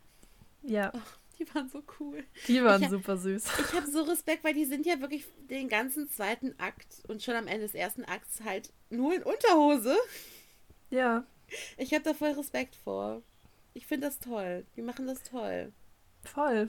[0.62, 0.92] Ja.
[0.94, 1.00] Oh,
[1.38, 2.24] die waren so cool.
[2.46, 3.44] Die waren hab, super süß.
[3.44, 7.34] Ich habe so Respekt, weil die sind ja wirklich den ganzen zweiten Akt und schon
[7.34, 9.96] am Ende des ersten Akts halt nur in Unterhose.
[10.92, 11.24] Ja.
[11.78, 13.22] Ich habe da voll Respekt vor.
[13.74, 14.66] Ich finde das toll.
[14.76, 15.72] Die machen das toll.
[16.22, 16.68] Voll.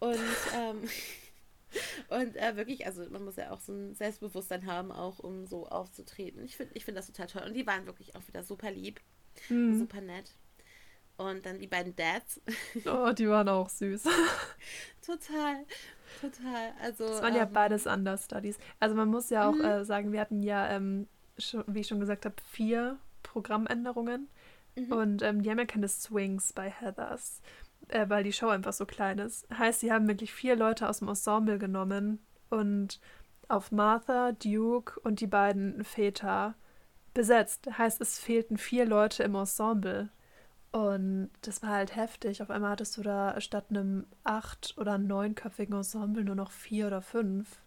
[0.00, 0.18] Und,
[0.56, 0.82] ähm,
[2.08, 5.68] und äh, wirklich, also man muss ja auch so ein Selbstbewusstsein haben, auch um so
[5.68, 6.44] aufzutreten.
[6.44, 7.42] Ich finde ich find das total toll.
[7.46, 9.00] Und die waren wirklich auch wieder super lieb.
[9.48, 9.78] Mhm.
[9.78, 10.34] Super nett.
[11.16, 12.40] Und dann die beiden Dads.
[12.86, 14.02] Oh, die waren auch süß.
[15.06, 15.64] total,
[16.20, 16.72] total.
[16.80, 18.58] Also, es waren ähm, ja beides Understudies.
[18.80, 19.64] Also man muss ja auch mhm.
[19.64, 21.06] äh, sagen, wir hatten ja, ähm,
[21.38, 22.98] schon, wie ich schon gesagt habe, vier
[23.32, 24.28] Programmänderungen.
[24.76, 24.92] Mhm.
[24.92, 27.40] Und ähm, die haben ja keine Swings bei Heathers,
[27.88, 29.46] äh, weil die Show einfach so klein ist.
[29.56, 33.00] Heißt, sie haben wirklich vier Leute aus dem Ensemble genommen und
[33.48, 36.54] auf Martha, Duke und die beiden Väter
[37.14, 37.66] besetzt.
[37.78, 40.10] Heißt, es fehlten vier Leute im Ensemble.
[40.70, 42.40] Und das war halt heftig.
[42.40, 47.02] Auf einmal hattest du da statt einem acht- oder neunköpfigen Ensemble nur noch vier oder
[47.02, 47.60] fünf.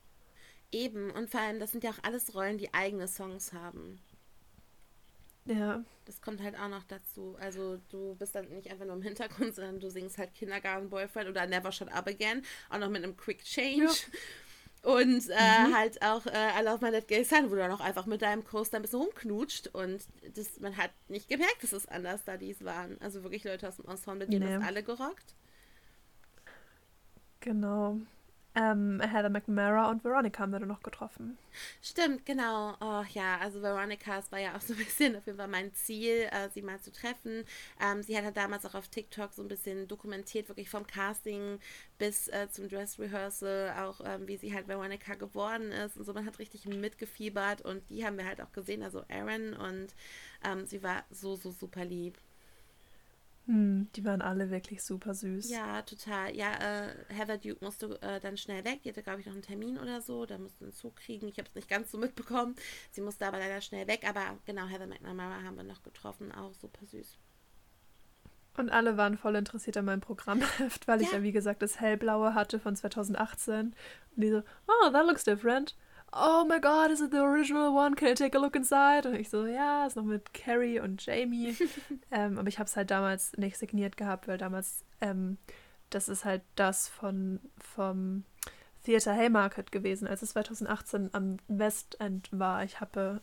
[0.71, 3.99] Eben, und vor allem, das sind ja auch alles Rollen, die eigene Songs haben.
[5.45, 5.83] Ja.
[6.05, 7.35] Das kommt halt auch noch dazu.
[7.39, 11.29] Also du bist dann nicht einfach nur im Hintergrund, sondern du singst halt Kindergarten Boyfriend
[11.29, 13.85] oder Never Shut Up Again, auch noch mit einem Quick Change.
[13.85, 13.91] Ja.
[14.91, 15.75] Und äh, mhm.
[15.75, 18.21] halt auch äh, I Love My Dead Gay Son, wo du dann auch einfach mit
[18.21, 19.99] deinem Coaster ein bisschen rumknutscht und
[20.35, 23.01] das, man hat nicht gemerkt, dass es anders da dies waren.
[23.01, 24.45] Also wirklich Leute aus dem Ensemble, die nee.
[24.45, 25.33] das alle gerockt.
[27.39, 27.97] Genau.
[28.55, 31.37] Ähm, Heather McNamara und Veronica haben wir noch getroffen.
[31.81, 32.75] Stimmt, genau.
[32.81, 35.73] Oh ja, also Veronica, es war ja auch so ein bisschen auf jeden Fall mein
[35.73, 37.45] Ziel, äh, sie mal zu treffen.
[37.81, 41.59] Ähm, sie hat halt damals auch auf TikTok so ein bisschen dokumentiert, wirklich vom Casting
[41.97, 46.13] bis äh, zum Dress Rehearsal, auch ähm, wie sie halt Veronica geworden ist und so.
[46.13, 49.93] Man hat richtig mitgefiebert und die haben wir halt auch gesehen, also Aaron und
[50.43, 52.17] ähm, sie war so, so super lieb.
[53.47, 55.51] Hm, die waren alle wirklich super süß.
[55.51, 56.35] Ja, total.
[56.35, 58.81] Ja, äh, Heather Duke musste äh, dann schnell weg.
[58.83, 60.25] Die hatte, glaube ich, noch einen Termin oder so.
[60.25, 61.27] Da musste einen Zug kriegen.
[61.27, 62.55] Ich habe es nicht ganz so mitbekommen.
[62.91, 64.07] Sie musste aber leider schnell weg.
[64.07, 66.31] Aber genau, Heather McNamara haben wir noch getroffen.
[66.31, 67.19] Auch super süß.
[68.57, 71.07] Und alle waren voll interessiert an meinem Programmheft, weil ja.
[71.07, 73.59] ich ja, wie gesagt, das hellblaue hatte von 2018.
[73.67, 73.75] Und
[74.15, 75.75] die so, oh, that looks different
[76.15, 77.95] oh my god, is it the original one?
[77.95, 79.07] Can I take a look inside?
[79.07, 81.55] Und ich so, ja, ist noch mit Carrie und Jamie.
[82.11, 85.37] ähm, aber ich habe es halt damals nicht signiert gehabt, weil damals, ähm,
[85.89, 88.23] das ist halt das von, vom
[88.85, 92.63] Theater Haymarket gewesen, als es 2018 am West End war.
[92.63, 93.21] Ich habe,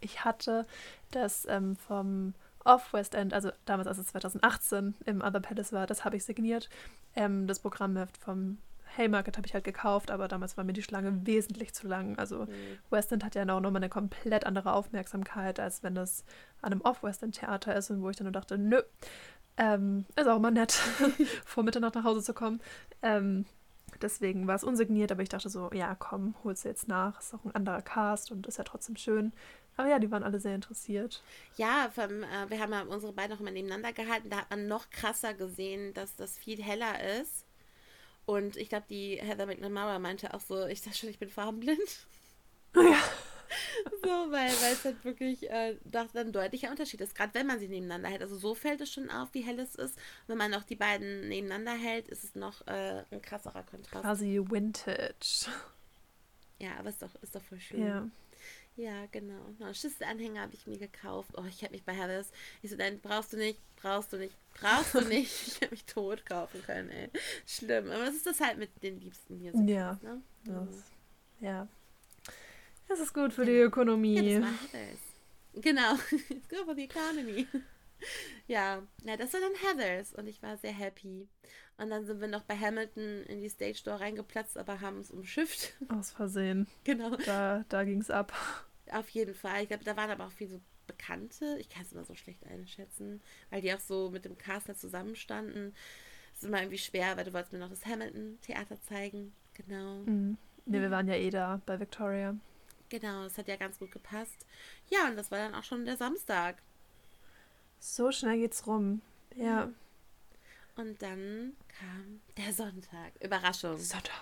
[0.00, 0.66] ich hatte
[1.10, 2.34] das ähm, vom
[2.64, 6.24] Off West End, also damals, als es 2018 im Other Palace war, das habe ich
[6.24, 6.68] signiert.
[7.14, 8.58] Ähm, das Programmheft vom
[8.96, 12.18] Haymarket habe ich halt gekauft, aber damals war mir die Schlange wesentlich zu lang.
[12.18, 12.78] Also mhm.
[12.90, 16.24] West End hat ja auch nochmal eine komplett andere Aufmerksamkeit, als wenn das
[16.62, 18.82] an einem Off-West End-Theater ist und wo ich dann nur dachte, nö,
[19.56, 20.72] ähm, ist auch mal nett,
[21.44, 22.60] vor Mitternacht nach Hause zu kommen.
[23.02, 23.46] Ähm,
[24.02, 27.20] deswegen war es unsigniert, aber ich dachte so, ja, komm, hol's jetzt nach.
[27.20, 29.32] Ist auch ein anderer Cast und ist ja trotzdem schön.
[29.76, 31.22] Aber ja, die waren alle sehr interessiert.
[31.56, 34.30] Ja, vom, äh, wir haben ja unsere beiden noch immer nebeneinander gehalten.
[34.30, 37.45] Da hat man noch krasser gesehen, dass das viel heller ist.
[38.26, 42.06] Und ich glaube, die Heather McNamara meinte auch so, ich dachte schon, ich bin farbenblind.
[42.74, 43.02] Ja.
[44.02, 47.68] so, weil, es halt wirklich äh, doch ein deutlicher Unterschied ist, gerade wenn man sie
[47.68, 48.22] nebeneinander hält.
[48.22, 49.98] Also so fällt es schon auf, wie hell es ist.
[50.26, 54.02] wenn man auch die beiden nebeneinander hält, ist es noch äh, ein krasserer Kontrast.
[54.02, 55.48] Quasi Vintage.
[56.58, 57.86] Ja, aber ist doch, ist doch voll schön.
[57.86, 58.08] Ja.
[58.76, 59.40] Ja, genau.
[59.58, 61.30] Noch einen Schlüsselanhänger habe ich mir gekauft.
[61.36, 62.30] Oh, ich habe mich bei Harris.
[62.62, 65.32] Ich so, nein, brauchst du nicht, brauchst du nicht, brauchst du nicht.
[65.46, 67.08] ich hätte mich tot kaufen können, ey.
[67.46, 67.90] Schlimm.
[67.90, 69.52] Aber es ist das halt mit den Liebsten hier.
[69.64, 69.98] Ja.
[70.02, 70.20] Ne?
[70.44, 70.84] Das,
[71.40, 71.66] ja.
[72.86, 73.56] Das ist gut für genau.
[73.56, 74.20] die Ökonomie.
[74.20, 74.80] Ja, das war
[75.62, 75.94] Genau.
[76.28, 77.46] It's good for the economy.
[78.46, 81.28] ja, ja, das war dann Heathers und ich war sehr happy.
[81.78, 85.10] Und dann sind wir noch bei Hamilton in die Stage Door reingeplatzt, aber haben es
[85.10, 85.74] umschifft.
[85.88, 86.66] Aus Versehen.
[86.84, 87.16] Genau.
[87.26, 88.32] Da, da ging es ab.
[88.90, 89.62] Auf jeden Fall.
[89.62, 91.56] Ich glaube, da waren aber auch viele so Bekannte.
[91.58, 93.20] Ich kann es immer so schlecht einschätzen,
[93.50, 95.74] weil die auch so mit dem Caster zusammenstanden.
[96.32, 99.32] Das ist immer irgendwie schwer, weil du wolltest mir noch das Hamilton-Theater zeigen.
[99.54, 100.02] Genau.
[100.04, 100.38] Mhm.
[100.66, 102.36] Nee, wir waren ja eh da bei Victoria.
[102.88, 104.46] Genau, das hat ja ganz gut gepasst.
[104.88, 106.56] Ja, und das war dann auch schon der Samstag.
[107.78, 109.00] So schnell geht's rum.
[109.34, 109.70] Ja.
[110.76, 113.12] Und dann kam der Sonntag.
[113.22, 113.78] Überraschung.
[113.78, 114.12] Sonntag.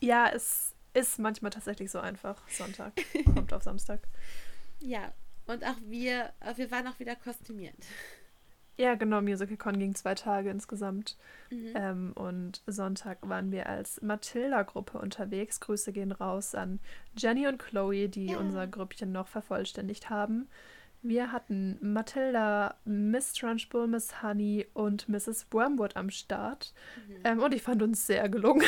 [0.00, 2.42] Ja, es ist manchmal tatsächlich so einfach.
[2.48, 2.92] Sonntag
[3.34, 4.00] kommt auf Samstag.
[4.80, 5.12] Ja,
[5.46, 7.76] und auch wir, wir waren auch wieder kostümiert.
[8.76, 9.20] Ja, genau.
[9.20, 11.16] MusicalCon ging zwei Tage insgesamt.
[11.50, 11.72] Mhm.
[11.74, 15.60] Ähm, und Sonntag waren wir als Matilda-Gruppe unterwegs.
[15.60, 16.80] Grüße gehen raus an
[17.16, 18.38] Jenny und Chloe, die ja.
[18.38, 20.48] unser Grüppchen noch vervollständigt haben.
[21.06, 25.46] Wir hatten Matilda, Miss Trunchbull, Miss Honey und Mrs.
[25.50, 26.72] Wormwood am Start.
[27.06, 27.16] Mhm.
[27.24, 28.66] Ähm, und ich fand uns sehr gelungen.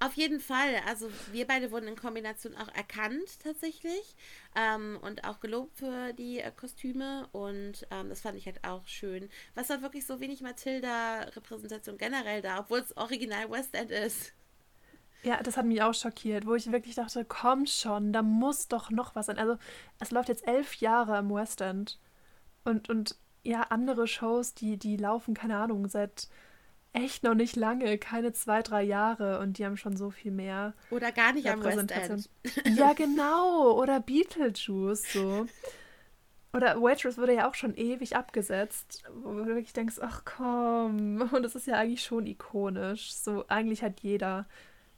[0.00, 0.74] Auf jeden Fall.
[0.88, 4.16] Also wir beide wurden in Kombination auch erkannt tatsächlich
[4.56, 7.28] ähm, und auch gelobt für die äh, Kostüme.
[7.30, 9.28] Und ähm, das fand ich halt auch schön.
[9.54, 14.32] Was war wirklich so wenig Matilda-Repräsentation generell da, obwohl es original West End ist.
[15.22, 18.90] Ja, das hat mich auch schockiert, wo ich wirklich dachte, komm schon, da muss doch
[18.90, 19.38] noch was sein.
[19.38, 19.56] Also
[19.98, 21.98] es läuft jetzt elf Jahre im West End.
[22.64, 26.28] Und, und ja, andere Shows, die, die laufen, keine Ahnung, seit
[26.92, 30.74] echt noch nicht lange, keine zwei, drei Jahre und die haben schon so viel mehr.
[30.90, 32.30] Oder gar nicht am West End.
[32.76, 33.72] Ja, genau.
[33.72, 35.46] Oder Beetlejuice so.
[36.56, 41.28] Oder Waitress wurde ja auch schon ewig abgesetzt, wo du wirklich denkst, ach komm.
[41.32, 43.12] Und das ist ja eigentlich schon ikonisch.
[43.12, 44.46] So, eigentlich hat jeder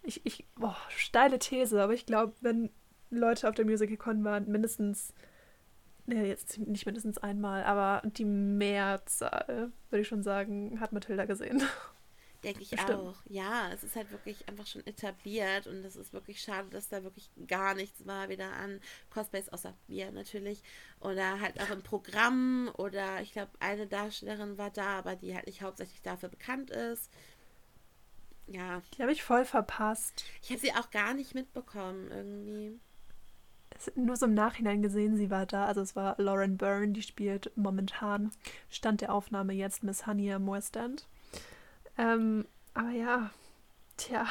[0.08, 2.70] ich, ich, boah, steile These, aber ich glaube, wenn
[3.10, 5.12] Leute auf der Musical-Con waren, mindestens,
[6.06, 11.62] ne, jetzt nicht mindestens einmal, aber die Mehrzahl, würde ich schon sagen, hat Mathilda gesehen.
[12.44, 13.00] Denke ich Bestimmt.
[13.00, 13.16] auch.
[13.28, 17.02] Ja, es ist halt wirklich einfach schon etabliert und es ist wirklich schade, dass da
[17.02, 18.80] wirklich gar nichts war, weder an
[19.10, 20.62] Cosplays, außer wir natürlich,
[21.00, 25.46] oder halt auch im Programm oder ich glaube, eine Darstellerin war da, aber die halt
[25.46, 27.10] nicht hauptsächlich dafür bekannt ist.
[28.48, 28.82] Ja.
[28.96, 30.24] Die habe ich voll verpasst.
[30.42, 32.80] Ich habe sie auch gar nicht mitbekommen irgendwie.
[33.94, 35.66] Nur so im Nachhinein gesehen, sie war da.
[35.66, 38.32] Also es war Lauren Byrne, die spielt momentan,
[38.70, 41.06] Stand der Aufnahme jetzt Miss West End.
[41.96, 43.30] Ähm, aber ja,
[43.96, 44.26] tja,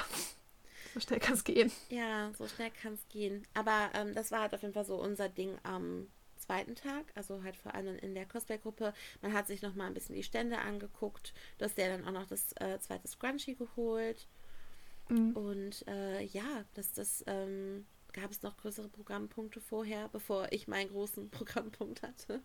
[0.93, 1.71] so schnell kann es gehen.
[1.89, 3.45] Ja, so schnell kann es gehen.
[3.53, 6.07] Aber ähm, das war halt auf jeden Fall so unser Ding am
[6.47, 8.93] zweiten Tag, also halt vor allem in der Cosplay-Gruppe.
[9.21, 11.33] Man hat sich noch mal ein bisschen die Stände angeguckt.
[11.57, 14.27] Du hast ja dann auch noch das äh, zweite Scrunchie geholt.
[15.09, 15.31] Mhm.
[15.33, 20.89] Und äh, ja, das, das ähm, gab es noch größere Programmpunkte vorher, bevor ich meinen
[20.89, 22.41] großen Programmpunkt hatte.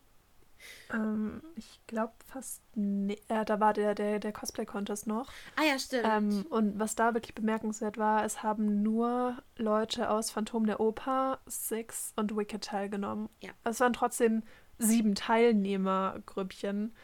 [0.93, 2.63] Ähm, ich glaube fast.
[2.75, 5.31] Nee, äh, da war der, der, der Cosplay-Contest noch.
[5.57, 6.07] Ah ja, stimmt.
[6.07, 11.39] Ähm, und was da wirklich bemerkenswert war, es haben nur Leute aus Phantom der Oper,
[11.47, 13.29] Six und Wicked teilgenommen.
[13.41, 13.51] Ja.
[13.65, 14.43] Es waren trotzdem
[14.79, 16.95] sieben Teilnehmergrüppchen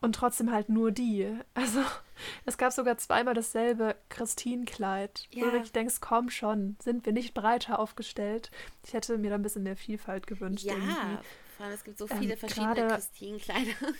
[0.00, 1.34] und trotzdem halt nur die.
[1.54, 1.80] Also
[2.44, 5.28] es gab sogar zweimal dasselbe Christine-Kleid.
[5.30, 5.42] Ja.
[5.42, 8.50] Wo du wirklich denkst, komm schon, sind wir nicht breiter aufgestellt.
[8.84, 10.64] Ich hätte mir da ein bisschen mehr Vielfalt gewünscht.
[10.64, 11.18] ja, irgendwie.
[11.56, 13.72] Vor allem es gibt so Ähm, viele verschiedene gerade- Christine-Kleider.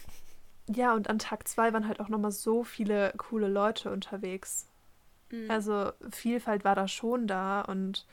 [0.68, 4.66] Ja, und an Tag zwei waren halt auch nochmal so viele coole Leute unterwegs.
[5.30, 5.48] Mhm.
[5.48, 8.04] Also Vielfalt war da schon da und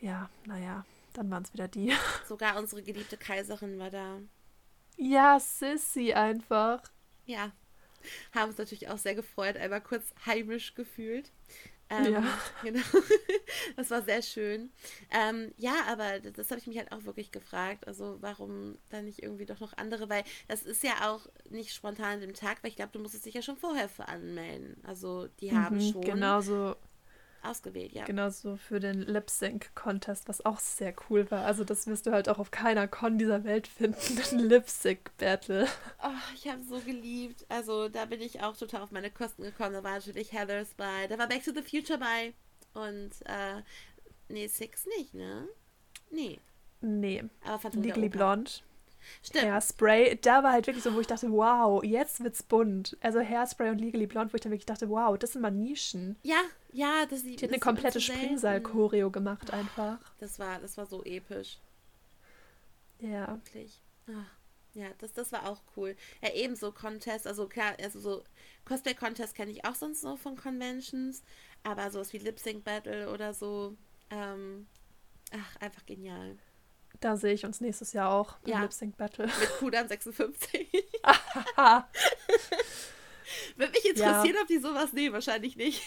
[0.00, 1.92] ja, naja, dann waren es wieder die.
[2.28, 4.18] Sogar unsere geliebte Kaiserin war da.
[4.96, 6.82] Ja, Sissy einfach.
[7.26, 7.52] Ja.
[8.34, 11.30] Haben uns natürlich auch sehr gefreut, einmal kurz heimisch gefühlt.
[11.90, 12.22] Ähm, Ja.
[12.62, 12.80] Genau.
[13.76, 14.70] Das war sehr schön.
[15.10, 17.86] Ähm, ja, aber das, das habe ich mich halt auch wirklich gefragt.
[17.86, 20.08] Also, warum dann nicht irgendwie doch noch andere?
[20.08, 23.26] Weil das ist ja auch nicht spontan an dem Tag, weil ich glaube, du musstest
[23.26, 24.76] dich ja schon vorher für anmelden.
[24.84, 26.76] Also, die haben Mhm, schon Genauso,
[27.44, 28.04] ausgewählt, ja.
[28.04, 31.44] genauso für den Lip-Sync-Contest, was auch sehr cool war.
[31.44, 35.66] Also das wirst du halt auch auf keiner Con dieser Welt finden, ein Lip-Sync-Battle.
[36.02, 37.44] Oh, ich habe so geliebt.
[37.48, 39.72] Also, da bin ich auch total auf meine Kosten gekommen.
[39.72, 42.34] Da war natürlich Heathers bei, da war Back to the Future bei.
[42.74, 43.62] Und, äh,
[44.28, 45.48] nee, Six nicht, ne?
[46.10, 46.40] Nee.
[46.80, 48.08] Nee, Aber Legally.
[48.08, 48.50] Blonde.
[49.22, 49.44] Stimmt.
[49.44, 52.96] Hairspray, da war halt wirklich so, wo ich dachte, wow, jetzt wird's bunt.
[53.00, 56.16] Also Hairspray und Legally Blonde, wo ich dann wirklich dachte, wow, das sind mal Nischen.
[56.22, 56.40] Ja,
[56.72, 58.22] ja, das Die hat eine komplette so selten.
[58.22, 59.98] Springsaal-Choreo gemacht einfach.
[60.18, 61.58] Das war, das war so episch,
[63.00, 63.28] Ja.
[63.34, 63.80] wirklich.
[64.08, 64.26] Ah,
[64.74, 65.96] ja, das, das war auch cool.
[66.22, 68.24] Ja, ebenso Contest, also klar, also so
[68.64, 71.22] Cosplay-Contest kenne ich auch sonst noch von Conventions,
[71.62, 73.76] aber sowas wie Lip Sync Battle oder so,
[74.10, 74.66] ähm,
[75.32, 76.36] ach, einfach genial.
[77.04, 78.62] Da sehe ich uns nächstes Jahr auch im Ja.
[78.62, 79.26] Lip-Sync-Battle.
[79.26, 80.66] Mit Kudan 56.
[81.54, 81.86] Ha.
[83.56, 85.82] Würde mich interessieren, ob die sowas nehmen, wahrscheinlich nicht.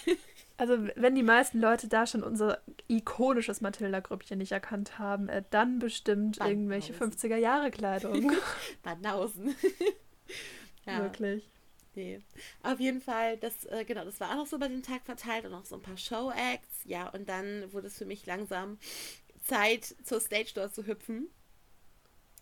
[0.57, 5.79] Also, wenn die meisten Leute da schon unser ikonisches Matilda-Grüppchen nicht erkannt haben, äh, dann
[5.79, 6.51] bestimmt Banausen.
[6.55, 8.31] irgendwelche 50er-Jahre-Kleidung.
[8.83, 9.55] Banausen.
[10.85, 11.01] ja.
[11.01, 11.49] Wirklich.
[11.95, 12.21] Nee.
[12.61, 15.45] Auf jeden Fall, das, äh, genau, das war auch noch so über den Tag verteilt
[15.45, 16.81] und noch so ein paar Show-Acts.
[16.85, 18.77] Ja, und dann wurde es für mich langsam
[19.47, 21.29] Zeit, zur Stage Door zu hüpfen.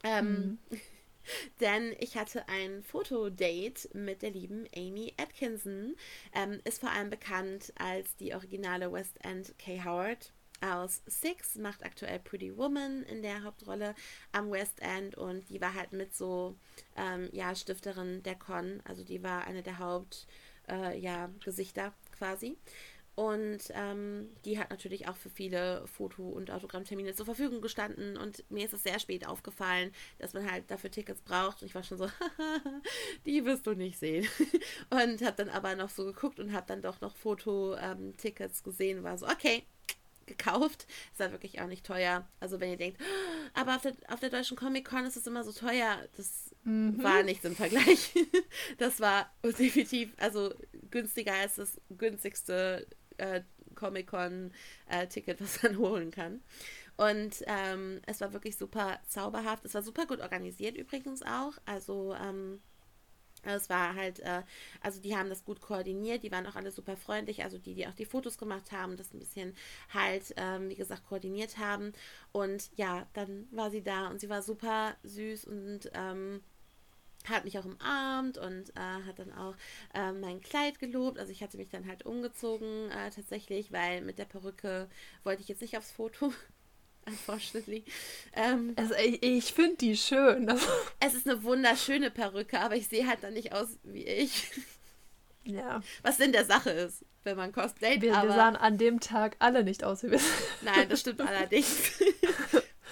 [0.04, 0.60] Ähm,
[1.60, 5.96] Denn ich hatte ein Fotodate mit der lieben Amy Atkinson.
[6.34, 11.84] Ähm, ist vor allem bekannt als die originale West End Kay Howard aus Six, macht
[11.84, 13.94] aktuell Pretty Woman in der Hauptrolle
[14.32, 16.56] am West End und die war halt mit so,
[16.96, 20.28] ähm, ja, Stifterin der Con, also die war eine der Haupt,
[20.70, 22.58] äh, ja, Gesichter quasi.
[23.16, 28.18] Und ähm, die hat natürlich auch für viele Foto- und Autogrammtermine zur Verfügung gestanden.
[28.18, 31.62] Und mir ist es sehr spät aufgefallen, dass man halt dafür Tickets braucht.
[31.62, 32.10] Und ich war schon so,
[33.26, 34.28] die wirst du nicht sehen.
[34.90, 39.04] Und habe dann aber noch so geguckt und habe dann doch noch Foto-Tickets gesehen.
[39.04, 39.64] War so, okay,
[40.26, 40.88] gekauft.
[41.12, 42.28] Ist halt wirklich auch nicht teuer.
[42.40, 43.00] Also wenn ihr denkt,
[43.54, 46.00] aber auf der, auf der deutschen Comic-Con ist es immer so teuer.
[46.18, 48.14] Das war nichts im Vergleich.
[48.78, 50.54] Das war definitiv, also
[50.90, 52.88] günstiger als das günstigste
[53.18, 53.42] äh,
[53.76, 56.42] Comic-Con-Ticket, was man holen kann.
[56.98, 59.66] Und ähm, es war wirklich super zauberhaft.
[59.66, 61.54] Es war super gut organisiert übrigens auch.
[61.66, 62.62] Also ähm,
[63.44, 64.44] es war halt, äh,
[64.82, 67.88] also die haben das gut koordiniert, die waren auch alle super freundlich, also die, die
[67.88, 69.56] auch die Fotos gemacht haben, das ein bisschen
[69.94, 71.94] halt, ähm, wie gesagt, koordiniert haben.
[72.32, 76.42] Und ja, dann war sie da und sie war super süß und ähm,
[77.30, 79.56] hat mich auch umarmt und äh, hat dann auch
[79.94, 81.20] äh, mein Kleid gelobt.
[81.20, 84.90] Also ich hatte mich dann halt umgezogen äh, tatsächlich, weil mit der Perücke
[85.24, 86.34] wollte ich jetzt nicht aufs Foto.
[87.08, 87.84] Unfortunately.
[88.34, 90.52] Ähm, Also, ich, ich finde die schön.
[91.00, 94.50] Es ist eine wunderschöne Perücke, aber ich sehe halt dann nicht aus wie ich.
[95.44, 95.82] ja.
[96.02, 98.02] Was Sinn der Sache ist, wenn man cosplayt.
[98.02, 100.20] Wir, aber wir sahen an dem Tag alle nicht aus wie wir
[100.62, 102.02] Nein, das stimmt allerdings.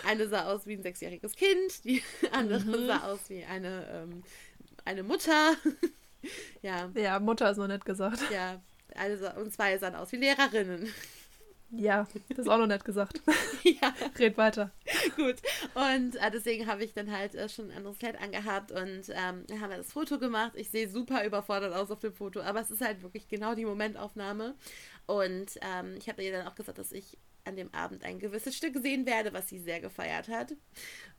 [0.06, 2.02] Eine sah aus wie ein sechsjähriges Kind, die
[2.32, 4.24] andere sah aus wie eine, ähm,
[4.86, 5.54] eine Mutter.
[6.62, 8.20] ja, Ja, Mutter ist noch nett gesagt.
[8.32, 8.62] ja.
[8.96, 10.92] Eine sah, und zwei sahen aus wie Lehrerinnen.
[11.76, 13.20] Ja, das ist auch noch nett gesagt.
[13.64, 14.70] ja, Red weiter.
[15.16, 15.38] gut.
[15.74, 19.44] Und äh, deswegen habe ich dann halt äh, schon ein anderes Kleid angehabt und ähm,
[19.60, 20.52] haben wir das Foto gemacht.
[20.54, 23.66] Ich sehe super überfordert aus auf dem Foto, aber es ist halt wirklich genau die
[23.66, 24.54] Momentaufnahme.
[25.08, 28.56] Und ähm, ich habe ihr dann auch gesagt, dass ich an dem Abend ein gewisses
[28.56, 30.53] Stück sehen werde, was sie sehr gefeiert hat.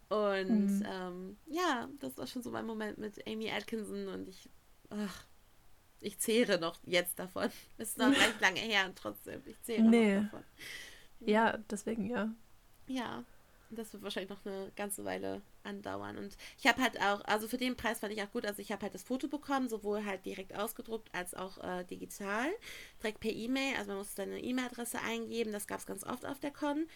[0.09, 4.49] Und ähm, ja, das war schon so mein Moment mit Amy Atkinson und ich,
[4.91, 5.25] ach,
[6.01, 7.49] ich zehre noch jetzt davon.
[7.79, 10.17] Es ist noch recht lange her und trotzdem, ich zehre Nee.
[10.17, 10.45] noch davon.
[11.21, 12.31] Ja, deswegen ja.
[12.87, 13.25] Ja.
[13.71, 16.19] Das wird wahrscheinlich noch eine ganze Weile andauern.
[16.19, 18.73] Und ich habe halt auch, also für den Preis fand ich auch gut, also ich
[18.73, 22.49] habe halt das Foto bekommen, sowohl halt direkt ausgedruckt als auch äh, digital,
[23.03, 23.77] direkt per E-Mail.
[23.77, 26.87] Also man musste seine E-Mail-Adresse eingeben, das gab es ganz oft auf der Con.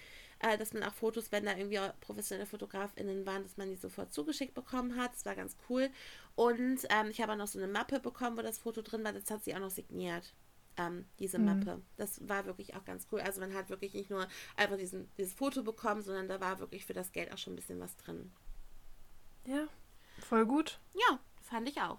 [0.41, 4.13] Äh, dass man auch Fotos, wenn da irgendwie professionelle FotografInnen waren, dass man die sofort
[4.13, 5.13] zugeschickt bekommen hat.
[5.15, 5.91] Das war ganz cool.
[6.37, 9.13] Und ähm, ich habe auch noch so eine Mappe bekommen, wo das Foto drin war.
[9.13, 10.33] Das hat sie auch noch signiert
[10.79, 11.45] ähm, diese mhm.
[11.45, 11.83] Mappe.
[11.97, 13.21] Das war wirklich auch ganz cool.
[13.21, 14.27] Also man hat wirklich nicht nur
[14.57, 17.57] einfach diesen, dieses Foto bekommen, sondern da war wirklich für das Geld auch schon ein
[17.57, 18.33] bisschen was drin.
[19.45, 19.67] Ja,
[20.21, 20.81] voll gut.
[20.95, 21.99] Ja, fand ich auch.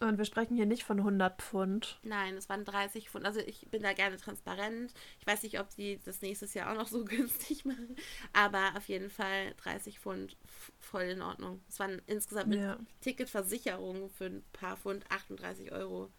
[0.00, 2.00] Und wir sprechen hier nicht von 100 Pfund.
[2.02, 3.24] Nein, es waren 30 Pfund.
[3.24, 4.92] Also ich bin da gerne transparent.
[5.20, 7.94] Ich weiß nicht, ob sie das nächstes Jahr auch noch so günstig machen.
[8.32, 10.36] Aber auf jeden Fall 30 Pfund
[10.80, 11.60] voll in Ordnung.
[11.68, 12.78] Es waren insgesamt mit ja.
[13.00, 16.10] Ticketversicherung für ein paar Pfund 38 Euro.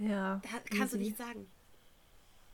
[0.00, 0.40] Ja.
[0.42, 0.98] Da kannst easy.
[0.98, 1.46] du nicht sagen.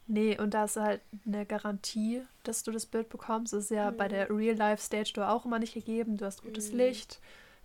[0.09, 3.53] Nee, und da ist halt eine Garantie, dass du das Bild bekommst.
[3.53, 3.97] Das ist ja mhm.
[3.97, 6.17] bei der Real-Life-Stage Tour auch immer nicht gegeben.
[6.17, 6.79] Du hast gutes mhm.
[6.79, 7.21] Licht.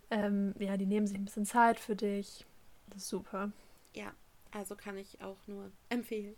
[0.10, 2.46] Ähm, ja, die nehmen sich ein bisschen Zeit für dich.
[2.88, 3.52] Das ist super.
[3.94, 4.12] Ja,
[4.52, 6.36] also kann ich auch nur empfehlen.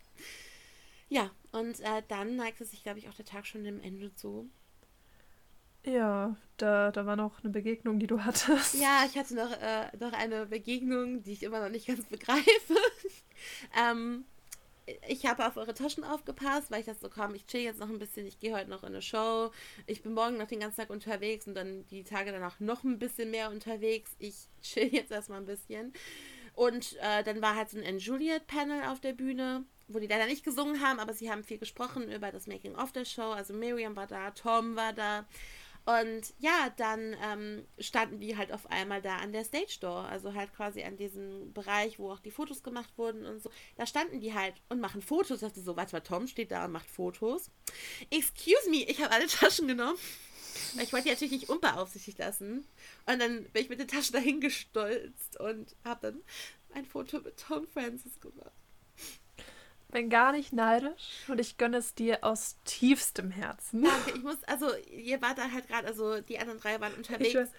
[1.09, 4.49] Ja, und äh, dann neigte sich, glaube ich, auch der Tag schon dem Ende zu.
[5.85, 8.75] Ja, da, da war noch eine Begegnung, die du hattest.
[8.75, 12.75] Ja, ich hatte noch, äh, noch eine Begegnung, die ich immer noch nicht ganz begreife.
[13.77, 14.25] Ähm,
[15.07, 17.89] ich habe auf eure Taschen aufgepasst, weil ich das so komm, ich chill jetzt noch
[17.89, 19.51] ein bisschen, ich gehe heute noch in eine Show,
[19.85, 22.99] ich bin morgen noch den ganzen Tag unterwegs und dann die Tage danach noch ein
[22.99, 24.11] bisschen mehr unterwegs.
[24.19, 25.93] Ich chill jetzt erstmal ein bisschen.
[26.55, 30.43] Und äh, dann war halt so ein Juliet-Panel auf der Bühne, wo die leider nicht
[30.43, 33.31] gesungen haben, aber sie haben viel gesprochen über das Making of der Show.
[33.31, 35.25] Also Miriam war da, Tom war da.
[35.85, 40.33] Und ja, dann ähm, standen die halt auf einmal da an der Stage Door, also
[40.33, 43.49] halt quasi an diesem Bereich, wo auch die Fotos gemacht wurden und so.
[43.75, 45.41] Da standen die halt und machen Fotos.
[45.41, 47.51] Ich dachte so, warte mal, Tom steht da und macht Fotos.
[48.09, 49.97] Excuse me, ich habe alle Taschen genommen.
[50.81, 52.65] Ich wollte die natürlich nicht unbeaufsichtigt lassen.
[53.05, 56.21] Und dann bin ich mit den Taschen dahin gestolzt und habe dann
[56.73, 58.62] ein Foto mit Tom Francis gemacht
[59.93, 63.83] bin gar nicht neidisch und ich gönne es dir aus tiefstem Herzen.
[63.83, 67.49] Danke, ich muss, also ihr wart da halt gerade, also die anderen drei waren unterwegs.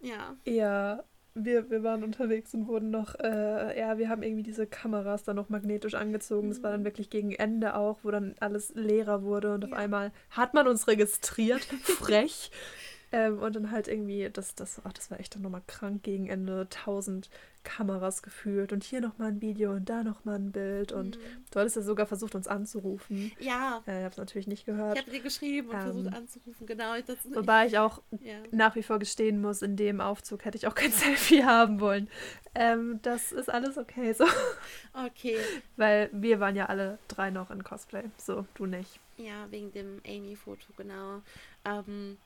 [0.00, 0.36] Ich, ja.
[0.44, 1.04] Ja,
[1.34, 5.36] wir, wir waren unterwegs und wurden noch, äh, ja, wir haben irgendwie diese Kameras dann
[5.36, 6.48] noch magnetisch angezogen.
[6.48, 6.84] Das war dann mhm.
[6.84, 9.68] wirklich gegen Ende auch, wo dann alles leerer wurde und ja.
[9.68, 12.50] auf einmal hat man uns registriert, frech.
[13.14, 16.26] Ähm, und dann halt irgendwie, das, das, ach, das war echt dann nochmal krank gegen
[16.26, 16.66] Ende.
[16.68, 17.30] Tausend
[17.62, 20.90] Kameras gefühlt und hier nochmal ein Video und da nochmal ein Bild.
[20.90, 21.44] Und mhm.
[21.52, 23.30] du hattest ja sogar versucht, uns anzurufen.
[23.38, 23.84] Ja.
[23.86, 24.96] Äh, ich habe es natürlich nicht gehört.
[24.96, 27.00] Ich habe dir geschrieben und ähm, versucht anzurufen, genau.
[27.06, 28.34] Das, wobei ich auch ja.
[28.50, 32.08] nach wie vor gestehen muss, in dem Aufzug hätte ich auch kein Selfie haben wollen.
[32.56, 34.24] Ähm, das ist alles okay so.
[34.92, 35.38] Okay.
[35.76, 38.04] Weil wir waren ja alle drei noch in Cosplay.
[38.16, 38.98] So, du nicht.
[39.18, 41.22] Ja, wegen dem Amy-Foto, genau.
[41.64, 42.18] Ähm,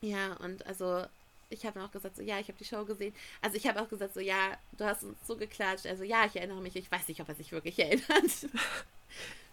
[0.00, 1.04] ja, und also
[1.50, 3.14] ich habe auch gesagt, so, ja, ich habe die Show gesehen.
[3.40, 5.86] Also ich habe auch gesagt, so, ja, du hast uns so geklatscht.
[5.86, 6.76] Also ja, ich erinnere mich.
[6.76, 8.04] Ich weiß nicht, ob er sich wirklich erinnert.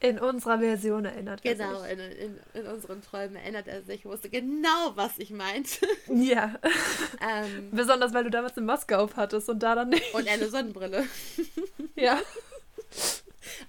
[0.02, 1.90] In unserer Version erinnert er genau, sich.
[1.92, 4.00] Genau, in, in, in, unseren Träumen erinnert er sich.
[4.00, 5.88] Ich wusste genau, was ich meinte.
[6.08, 6.60] Ja.
[7.22, 10.14] ähm, Besonders, weil du damals eine Maske auf hattest und da dann nicht.
[10.14, 11.08] Und eine Sonnenbrille.
[11.96, 12.20] ja.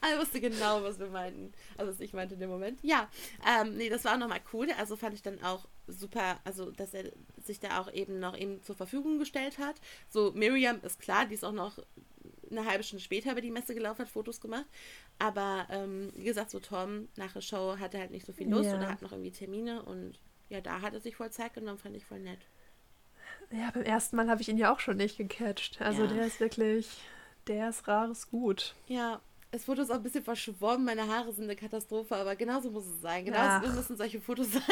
[0.02, 1.54] Er wusste genau, was wir meinten.
[1.78, 2.80] Also, was ich meinte in dem Moment.
[2.82, 3.08] Ja,
[3.46, 4.68] ähm, nee, das war auch nochmal cool.
[4.78, 7.12] Also fand ich dann auch super, also, dass er
[7.44, 9.76] sich da auch eben noch eben zur Verfügung gestellt hat.
[10.08, 11.78] So, Miriam ist klar, die ist auch noch
[12.50, 14.66] eine halbe Stunde später über die Messe gelaufen, hat Fotos gemacht.
[15.18, 18.70] Aber, ähm, wie gesagt, so Tom nach der Show hatte halt nicht so viel Lust
[18.70, 18.76] ja.
[18.76, 20.18] oder hat noch irgendwie Termine und
[20.48, 22.38] ja, da hat er sich voll Zeit genommen, fand ich voll nett.
[23.50, 25.80] Ja, beim ersten Mal habe ich ihn ja auch schon nicht gecatcht.
[25.80, 26.08] Also ja.
[26.08, 26.88] der ist wirklich,
[27.46, 28.74] der ist rares Gut.
[28.86, 32.86] Ja, es Fotos auch ein bisschen verschwommen, meine Haare sind eine Katastrophe, aber genauso muss
[32.86, 33.24] es sein.
[33.24, 34.62] Genauso müssen solche Fotos sein.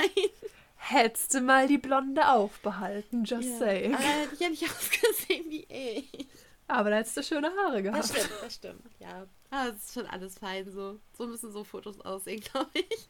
[0.76, 3.59] Hättest du mal die Blonde aufbehalten, just ja.
[3.59, 3.94] saying.
[3.94, 6.28] Aber hätte ich ja nicht ausgesehen wie ich.
[6.66, 7.98] Aber da hättest du schöne Haare gehabt.
[7.98, 9.26] Das stimmt, das stimmt, ja.
[9.51, 11.01] Aber es ist schon alles fein so.
[11.16, 13.09] So müssen so Fotos aussehen, glaube ich.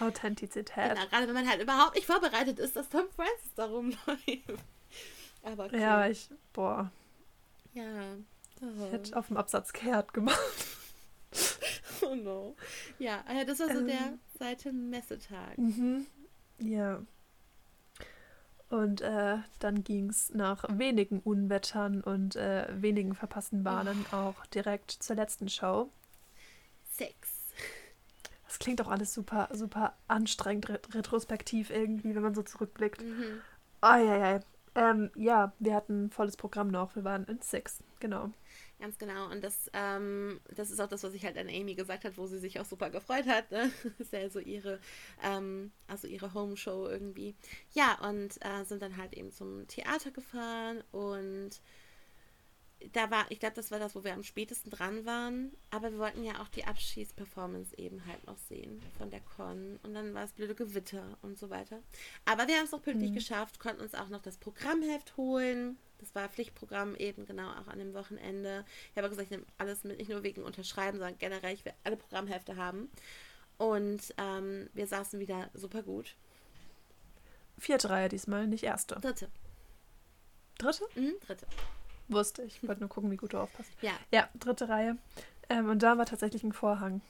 [0.00, 0.90] Authentizität.
[0.90, 4.64] Genau, gerade wenn man halt überhaupt nicht vorbereitet ist, dass Tom Francis darum läuft.
[5.42, 5.78] Aber cool.
[5.78, 6.90] Ja, ich, boah.
[7.74, 8.16] Ja.
[8.60, 8.86] Oh.
[8.86, 10.38] Ich hätte auf dem Absatz kehrt gemacht.
[12.02, 12.56] oh no.
[12.98, 15.56] Ja, äh, das war so ähm, der Seite Messetag.
[15.56, 16.06] Mhm.
[16.58, 17.00] Ja.
[18.70, 24.16] Und äh, dann ging es nach wenigen Unwettern und äh, wenigen verpassten Bahnen oh.
[24.16, 25.90] auch direkt zur letzten Show.
[26.90, 27.38] Six.
[28.46, 33.02] Das klingt auch alles super, super anstrengend, retrospektiv irgendwie, wenn man so zurückblickt.
[33.02, 33.40] Mhm.
[33.82, 34.40] Oh, ja, ja.
[34.78, 36.94] Ähm, ja, wir hatten ein volles Programm noch.
[36.94, 38.30] Wir waren in Six, genau.
[38.78, 39.28] Ganz genau.
[39.28, 42.28] Und das, ähm, das ist auch das, was ich halt an Amy gesagt hat, wo
[42.28, 43.50] sie sich auch super gefreut hat.
[43.50, 43.72] Ne?
[43.82, 44.78] Das ist ja so ihre,
[45.24, 47.34] ähm, also ihre Home-Show irgendwie.
[47.72, 51.60] Ja, und äh, sind dann halt eben zum Theater gefahren und
[52.92, 55.52] da war, ich glaube, das war das, wo wir am spätesten dran waren.
[55.70, 59.78] Aber wir wollten ja auch die Abschiedsperformance eben halt noch sehen von der Con.
[59.82, 61.80] Und dann war es blöde Gewitter und so weiter.
[62.24, 63.16] Aber wir haben es noch pünktlich mhm.
[63.16, 65.76] geschafft, konnten uns auch noch das Programmheft holen.
[65.98, 68.64] Das war Pflichtprogramm eben genau auch an dem Wochenende.
[68.92, 71.74] Ich habe gesagt, ich nehme alles mit, nicht nur wegen Unterschreiben, sondern generell, ich will
[71.82, 72.88] alle Programmhefte haben.
[73.56, 76.14] Und ähm, wir saßen wieder super gut.
[77.58, 78.94] Vierte Reihe diesmal, nicht erste.
[79.00, 79.28] Dritte.
[80.58, 80.84] Dritte?
[80.94, 81.46] Mhm, dritte.
[82.08, 82.58] Wusste ich.
[82.62, 83.70] Ich wollte nur gucken, wie gut du aufpasst.
[83.82, 83.92] Ja.
[84.12, 84.96] Ja, dritte Reihe.
[85.48, 87.00] Ähm, und da war tatsächlich ein Vorhang.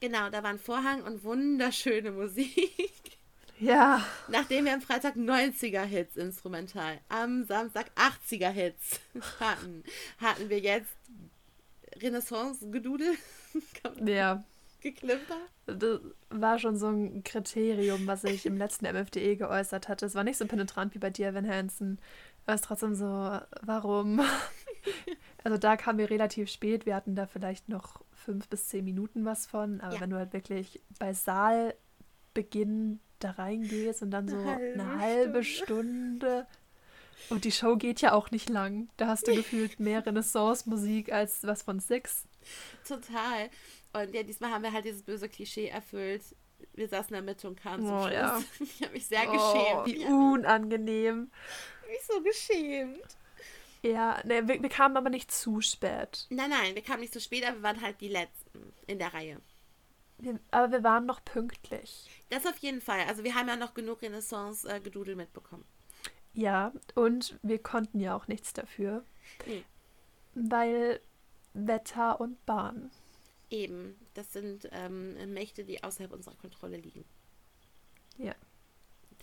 [0.00, 3.18] Genau, da war ein Vorhang und wunderschöne Musik.
[3.60, 4.04] Ja.
[4.28, 9.00] Nachdem wir am Freitag 90er-Hits instrumental, am Samstag 80er-Hits
[9.40, 9.82] hatten,
[10.18, 10.90] hatten wir jetzt
[12.00, 13.14] Renaissance-Gedudel.
[14.04, 14.44] ja.
[14.80, 15.38] Geklimper.
[15.66, 20.06] Das war schon so ein Kriterium, was ich im letzten MFDE geäußert hatte.
[20.06, 21.98] Es war nicht so penetrant wie bei dir, Van Hansen.
[22.48, 23.04] Aber es trotzdem so,
[23.60, 24.22] warum?
[25.44, 26.86] also da kamen wir relativ spät.
[26.86, 29.82] Wir hatten da vielleicht noch fünf bis zehn Minuten was von.
[29.82, 30.00] Aber ja.
[30.00, 35.44] wenn du halt wirklich bei Saalbeginn da reingehst und dann so eine halbe, eine halbe
[35.44, 35.66] Stunde.
[35.66, 36.46] Stunde.
[37.28, 38.88] Und die Show geht ja auch nicht lang.
[38.96, 42.24] Da hast du gefühlt mehr Renaissance-Musik als was von Six.
[42.88, 43.50] Total.
[43.92, 46.22] Und ja, diesmal haben wir halt dieses böse Klischee erfüllt.
[46.72, 48.12] Wir saßen in der Mitte und kamen oh, zum Schluss.
[48.14, 48.42] Ja.
[48.60, 50.00] Ich habe mich sehr oh, geschämt.
[50.00, 51.30] Wie unangenehm.
[51.88, 53.16] Ich mich so geschämt.
[53.82, 56.26] Ja, ne, wir, wir, kamen aber nicht zu spät.
[56.30, 59.14] Nein, nein, wir kamen nicht zu spät, aber wir waren halt die Letzten in der
[59.14, 59.40] Reihe.
[60.18, 62.10] Wir, aber wir waren noch pünktlich.
[62.28, 63.00] Das auf jeden Fall.
[63.08, 65.64] Also wir haben ja noch genug Renaissance-Gedudel mitbekommen.
[66.34, 69.04] Ja, und wir konnten ja auch nichts dafür.
[69.46, 69.64] Nee.
[70.34, 71.00] Weil
[71.54, 72.90] Wetter und Bahn.
[73.50, 77.04] Eben, das sind ähm, Mächte, die außerhalb unserer Kontrolle liegen.
[78.18, 78.34] Ja.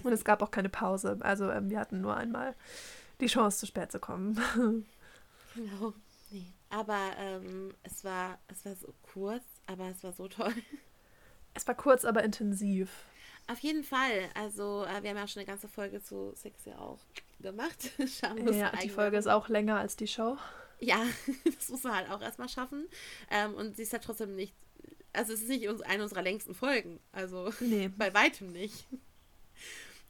[0.04, 1.18] Und es gab auch keine Pause.
[1.22, 2.56] Also ähm, wir hatten nur einmal
[3.22, 4.36] die Chance, zu spät zu kommen.
[5.56, 5.94] genau.
[6.32, 6.46] Nee.
[6.70, 10.54] Aber ähm, es, war, es war so kurz, aber es war so toll.
[11.54, 12.90] Es war kurz, aber intensiv.
[13.48, 14.30] Auf jeden Fall.
[14.34, 17.00] Also, äh, wir haben ja schon eine ganze Folge zu Sex ja auch
[17.40, 17.92] gemacht.
[18.52, 20.38] ja, die Folge ist auch länger als die Show.
[20.80, 21.02] Ja,
[21.46, 22.88] das muss man halt auch erstmal schaffen.
[23.30, 24.54] Ähm, und sie ist halt trotzdem nicht.
[25.14, 27.00] Also, es ist nicht eine unserer längsten Folgen.
[27.12, 27.88] Also, nee.
[27.88, 28.88] bei weitem nicht.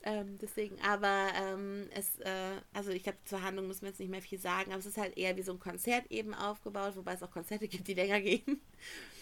[0.07, 4.11] Ähm, deswegen, aber ähm, es, äh, also ich glaube, zur Handlung müssen wir jetzt nicht
[4.11, 7.13] mehr viel sagen, aber es ist halt eher wie so ein Konzert eben aufgebaut, wobei
[7.13, 8.61] es auch Konzerte gibt, die länger gehen,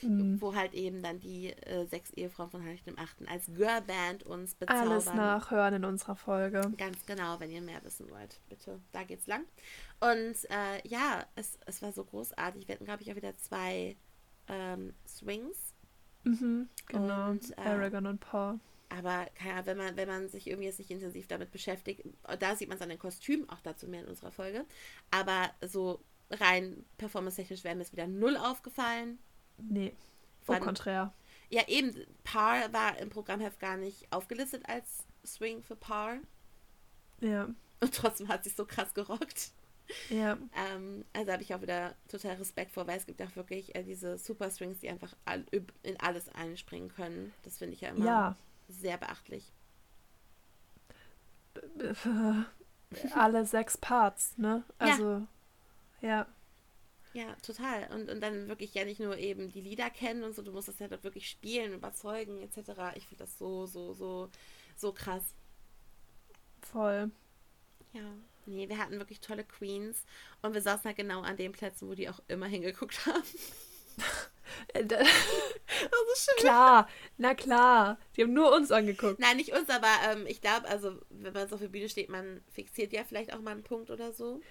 [0.02, 0.42] mhm.
[0.42, 4.56] wo halt eben dann die äh, sechs Ehefrauen von Heinrich dem Achten als Girlband uns
[4.56, 4.92] bezaubern.
[4.92, 6.62] Alles nachhören in unserer Folge.
[6.78, 9.46] Ganz genau, wenn ihr mehr wissen wollt, bitte, da geht's lang.
[10.02, 12.68] Und äh, ja, es, es war so großartig.
[12.68, 13.96] Wir hatten, glaube ich, auch wieder zwei
[14.50, 15.74] ähm, Swings.
[16.26, 18.60] Mhm, genau, und, äh, Aragon und Paul.
[18.98, 22.04] Aber keine wenn man, wenn man sich irgendwie jetzt nicht intensiv damit beschäftigt,
[22.40, 24.66] da sieht man es an den Kostümen, auch dazu mehr in unserer Folge.
[25.10, 29.18] Aber so rein performance-technisch wäre mir es wieder null aufgefallen.
[29.58, 29.96] Nee,
[30.48, 31.12] au contraire.
[31.50, 36.18] Ja, eben, Par war im Programmheft gar nicht aufgelistet als Swing für Par.
[37.20, 37.50] Ja.
[37.80, 39.52] Und trotzdem hat sich so krass gerockt.
[40.10, 40.38] Ja.
[40.56, 43.84] Ähm, also habe ich auch wieder total Respekt vor, weil es gibt auch wirklich äh,
[43.84, 45.46] diese Super Swings, die einfach all,
[45.82, 47.34] in alles einspringen können.
[47.44, 48.06] Das finde ich ja immer.
[48.06, 48.36] Ja
[48.68, 49.52] sehr beachtlich.
[53.16, 54.64] Alle sechs Parts, ne?
[54.78, 55.28] Also,
[56.02, 56.08] ja.
[56.10, 56.28] ja.
[57.14, 57.88] Ja, total.
[57.94, 60.68] Und, und dann wirklich ja nicht nur eben die Lieder kennen und so, du musst
[60.68, 62.96] das ja dort wirklich spielen, überzeugen, etc.
[62.96, 64.30] Ich finde das so, so, so,
[64.76, 65.24] so krass.
[66.62, 67.12] Voll.
[67.94, 68.16] Ja.
[68.46, 70.04] Nee, wir hatten wirklich tolle Queens
[70.42, 73.24] und wir saßen halt genau an den Plätzen, wo die auch immer hingeguckt haben.
[74.70, 76.40] Äh, das ist schön.
[76.40, 76.88] Klar,
[77.18, 77.98] na klar.
[78.16, 79.20] Die haben nur uns angeguckt.
[79.20, 82.10] Nein, nicht uns, aber ähm, ich glaube, also, wenn man so auf der Bühne steht,
[82.10, 84.42] man fixiert ja vielleicht auch mal einen Punkt oder so.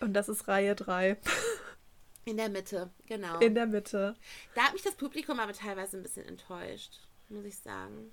[0.00, 1.16] Und das ist Reihe 3.
[2.24, 3.38] In der Mitte, genau.
[3.40, 4.14] In der Mitte.
[4.54, 8.12] Da hat mich das Publikum aber teilweise ein bisschen enttäuscht, muss ich sagen.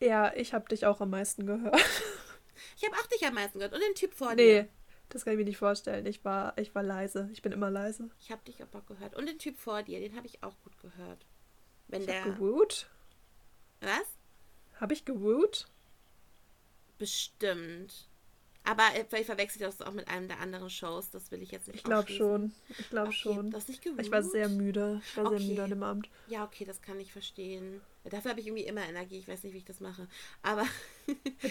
[0.00, 1.80] Ja, ich habe dich auch am meisten gehört.
[2.76, 4.62] Ich habe auch dich am meisten gehört und den Typ vor nee, dir.
[4.62, 4.68] Nee,
[5.08, 6.06] das kann ich mir nicht vorstellen.
[6.06, 7.28] Ich war, ich war leise.
[7.32, 8.10] Ich bin immer leise.
[8.18, 9.14] Ich habe dich aber gehört.
[9.14, 11.26] Und den Typ vor dir, den habe ich auch gut gehört.
[11.88, 12.22] Wenn ich der.
[12.24, 12.88] Gewoot?
[13.80, 14.18] Was?
[14.80, 15.66] Habe ich gewoot?
[16.98, 18.08] Bestimmt.
[18.64, 21.10] Aber äh, vielleicht verwechselt ihr das auch mit einem der anderen Shows.
[21.10, 22.52] Das will ich jetzt nicht Ich glaube schon.
[22.78, 23.50] Ich glaube okay, schon.
[23.50, 24.00] Das nicht gewusst.
[24.00, 25.02] Ich war sehr müde.
[25.04, 25.38] Ich war okay.
[25.38, 26.08] sehr müde an dem Abend.
[26.28, 27.82] Ja, okay, das kann ich verstehen.
[28.04, 29.18] Dafür habe ich irgendwie immer Energie.
[29.18, 30.08] Ich weiß nicht, wie ich das mache.
[30.42, 30.66] Aber.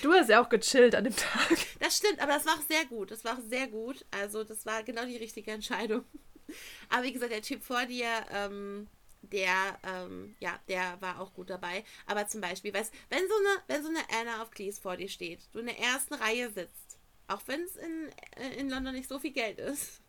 [0.02, 1.58] du hast ja auch gechillt an dem Tag.
[1.80, 3.12] Das stimmt, aber das war auch sehr gut.
[3.12, 4.06] Das war auch sehr gut.
[4.12, 6.04] Also, das war genau die richtige Entscheidung.
[6.90, 8.88] Aber wie gesagt, der Typ vor dir, ähm,
[9.22, 11.84] der, ähm, ja, der war auch gut dabei.
[12.06, 15.10] Aber zum Beispiel, weißt, wenn so eine, wenn so eine Anna auf Cleese vor dir
[15.10, 16.83] steht, du in der ersten Reihe sitzt,
[17.28, 20.02] auch wenn es in, äh, in London nicht so viel Geld ist,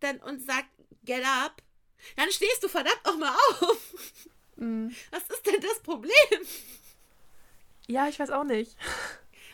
[0.00, 0.68] dann und sagt,
[1.04, 1.62] get up,
[2.16, 4.28] dann stehst du verdammt auch mal auf.
[4.56, 4.88] Mm.
[5.10, 6.12] Was ist denn das Problem?
[7.86, 8.76] Ja, ich weiß auch nicht.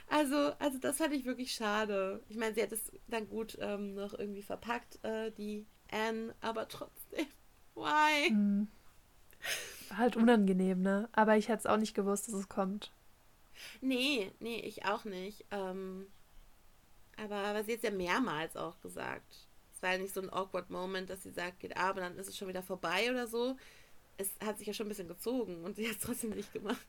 [0.09, 2.21] Also, also das fand ich wirklich schade.
[2.29, 6.69] Ich meine, sie hat es dann gut ähm, noch irgendwie verpackt, äh, die Anne, aber
[6.69, 7.27] trotzdem.
[7.75, 8.31] Why?
[8.31, 8.69] Mm.
[9.97, 11.09] Halt unangenehm, ne?
[11.13, 12.91] Aber ich hätte es auch nicht gewusst, dass es kommt.
[13.81, 15.45] Nee, nee, ich auch nicht.
[15.51, 16.07] Ähm,
[17.23, 19.49] aber, aber sie hat es ja mehrmals auch gesagt.
[19.75, 22.19] Es war ja nicht so ein awkward Moment, dass sie sagt, geht ab und dann
[22.19, 23.57] ist es schon wieder vorbei oder so.
[24.17, 26.87] Es hat sich ja schon ein bisschen gezogen und sie hat es trotzdem nicht gemacht.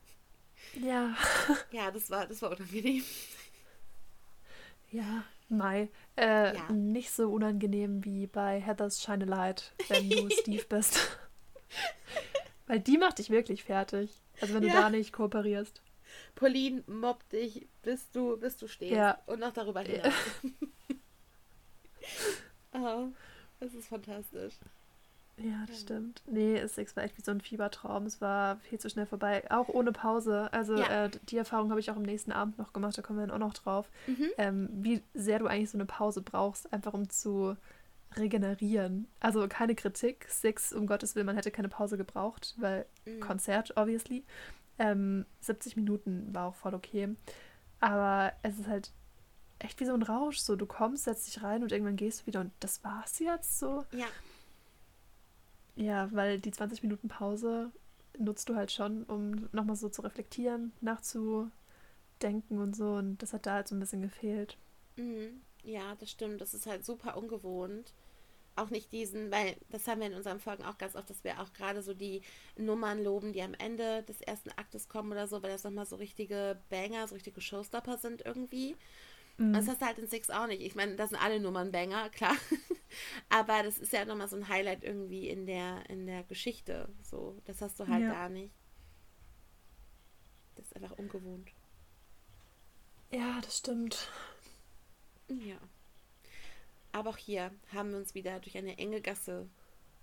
[0.74, 1.14] Ja.
[1.72, 3.02] Ja, das war, das war unangenehm.
[4.90, 5.88] Ja, Mai.
[6.16, 6.70] Äh, ja.
[6.70, 10.98] Nicht so unangenehm wie bei Heathers Shine a Light, wenn du Steve bist.
[12.66, 14.10] Weil die macht dich wirklich fertig.
[14.40, 14.74] Also wenn du ja.
[14.74, 15.82] da nicht kooperierst.
[16.34, 18.94] Pauline mobbt dich, bis du, bis du stehst.
[18.94, 19.18] Ja.
[19.26, 20.12] Und noch darüber hinaus.
[22.72, 23.08] oh,
[23.60, 24.54] das ist fantastisch.
[25.38, 26.22] Ja, das stimmt.
[26.26, 28.06] Nee, es war echt wie so ein Fiebertraum.
[28.06, 29.42] Es war viel zu schnell vorbei.
[29.50, 30.52] Auch ohne Pause.
[30.52, 31.06] Also ja.
[31.06, 33.34] äh, die Erfahrung habe ich auch am nächsten Abend noch gemacht, da kommen wir dann
[33.34, 33.88] auch noch drauf.
[34.06, 34.30] Mhm.
[34.36, 37.56] Ähm, wie sehr du eigentlich so eine Pause brauchst, einfach um zu
[38.16, 39.06] regenerieren.
[39.20, 40.26] Also keine Kritik.
[40.28, 43.20] Six, um Gottes Willen, man hätte keine Pause gebraucht, weil mhm.
[43.20, 44.24] Konzert, obviously.
[44.82, 47.14] Ähm, 70 Minuten war auch voll okay.
[47.78, 48.90] Aber es ist halt
[49.60, 50.38] echt wie so ein Rausch.
[50.38, 53.60] So, du kommst, setzt dich rein und irgendwann gehst du wieder und das war's jetzt
[53.60, 53.84] so.
[53.92, 54.06] Ja.
[55.76, 57.70] Ja, weil die 20 Minuten Pause
[58.18, 62.94] nutzt du halt schon, um nochmal so zu reflektieren, nachzudenken und so.
[62.94, 64.58] Und das hat da halt so ein bisschen gefehlt.
[64.96, 65.42] Mhm.
[65.62, 66.40] Ja, das stimmt.
[66.40, 67.94] Das ist halt super ungewohnt.
[68.54, 71.40] Auch nicht diesen, weil das haben wir in unseren Folgen auch ganz oft, dass wir
[71.40, 72.22] auch gerade so die
[72.56, 75.96] Nummern loben, die am Ende des ersten Aktes kommen oder so, weil das nochmal so
[75.96, 78.76] richtige Banger, so richtige Showstopper sind irgendwie.
[79.38, 79.52] Mhm.
[79.54, 80.62] Das hast du halt in Six auch nicht.
[80.62, 82.36] Ich meine, das sind alle Nummern Banger, klar.
[83.28, 86.88] Aber das ist ja nochmal so ein Highlight irgendwie in der, in der Geschichte.
[87.02, 88.12] So, das hast du halt ja.
[88.12, 88.52] gar nicht.
[90.56, 91.50] Das ist einfach ungewohnt.
[93.10, 94.08] Ja, das stimmt.
[95.28, 95.56] Ja.
[97.02, 99.48] Aber auch hier haben wir uns wieder durch eine enge Gasse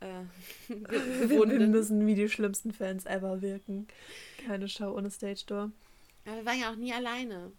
[0.02, 0.24] äh,
[0.68, 3.88] Wir müssen wie die schlimmsten Fans ever wirken.
[4.46, 5.72] Keine Show ohne Stage Door.
[6.26, 7.54] Aber wir waren ja auch nie alleine.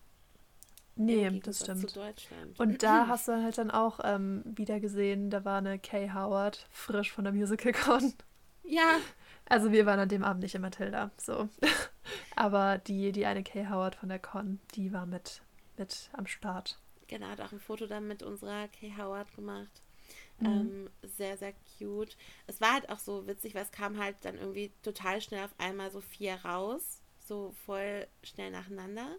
[0.95, 1.99] Nee, das stimmt.
[2.59, 6.67] Und da hast du halt dann auch ähm, wieder gesehen, da war eine Kay Howard,
[6.71, 8.13] frisch von der Musical Con.
[8.65, 8.99] Ja.
[9.49, 11.49] Also wir waren an dem Abend nicht in Matilda, so.
[12.37, 15.41] Aber die, die eine Kay Howard von der Con, die war mit,
[15.79, 16.79] mit am Start.
[17.11, 19.83] Genau, hat auch ein Foto dann mit unserer Kay Howard gemacht.
[20.39, 20.47] Mhm.
[20.47, 22.17] Ähm, sehr, sehr cute.
[22.47, 25.55] Es war halt auch so witzig, weil es kam halt dann irgendwie total schnell auf
[25.59, 27.03] einmal so vier raus.
[27.19, 29.17] So voll schnell nacheinander.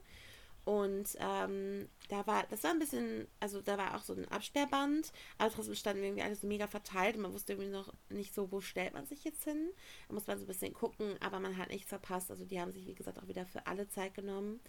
[0.63, 5.11] Und ähm, da war, das war ein bisschen, also da war auch so ein Absperrband,
[5.37, 8.53] aber trotzdem standen irgendwie alles so mega verteilt und man wusste irgendwie noch nicht so,
[8.53, 9.71] wo stellt man sich jetzt hin.
[10.07, 12.31] Da muss man so ein bisschen gucken, aber man hat nichts verpasst.
[12.31, 14.61] Also die haben sich, wie gesagt, auch wieder für alle Zeit genommen.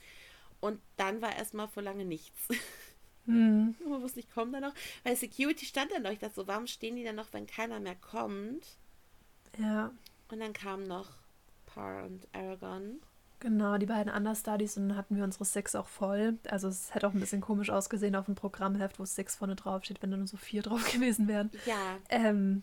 [0.60, 2.48] Und dann war erstmal vor lange nichts.
[3.26, 3.76] Hm.
[3.88, 4.74] man wusste nicht, kommen da noch.
[5.04, 6.10] Weil Security stand dann noch.
[6.10, 8.66] Ich dachte so, warum stehen die dann noch, wenn keiner mehr kommt?
[9.58, 9.92] Ja.
[10.30, 11.10] Und dann kamen noch
[11.66, 13.00] Par und Aragon.
[13.40, 16.38] Genau, die beiden Understudies und dann hatten wir unsere Six auch voll.
[16.48, 19.84] Also es hätte auch ein bisschen komisch ausgesehen auf dem Programmheft, wo Six vorne drauf
[19.84, 21.50] steht, wenn da nur so vier drauf gewesen wären.
[21.66, 21.98] Ja.
[22.08, 22.62] Ähm,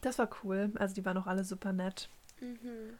[0.00, 0.72] das war cool.
[0.76, 2.08] Also die waren auch alle super nett.
[2.40, 2.98] Mhm.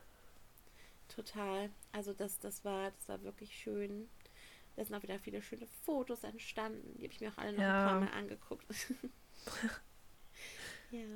[1.09, 1.71] Total.
[1.93, 4.09] Also das, das war, das war wirklich schön.
[4.77, 6.97] Da sind auch wieder viele schöne Fotos entstanden.
[6.99, 7.83] Die habe ich mir auch alle noch ja.
[7.83, 8.67] ein paar Mal angeguckt.
[10.91, 11.07] ja.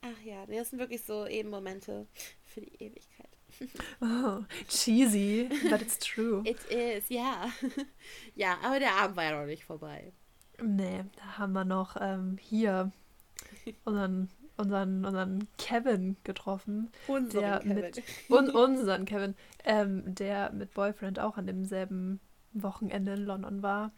[0.00, 2.06] Ach ja, das sind wirklich so eben Momente
[2.42, 3.28] für die Ewigkeit.
[4.00, 6.42] Oh, cheesy, but it's true.
[6.44, 7.48] It is, ja.
[8.34, 10.12] ja, aber der Abend war ja noch nicht vorbei.
[10.60, 12.90] Nee, da haben wir noch ähm, hier
[13.84, 16.90] unseren, unseren, unseren Kevin getroffen.
[17.06, 17.76] Unseren Kevin.
[17.76, 22.20] Mit, un, unseren Kevin, ähm, der mit Boyfriend auch an demselben
[22.54, 23.92] Wochenende in London war.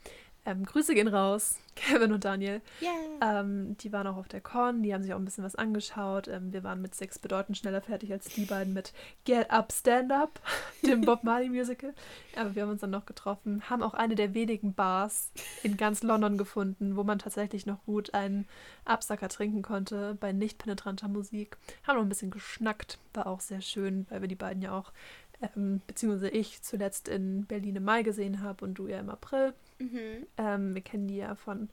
[0.46, 2.62] Ähm, Grüße gehen raus, Kevin und Daniel.
[2.80, 3.40] Yeah.
[3.40, 6.28] Ähm, die waren auch auf der Con, die haben sich auch ein bisschen was angeschaut.
[6.28, 8.92] Ähm, wir waren mit Six bedeutend schneller fertig als die beiden mit
[9.24, 10.40] Get Up, Stand Up,
[10.86, 11.92] dem Bob Marley Musical.
[12.36, 15.32] Aber wir haben uns dann noch getroffen, haben auch eine der wenigen Bars
[15.64, 18.46] in ganz London gefunden, wo man tatsächlich noch gut einen
[18.84, 21.56] Absacker trinken konnte bei nicht penetranter Musik.
[21.84, 24.92] Haben noch ein bisschen geschnackt, war auch sehr schön, weil wir die beiden ja auch
[25.40, 29.54] ähm, beziehungsweise ich zuletzt in Berlin im Mai gesehen habe und du ja im April.
[29.78, 30.26] Mhm.
[30.36, 31.68] Ähm, wir kennen die ja von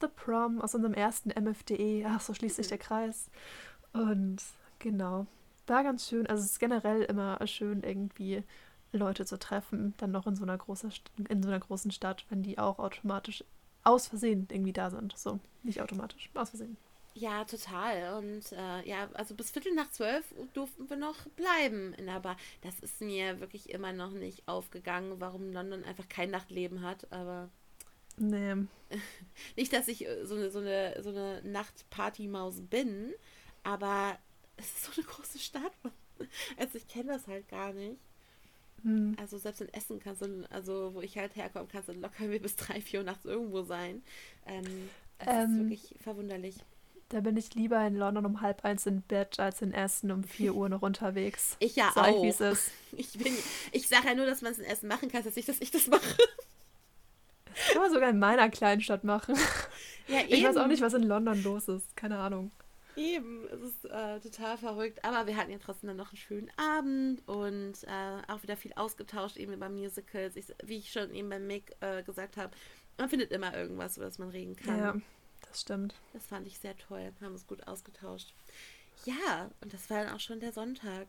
[0.00, 2.04] The Prom aus unserem ersten MFDE.
[2.06, 2.70] Ach, so schließt sich mhm.
[2.70, 3.30] der Kreis.
[3.92, 4.42] Und
[4.78, 5.26] genau,
[5.66, 6.26] war ganz schön.
[6.26, 8.42] Also es ist generell immer schön, irgendwie
[8.92, 10.90] Leute zu treffen, dann noch in so einer großen,
[11.28, 13.44] in so einer großen Stadt, wenn die auch automatisch
[13.82, 15.16] aus Versehen irgendwie da sind.
[15.16, 16.76] So, nicht automatisch, aus Versehen.
[17.18, 18.18] Ja, total.
[18.18, 22.36] Und äh, ja, also bis Viertel nach zwölf durften wir noch bleiben in der Bar.
[22.60, 27.48] Das ist mir wirklich immer noch nicht aufgegangen, warum London einfach kein Nachtleben hat, aber.
[28.18, 28.66] Nee.
[29.56, 33.14] nicht, dass ich äh, so eine, so eine, so eine Nachtpartymaus bin,
[33.62, 34.18] aber
[34.58, 35.72] es ist so eine große Stadt.
[36.56, 38.00] Also ich kenne das halt gar nicht.
[38.84, 39.14] Hm.
[39.20, 42.56] Also selbst in Essen kannst du, also wo ich halt herkomme, kannst du locker bis
[42.56, 44.02] drei, vier Uhr nachts irgendwo sein.
[44.46, 44.88] Ähm,
[45.18, 46.56] das ähm, ist wirklich verwunderlich.
[47.08, 50.24] Da bin ich lieber in London um halb eins im Bett als in Essen um
[50.24, 51.56] vier Uhr noch unterwegs.
[51.60, 52.24] Ich ja Sag auch.
[52.24, 52.72] Ich, ist.
[52.92, 53.18] Ich,
[53.72, 55.70] ich sage ja nur, dass man es in Essen machen kann, dass ich, dass ich
[55.70, 56.16] das mache.
[57.46, 59.36] Das kann man sogar in meiner Kleinstadt machen.
[60.08, 61.96] Ja, ich weiß auch nicht, was in London los ist.
[61.96, 62.52] Keine Ahnung.
[62.94, 65.04] Eben, es ist äh, total verrückt.
[65.04, 68.72] Aber wir hatten ja trotzdem dann noch einen schönen Abend und äh, auch wieder viel
[68.74, 70.36] ausgetauscht, eben über Musicals.
[70.36, 72.52] Ich, wie ich schon eben beim Mick äh, gesagt habe,
[72.98, 74.78] man findet immer irgendwas, über das man reden kann.
[74.78, 74.94] Ja.
[75.56, 75.94] Das stimmt.
[76.12, 77.14] Das fand ich sehr toll.
[77.22, 78.34] Haben uns gut ausgetauscht.
[79.06, 81.06] Ja, und das war dann auch schon der Sonntag.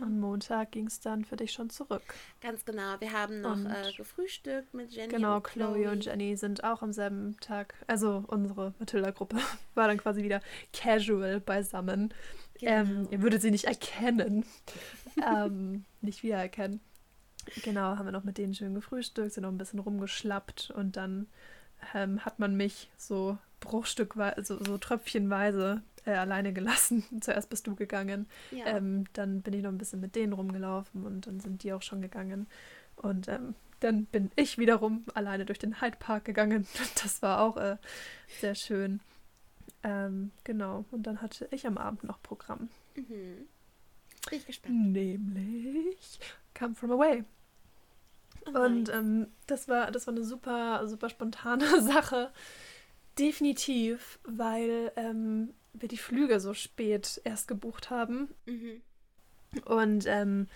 [0.00, 2.14] Am Montag ging es dann für dich schon zurück.
[2.40, 2.98] Ganz genau.
[3.00, 5.12] Wir haben noch äh, gefrühstückt mit Jenny.
[5.12, 5.74] Genau, und Chloe.
[5.74, 9.36] Chloe und Jenny sind auch am selben Tag, also unsere Matilda-Gruppe
[9.74, 10.40] war dann quasi wieder
[10.72, 12.14] casual beisammen.
[12.58, 12.72] Genau.
[12.72, 14.46] Ähm, ihr würdet sie nicht erkennen.
[15.22, 16.80] ähm, nicht wiedererkennen.
[17.62, 21.26] Genau, haben wir noch mit denen schön gefrühstückt, sind noch ein bisschen rumgeschlappt und dann
[21.92, 27.04] ähm, hat man mich so bruchstückweise, so, so tröpfchenweise äh, alleine gelassen.
[27.20, 28.26] Zuerst bist du gegangen.
[28.50, 28.66] Ja.
[28.66, 31.82] Ähm, dann bin ich noch ein bisschen mit denen rumgelaufen und dann sind die auch
[31.82, 32.46] schon gegangen.
[32.96, 36.66] Und ähm, dann bin ich wiederum alleine durch den Hyde Park gegangen.
[37.02, 37.76] Das war auch äh,
[38.40, 39.00] sehr schön.
[39.82, 40.84] Ähm, genau.
[40.90, 42.68] Und dann hatte ich am Abend noch Programm.
[42.94, 43.46] Mhm.
[44.30, 44.92] Bin ich gespannt.
[44.92, 46.18] Nämlich
[46.58, 47.24] Come From Away.
[48.46, 52.30] Oh und ähm, das war das war eine super super spontane Sache
[53.18, 58.28] Definitiv, weil ähm, wir die Flüge so spät erst gebucht haben.
[58.46, 58.80] Mhm.
[59.64, 60.48] Und ähm,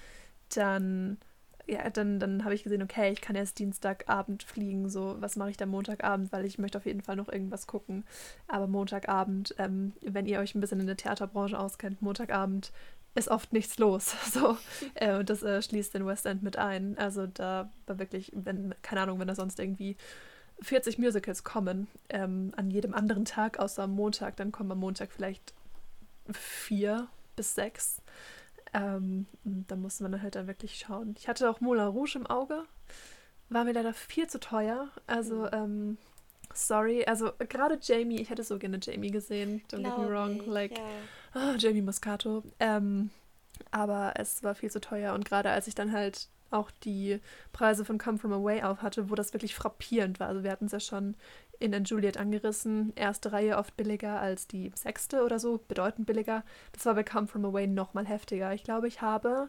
[0.54, 1.18] dann,
[1.66, 4.88] ja, dann, dann habe ich gesehen, okay, ich kann erst Dienstagabend fliegen.
[4.88, 6.32] So, was mache ich dann Montagabend?
[6.32, 8.04] Weil ich möchte auf jeden Fall noch irgendwas gucken.
[8.48, 12.72] Aber Montagabend, ähm, wenn ihr euch ein bisschen in der Theaterbranche auskennt, Montagabend
[13.14, 14.14] ist oft nichts los.
[14.32, 14.56] So,
[14.94, 16.96] äh, und das äh, schließt den West End mit ein.
[16.98, 19.96] Also da war wirklich, wenn, keine Ahnung, wenn da sonst irgendwie
[20.60, 24.36] 40 Musicals kommen ähm, an jedem anderen Tag, außer am Montag.
[24.36, 25.54] Dann kommen am Montag vielleicht
[26.32, 28.02] vier bis sechs.
[28.74, 31.14] Ähm, da musste man halt dann wirklich schauen.
[31.18, 32.64] Ich hatte auch Moulin Rouge im Auge.
[33.48, 34.88] War mir leider viel zu teuer.
[35.06, 35.48] Also, mhm.
[35.52, 35.98] ähm,
[36.52, 37.04] sorry.
[37.06, 39.62] Also, gerade Jamie, ich hätte so gerne Jamie gesehen.
[39.70, 40.44] Don't get me wrong.
[40.46, 41.54] Like, yeah.
[41.54, 42.42] oh, Jamie Moscato.
[42.58, 43.10] Ähm,
[43.70, 45.14] aber es war viel zu teuer.
[45.14, 47.20] Und gerade als ich dann halt auch die
[47.52, 50.28] Preise von Come From Away auf hatte, wo das wirklich frappierend war.
[50.28, 51.16] Also wir hatten es ja schon
[51.58, 52.92] in And Juliet angerissen.
[52.96, 56.44] Erste Reihe oft billiger als die sechste oder so, bedeutend billiger.
[56.72, 58.52] Das war bei Come From Away nochmal heftiger.
[58.54, 59.48] Ich glaube, ich habe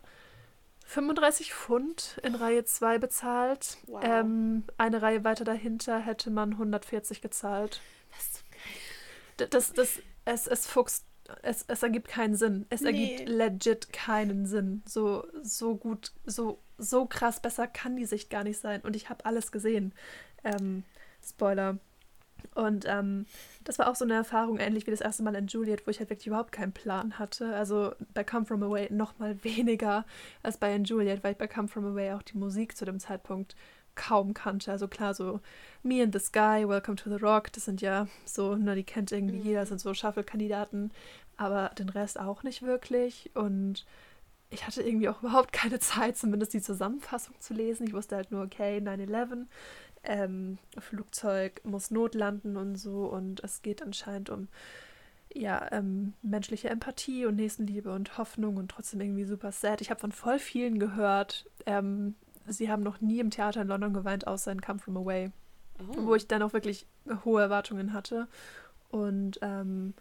[0.85, 3.77] 35 Pfund in Reihe 2 bezahlt.
[3.87, 4.03] Wow.
[4.03, 7.81] Ähm, eine Reihe weiter dahinter hätte man 140 gezahlt.
[8.11, 9.47] Das ist so geil.
[9.49, 11.05] Das, das, es, es fuchst
[11.41, 12.65] es, es ergibt keinen Sinn.
[12.69, 12.87] Es nee.
[12.87, 14.83] ergibt legit keinen Sinn.
[14.85, 18.81] So, so gut, so, so krass besser kann die Sicht gar nicht sein.
[18.81, 19.93] Und ich habe alles gesehen.
[20.43, 20.83] Ähm,
[21.23, 21.77] Spoiler.
[22.55, 23.25] Und ähm,
[23.63, 25.99] das war auch so eine Erfahrung, ähnlich wie das erste Mal in Juliet, wo ich
[25.99, 27.53] halt wirklich überhaupt keinen Plan hatte.
[27.55, 30.05] Also bei Come From Away noch mal weniger
[30.41, 32.99] als bei in Juliet, weil ich bei Come From Away auch die Musik zu dem
[32.99, 33.55] Zeitpunkt
[33.95, 34.71] kaum kannte.
[34.71, 35.41] Also klar, so
[35.83, 39.11] Me and the Sky, Welcome to the Rock, das sind ja so, na, die kennt
[39.11, 39.43] irgendwie mhm.
[39.43, 40.91] jeder, das sind so Shuffle-Kandidaten,
[41.37, 43.31] aber den Rest auch nicht wirklich.
[43.33, 43.85] Und
[44.49, 47.87] ich hatte irgendwie auch überhaupt keine Zeit, zumindest die Zusammenfassung zu lesen.
[47.87, 49.45] Ich wusste halt nur, okay, 9-11,
[50.03, 53.05] ähm, Flugzeug muss notlanden und so.
[53.05, 54.47] Und es geht anscheinend um
[55.31, 59.81] ja, ähm, menschliche Empathie und Nächstenliebe und Hoffnung und trotzdem irgendwie super sad.
[59.81, 62.15] Ich habe von voll vielen gehört, ähm,
[62.47, 65.31] sie haben noch nie im Theater in London geweint, außer in Come From Away.
[65.79, 66.05] oh.
[66.05, 66.87] wo ich dann auch wirklich
[67.25, 68.27] hohe Erwartungen hatte.
[68.89, 69.93] Und ähm,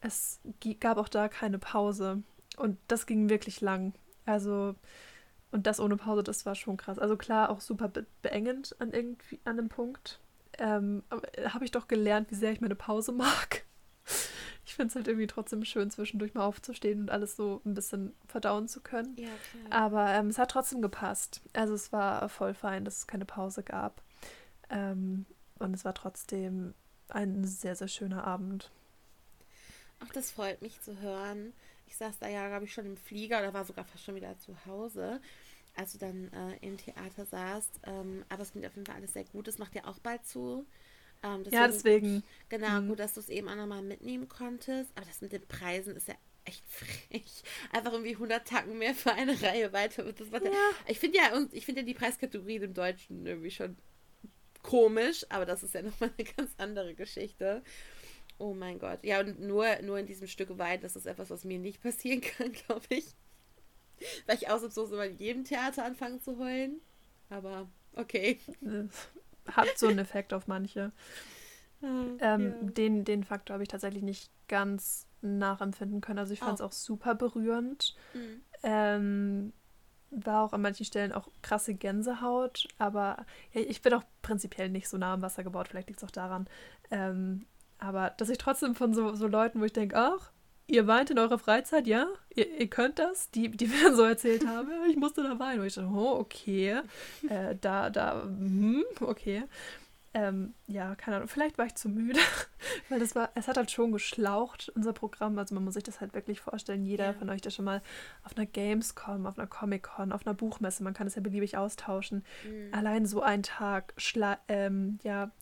[0.00, 0.40] es
[0.80, 2.22] gab auch da keine Pause.
[2.56, 3.92] Und das ging wirklich lang.
[4.24, 4.74] Also,
[5.52, 6.98] und das ohne Pause, das war schon krass.
[6.98, 10.20] Also klar, auch super be beengend an irgendwie an einem Punkt.
[10.58, 13.64] Ähm, aber äh, habe ich doch gelernt, wie sehr ich meine Pause mag.
[14.68, 18.14] Ich finde es halt irgendwie trotzdem schön, zwischendurch mal aufzustehen und alles so ein bisschen
[18.26, 19.14] verdauen zu können.
[19.16, 19.28] Ja.
[19.70, 21.40] Aber ähm, es hat trotzdem gepasst.
[21.52, 24.02] Also es war voll fein, dass es keine Pause gab.
[24.68, 25.24] Ähm,
[25.60, 26.74] und es war trotzdem
[27.08, 28.72] ein sehr, sehr schöner Abend.
[30.00, 31.52] Ach, das freut mich zu hören.
[31.86, 34.36] Ich saß da ja, glaube ich, schon im Flieger oder war sogar fast schon wieder
[34.38, 35.20] zu Hause,
[35.74, 37.80] als du dann äh, im Theater saßt.
[37.84, 39.48] Ähm, aber es klingt auf jeden Fall alles sehr gut.
[39.48, 40.66] Das macht ja auch bald zu.
[41.22, 42.22] Ähm, deswegen ja, deswegen.
[42.48, 42.88] Genau, mhm.
[42.88, 44.90] gut, dass du es eben auch nochmal mitnehmen konntest.
[44.96, 46.14] Aber das mit den Preisen ist ja
[46.44, 47.42] echt frech.
[47.72, 50.12] Einfach irgendwie 100 Tacken mehr für eine Reihe weiter.
[50.12, 50.50] Das ja.
[50.86, 53.76] Ich finde ja, ich finde ja die Preiskategorien im Deutschen irgendwie schon
[54.62, 57.62] komisch, aber das ist ja nochmal eine ganz andere Geschichte.
[58.38, 58.98] Oh mein Gott.
[59.02, 62.20] Ja, und nur, nur in diesem Stück Wein, das ist etwas, was mir nicht passieren
[62.20, 63.14] kann, glaube ich.
[64.26, 66.80] Weil ich ausnahmsweise bei jedem Theater anfangen zu heulen.
[67.30, 68.38] Aber okay.
[69.46, 70.92] Hat so einen Effekt auf manche.
[71.82, 72.70] Ah, ähm, ja.
[72.70, 76.18] den, den Faktor habe ich tatsächlich nicht ganz nachempfinden können.
[76.18, 76.66] Also ich fand es oh.
[76.66, 77.96] auch super berührend.
[78.12, 78.42] Mhm.
[78.62, 79.52] Ähm,
[80.10, 84.88] war auch an manchen Stellen auch krasse Gänsehaut, aber ja, ich bin auch prinzipiell nicht
[84.88, 86.48] so nah am Wasser gebaut, vielleicht liegt es auch daran.
[86.90, 87.46] Ähm,
[87.78, 90.30] aber dass ich trotzdem von so, so Leuten, wo ich denke, ach,
[90.66, 92.06] ihr weint in eurer Freizeit, ja?
[92.34, 93.30] Ihr, ihr könnt das?
[93.30, 95.60] Die, die mir so erzählt haben, ich musste da weinen.
[95.60, 96.80] Und ich dachte, oh, okay.
[97.28, 99.44] Äh, da, da, hm, okay.
[100.14, 102.18] Ähm, ja, keine Ahnung, vielleicht war ich zu müde,
[102.88, 105.38] weil das war, es hat halt schon geschlaucht, unser Programm.
[105.38, 106.86] Also man muss sich das halt wirklich vorstellen.
[106.86, 107.12] Jeder ja.
[107.12, 107.82] von euch, der schon mal
[108.24, 112.24] auf einer Gamescom, auf einer Comic-Con, auf einer Buchmesse, man kann es ja beliebig austauschen.
[112.44, 112.72] Mhm.
[112.72, 115.32] Allein so ein Tag, schla ähm, ja,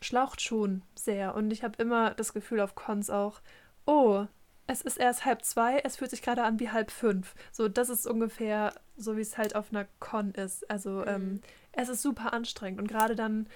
[0.00, 1.34] schlaucht schon sehr.
[1.34, 3.40] Und ich habe immer das Gefühl auf Cons auch,
[3.86, 4.26] oh,
[4.66, 7.34] es ist erst halb zwei, es fühlt sich gerade an wie halb fünf.
[7.50, 10.70] So, das ist ungefähr so, wie es halt auf einer Con ist.
[10.70, 11.08] Also, mhm.
[11.08, 11.40] ähm,
[11.72, 12.80] es ist super anstrengend.
[12.80, 13.46] Und gerade dann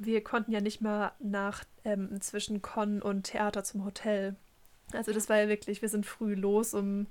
[0.00, 4.34] wir konnten ja nicht mal nach ähm, zwischen Con und Theater zum Hotel.
[4.92, 7.06] Also das war ja wirklich, wir sind früh los um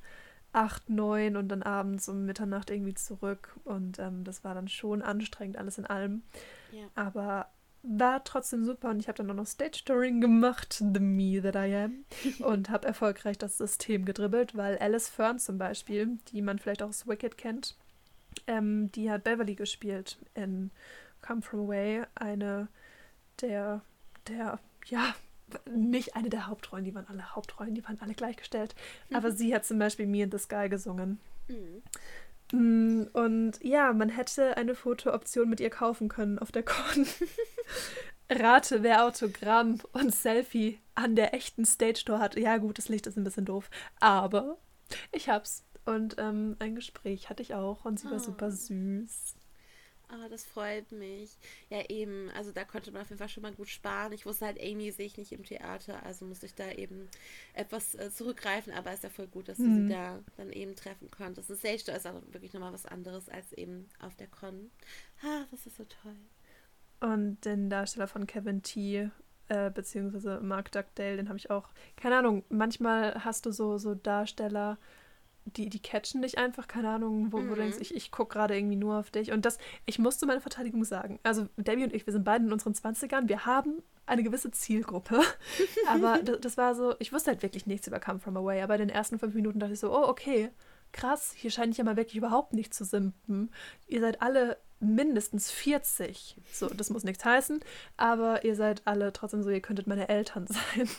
[0.53, 3.55] 8, 9 und dann abends um Mitternacht irgendwie zurück.
[3.63, 6.23] Und ähm, das war dann schon anstrengend, alles in allem.
[6.71, 6.87] Ja.
[6.95, 7.47] Aber
[7.81, 11.55] war trotzdem super und ich habe dann auch noch Stage Touring gemacht, The Me That
[11.55, 12.05] I Am,
[12.45, 16.89] und habe erfolgreich das System gedribbelt, weil Alice Fern zum Beispiel, die man vielleicht auch
[16.89, 17.77] aus Wicked kennt,
[18.47, 20.71] ähm, die hat Beverly gespielt in
[21.21, 22.67] Come From Away, eine
[23.41, 23.81] der,
[24.27, 25.15] der, ja,
[25.69, 28.75] nicht eine der Hauptrollen, die waren alle Hauptrollen, die waren alle gleichgestellt.
[29.09, 29.15] Mhm.
[29.15, 31.19] Aber sie hat zum Beispiel Me in the Sky gesungen.
[31.47, 31.81] Mhm.
[32.51, 37.05] Mm, und ja, man hätte eine Fotooption mit ihr kaufen können auf der Con.
[38.31, 42.37] Rate, wer Autogramm und Selfie an der echten Stage Tour hat.
[42.37, 43.69] Ja, gut, das Licht ist ein bisschen doof.
[43.99, 44.57] Aber
[45.11, 45.65] ich hab's.
[45.85, 48.11] Und ähm, ein Gespräch hatte ich auch und sie oh.
[48.11, 48.51] war super ah.
[48.51, 49.35] süß.
[50.11, 51.37] Ah, das freut mich.
[51.69, 52.31] Ja, eben.
[52.31, 54.11] Also da konnte man auf jeden Fall schon mal gut sparen.
[54.11, 57.07] Ich wusste halt, Amy sehe ich nicht im Theater, also musste ich da eben
[57.53, 59.65] etwas äh, zurückgreifen, aber ist ja voll gut, dass mhm.
[59.65, 59.89] du sie mhm.
[59.89, 61.51] da dann eben treffen konntest.
[61.51, 64.71] Das Stage ist auch wirklich nochmal was anderes als eben auf der Con.
[65.21, 66.15] Ah, das ist so toll.
[67.01, 69.11] Und den Darsteller von Kevin T.,
[69.47, 73.95] äh, beziehungsweise Mark Dugdale, den habe ich auch, keine Ahnung, manchmal hast du so, so
[73.95, 74.77] Darsteller,
[75.57, 77.49] die, die catchen dich einfach, keine Ahnung, wo, mhm.
[77.49, 77.81] wo du denkst, mhm.
[77.81, 79.31] ich, ich gucke gerade irgendwie nur auf dich.
[79.31, 81.19] Und das, ich musste meine Verteidigung sagen.
[81.23, 85.21] Also Debbie und ich, wir sind beide in unseren 20ern, wir haben eine gewisse Zielgruppe.
[85.87, 88.75] aber das, das, war so, ich wusste halt wirklich nichts über Come From Away, aber
[88.75, 90.49] in den ersten fünf Minuten dachte ich so, oh, okay,
[90.91, 93.51] krass, hier scheine ich ja mal wirklich überhaupt nicht zu simpen.
[93.87, 96.37] Ihr seid alle mindestens 40.
[96.51, 97.59] So, das muss nichts heißen,
[97.97, 100.89] aber ihr seid alle trotzdem so, ihr könntet meine Eltern sein.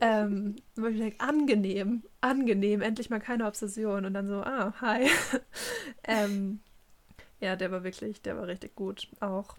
[0.00, 4.04] ähm, denke, angenehm, angenehm, endlich mal keine Obsession.
[4.04, 5.08] Und dann so, ah, hi.
[6.04, 6.60] ähm,
[7.40, 9.56] ja, der war wirklich, der war richtig gut auch.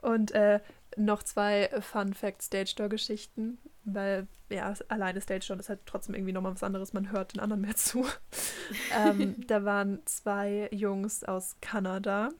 [0.00, 0.60] Und äh,
[0.96, 6.14] noch zwei Fun Fact Stage Door Geschichten, weil ja, alleine Stage Door ist halt trotzdem
[6.14, 8.04] irgendwie nochmal was anderes, man hört den anderen mehr zu.
[8.96, 12.30] ähm, da waren zwei Jungs aus Kanada,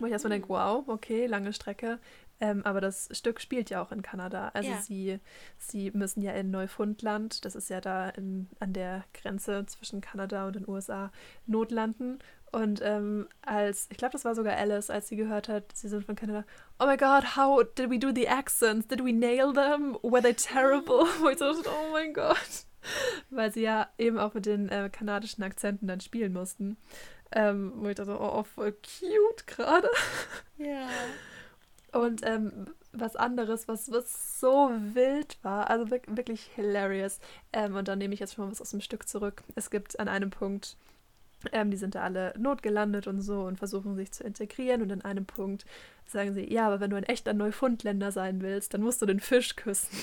[0.00, 1.98] wo ich erstmal denke, wow, okay, lange Strecke.
[2.40, 4.50] Ähm, aber das Stück spielt ja auch in Kanada.
[4.54, 4.80] Also ja.
[4.80, 5.18] sie,
[5.58, 10.46] sie müssen ja in Neufundland, das ist ja da in, an der Grenze zwischen Kanada
[10.46, 11.10] und den USA,
[11.46, 12.20] notlanden.
[12.52, 16.04] Und ähm, als, ich glaube, das war sogar Alice, als sie gehört hat, sie sind
[16.04, 16.44] von Kanada,
[16.78, 18.86] oh my god, how did we do the accents?
[18.86, 19.98] Did we nail them?
[20.02, 21.06] Were they terrible?
[21.20, 22.66] Wo ich so oh mein Gott.
[23.30, 26.78] Weil sie ja eben auch mit den äh, kanadischen Akzenten dann spielen mussten.
[27.32, 29.88] Ähm, wo ich dachte, oh, voll cute gerade.
[30.56, 30.88] Ja.
[31.92, 35.70] Und ähm, was anderes, was, was so wild war.
[35.70, 37.20] Also wirklich hilarious.
[37.52, 39.42] Ähm, und dann nehme ich jetzt schon mal was aus dem Stück zurück.
[39.54, 40.76] Es gibt an einem Punkt,
[41.52, 44.82] ähm, die sind da alle notgelandet und so und versuchen sich zu integrieren.
[44.82, 45.64] Und an einem Punkt
[46.06, 49.20] sagen sie, ja, aber wenn du ein echter Neufundländer sein willst, dann musst du den
[49.20, 49.96] Fisch küssen.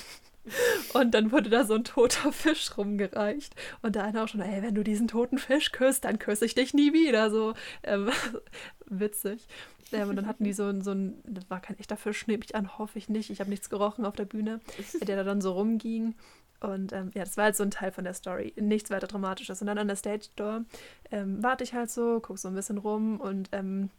[0.94, 3.56] Und dann wurde da so ein toter Fisch rumgereicht.
[3.82, 6.56] Und da einer auch schon, ey, wenn du diesen toten Fisch küsst, dann küsse ich
[6.56, 7.30] dich nie wieder.
[7.32, 7.54] So
[7.84, 8.10] ähm,
[8.86, 9.48] witzig.
[9.92, 12.56] Ähm, und dann hatten die so, so ein, das war kein echter Fisch, nehme ich
[12.56, 13.30] an, hoffe ich nicht.
[13.30, 14.60] Ich habe nichts gerochen auf der Bühne,
[15.02, 16.16] der da dann so rumging.
[16.60, 18.54] Und ähm, ja, das war halt so ein Teil von der Story.
[18.60, 19.62] Nichts weiter Dramatisches.
[19.62, 20.66] Und dann an der Stage Door
[21.12, 23.90] ähm, warte ich halt so, gucke so ein bisschen rum und ähm,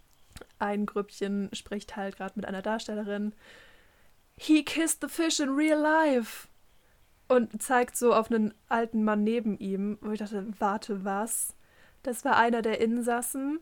[0.58, 3.32] ein Grüppchen spricht halt gerade mit einer Darstellerin
[4.38, 6.48] He kissed the fish in real life.
[7.28, 11.54] Und zeigt so auf einen alten Mann neben ihm, wo ich dachte, warte, was?
[12.04, 13.58] Das war einer der Insassen,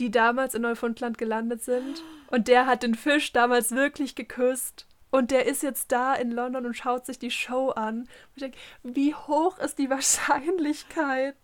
[0.00, 2.02] die damals in Neufundland gelandet sind.
[2.28, 4.88] Und der hat den Fisch damals wirklich geküsst.
[5.10, 8.00] Und der ist jetzt da in London und schaut sich die Show an.
[8.00, 11.36] Und ich denke, wie hoch ist die Wahrscheinlichkeit?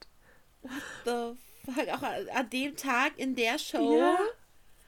[0.63, 0.73] What
[1.05, 1.89] the fuck?
[1.89, 2.03] Auch
[2.35, 3.97] an dem Tag in der Show?
[3.99, 4.19] Ja,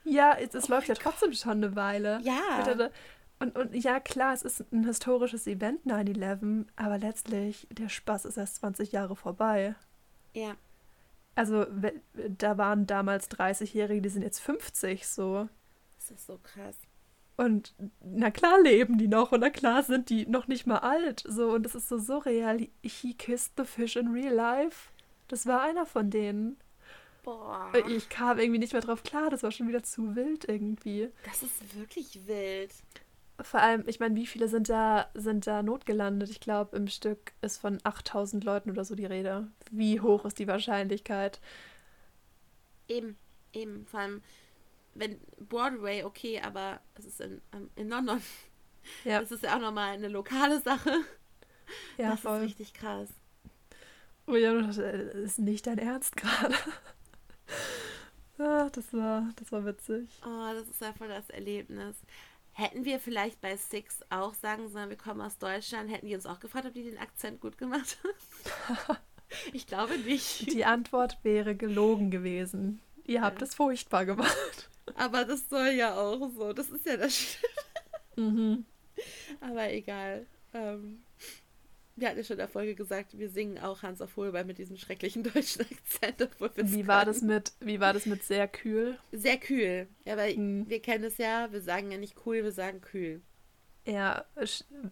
[0.03, 2.19] ja es, es oh läuft ja trotzdem schon eine Weile.
[2.23, 2.89] Ja.
[3.39, 8.37] Und, und ja, klar, es ist ein historisches Event 9-11, aber letztlich, der Spaß ist
[8.37, 9.75] erst 20 Jahre vorbei.
[10.33, 10.55] Ja.
[11.35, 11.65] Also,
[12.13, 15.47] da waren damals 30-Jährige, die sind jetzt 50 so.
[15.95, 16.75] Das ist so krass.
[17.37, 21.23] Und na klar leben die noch und na klar sind die noch nicht mal alt.
[21.25, 22.67] So, und das ist so surreal.
[22.83, 24.89] He kissed the fish in real life.
[25.29, 26.57] Das war einer von denen.
[27.23, 27.71] Boah.
[27.87, 29.29] Ich kam irgendwie nicht mehr drauf klar.
[29.29, 31.09] Das war schon wieder zu wild irgendwie.
[31.23, 32.73] Das ist wirklich wild.
[33.41, 36.29] Vor allem, ich meine, wie viele sind da, sind da notgelandet?
[36.29, 39.47] Ich glaube, im Stück ist von 8000 Leuten oder so die Rede.
[39.71, 41.39] Wie hoch ist die Wahrscheinlichkeit?
[42.87, 43.17] Eben,
[43.53, 43.85] eben.
[43.85, 44.21] Vor allem,
[44.95, 48.21] wenn Broadway, okay, aber es ist in, ähm, in London.
[49.03, 49.19] Ja.
[49.19, 50.89] Das ist ja auch nochmal eine lokale Sache.
[51.97, 52.37] Ja, das voll.
[52.37, 53.09] ist richtig krass.
[54.25, 56.55] Oh ja, das ist nicht dein Ernst gerade.
[58.39, 60.09] ah, das war, das war witzig.
[60.25, 61.97] Oh, das ist ja voll das Erlebnis.
[62.59, 66.25] Hätten wir vielleicht bei Six auch sagen sollen, wir kommen aus Deutschland, hätten die uns
[66.25, 68.97] auch gefragt, ob die den Akzent gut gemacht haben?
[69.53, 70.51] ich glaube nicht.
[70.51, 72.81] Die Antwort wäre gelogen gewesen.
[73.05, 74.69] Ihr habt es furchtbar gemacht.
[74.95, 76.51] Aber das soll ja auch so.
[76.51, 77.37] Das ist ja das
[78.17, 78.65] mhm.
[79.39, 80.25] Aber egal.
[80.53, 81.01] Ähm,
[81.99, 84.57] wir hatten ja schon in der Folge gesagt, wir singen auch Hans auf Holbein mit
[84.57, 86.29] diesem schrecklichen deutschen Akzent.
[86.55, 88.97] Wie war, das mit, wie war das mit sehr kühl?
[89.11, 89.87] Sehr kühl.
[90.05, 90.69] Ja, weil hm.
[90.69, 93.21] wir kennen es ja, wir sagen ja nicht cool, wir sagen kühl.
[93.85, 94.25] Ja,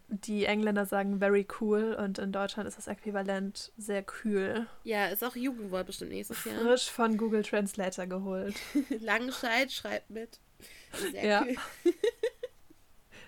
[0.08, 4.66] die Engländer sagen very cool und in Deutschland ist das Äquivalent sehr kühl.
[4.84, 6.56] Ja, ist auch Jugendwort bestimmt nächstes Jahr.
[6.62, 8.56] Frisch von Google Translator geholt.
[9.00, 10.40] Langenscheid schreibt mit.
[11.12, 11.44] Sehr ja.
[11.44, 11.58] kühl.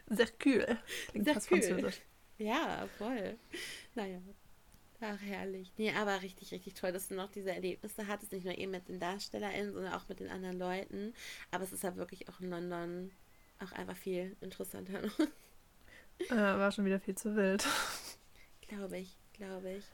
[0.17, 0.77] sehr kühl.
[1.11, 1.61] Klingt sehr fast kühl.
[1.61, 2.01] französisch.
[2.39, 3.37] Ja, voll.
[3.95, 4.19] Naja.
[5.01, 5.71] Ach, herrlich.
[5.77, 8.31] Nee, aber richtig, richtig toll, dass du noch diese Erlebnisse hattest.
[8.31, 11.13] Nicht nur eben mit den DarstellerInnen, sondern auch mit den anderen Leuten.
[11.51, 13.11] Aber es ist ja wirklich auch in London
[13.59, 15.03] auch einfach viel interessanter.
[16.29, 17.65] äh, war schon wieder viel zu wild.
[18.67, 19.85] Glaube ich, glaube ich.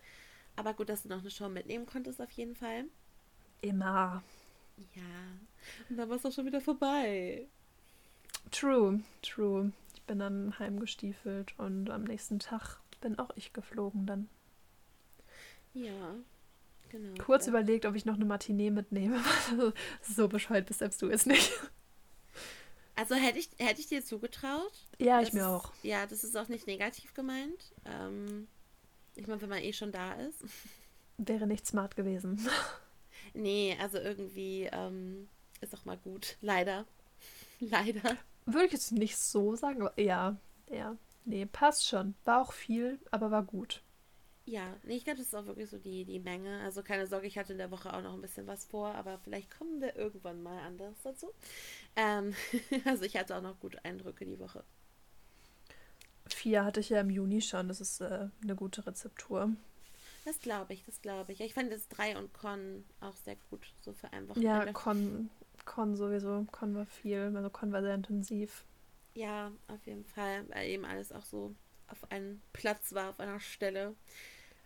[0.55, 2.85] Aber gut, dass du noch eine Show mitnehmen konntest, auf jeden Fall.
[3.61, 4.21] Immer.
[4.93, 5.01] Ja.
[5.89, 7.47] Und dann war es auch schon wieder vorbei.
[8.51, 9.71] True, true
[10.05, 14.29] bin dann heimgestiefelt und am nächsten Tag bin auch ich geflogen dann.
[15.73, 16.15] Ja,
[16.89, 17.13] genau.
[17.23, 17.51] Kurz ja.
[17.51, 19.21] überlegt, ob ich noch eine Matinee mitnehme.
[20.01, 21.51] so bescheuert bist selbst du es nicht.
[22.95, 24.71] Also hätte ich, hätte ich dir zugetraut.
[24.99, 25.71] Ja, ich mir auch.
[25.83, 27.73] Ja, das ist auch nicht negativ gemeint.
[27.85, 28.47] Ähm,
[29.15, 30.43] ich meine, wenn man eh schon da ist.
[31.17, 32.47] Wäre nicht smart gewesen.
[33.33, 35.27] Nee, also irgendwie ähm,
[35.61, 36.37] ist auch mal gut.
[36.41, 36.85] Leider.
[37.59, 38.17] Leider.
[38.45, 40.37] Würde ich jetzt nicht so sagen, aber ja,
[40.69, 40.95] ja.
[41.25, 42.13] Nee, passt schon.
[42.23, 43.81] War auch viel, aber war gut.
[44.45, 46.61] Ja, nee, ich glaube, das ist auch wirklich so die, die Menge.
[46.61, 49.17] Also keine Sorge, ich hatte in der Woche auch noch ein bisschen was vor, aber
[49.17, 51.31] vielleicht kommen wir irgendwann mal anders dazu.
[51.95, 52.35] Ähm,
[52.85, 54.63] also ich hatte auch noch gute Eindrücke die Woche.
[56.27, 57.67] Vier hatte ich ja im Juni schon.
[57.67, 59.51] Das ist äh, eine gute Rezeptur.
[60.25, 61.41] Das glaube ich, das glaube ich.
[61.41, 64.65] Ich fand das drei und Con auch sehr gut, so für ein Wochenende.
[64.65, 65.29] Ja, Con,
[65.65, 66.45] Con sowieso.
[66.51, 68.63] Con war viel, also Con war sehr intensiv.
[69.13, 71.55] Ja, auf jeden Fall, weil eben alles auch so
[71.87, 73.95] auf einem Platz war, auf einer Stelle.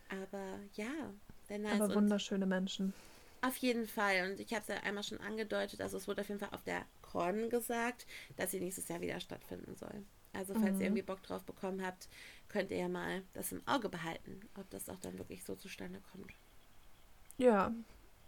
[0.10, 1.14] Aber ja,
[1.48, 1.80] sehr nice.
[1.80, 2.94] Aber wunderschöne Menschen.
[3.42, 4.30] Auf jeden Fall.
[4.30, 6.64] Und ich habe es ja einmal schon angedeutet, also es wurde auf jeden Fall auf
[6.64, 8.06] der Con gesagt,
[8.38, 10.04] dass sie nächstes Jahr wieder stattfinden soll.
[10.34, 10.82] Also falls mhm.
[10.82, 12.08] ihr irgendwie Bock drauf bekommen habt,
[12.50, 16.02] könnt ihr ja mal das im Auge behalten, ob das auch dann wirklich so zustande
[16.12, 16.34] kommt.
[17.38, 17.74] Ja,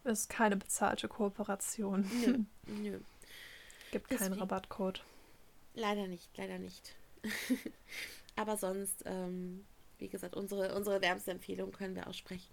[0.04, 2.10] ist keine bezahlte Kooperation.
[2.26, 2.40] Nö,
[2.82, 3.00] nö.
[3.92, 5.04] Gibt keinen Rabattcode.
[5.74, 6.96] Leider nicht, leider nicht.
[8.36, 9.66] Aber sonst, ähm,
[10.00, 12.50] wie gesagt, unsere, unsere wärmste Empfehlung können wir aussprechen.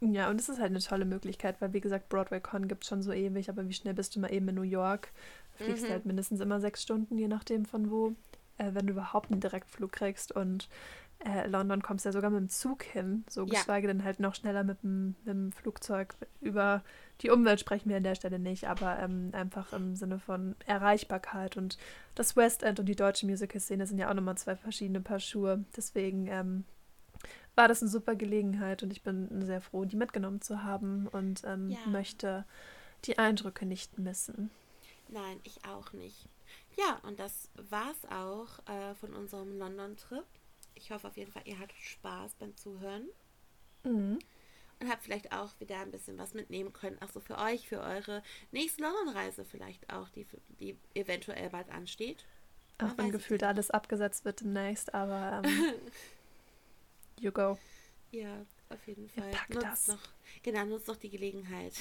[0.00, 2.88] Ja, und es ist halt eine tolle Möglichkeit, weil wie gesagt, Broadway Con gibt es
[2.88, 5.12] schon so ewig, aber wie schnell bist du mal eben in New York?
[5.56, 5.90] Fliegst mhm.
[5.90, 8.14] halt mindestens immer sechs Stunden, je nachdem von wo,
[8.56, 10.32] äh, wenn du überhaupt einen Direktflug kriegst.
[10.32, 10.68] Und
[11.24, 13.50] äh, London kommst ja sogar mit dem Zug hin, so ja.
[13.50, 16.14] geschweige denn halt noch schneller mit dem, mit dem Flugzeug.
[16.40, 16.82] Über
[17.20, 21.56] die Umwelt sprechen wir an der Stelle nicht, aber ähm, einfach im Sinne von Erreichbarkeit.
[21.56, 21.76] Und
[22.14, 25.64] das West End und die deutsche Musical-Szene sind ja auch nochmal zwei verschiedene Paar Schuhe.
[25.76, 26.64] Deswegen ähm,
[27.54, 31.42] war das eine super Gelegenheit und ich bin sehr froh, die mitgenommen zu haben und
[31.44, 31.78] ähm, ja.
[31.86, 32.46] möchte
[33.04, 34.50] die Eindrücke nicht missen.
[35.08, 36.28] Nein, ich auch nicht.
[36.76, 40.24] Ja, und das war's auch äh, von unserem London-Trip.
[40.80, 43.08] Ich hoffe auf jeden Fall, ihr hattet Spaß beim Zuhören.
[43.84, 44.18] Mhm.
[44.80, 47.00] Und habt vielleicht auch wieder ein bisschen was mitnehmen können.
[47.02, 50.26] Auch so für euch, für eure nächste London-Reise vielleicht auch, die,
[50.58, 52.24] die eventuell bald ansteht.
[52.78, 55.74] Auch wenn gefühlt alles abgesetzt wird demnächst, aber ähm,
[57.20, 57.58] You go.
[58.10, 59.30] Ja, auf jeden Fall.
[59.30, 59.88] Pack nutzt das.
[59.88, 60.08] Noch,
[60.42, 61.74] genau, nutzt noch die Gelegenheit.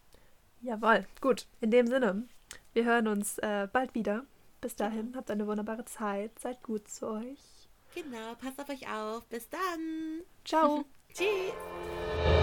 [0.60, 1.46] Jawohl, gut.
[1.60, 2.24] In dem Sinne,
[2.72, 4.26] wir hören uns äh, bald wieder.
[4.60, 5.18] Bis dahin, genau.
[5.18, 6.36] habt eine wunderbare Zeit.
[6.40, 7.38] Seid gut zu euch.
[7.94, 9.24] Genau, passt auf euch auf.
[9.26, 10.22] Bis dann.
[10.44, 10.84] Ciao.
[11.14, 12.41] Tschüss.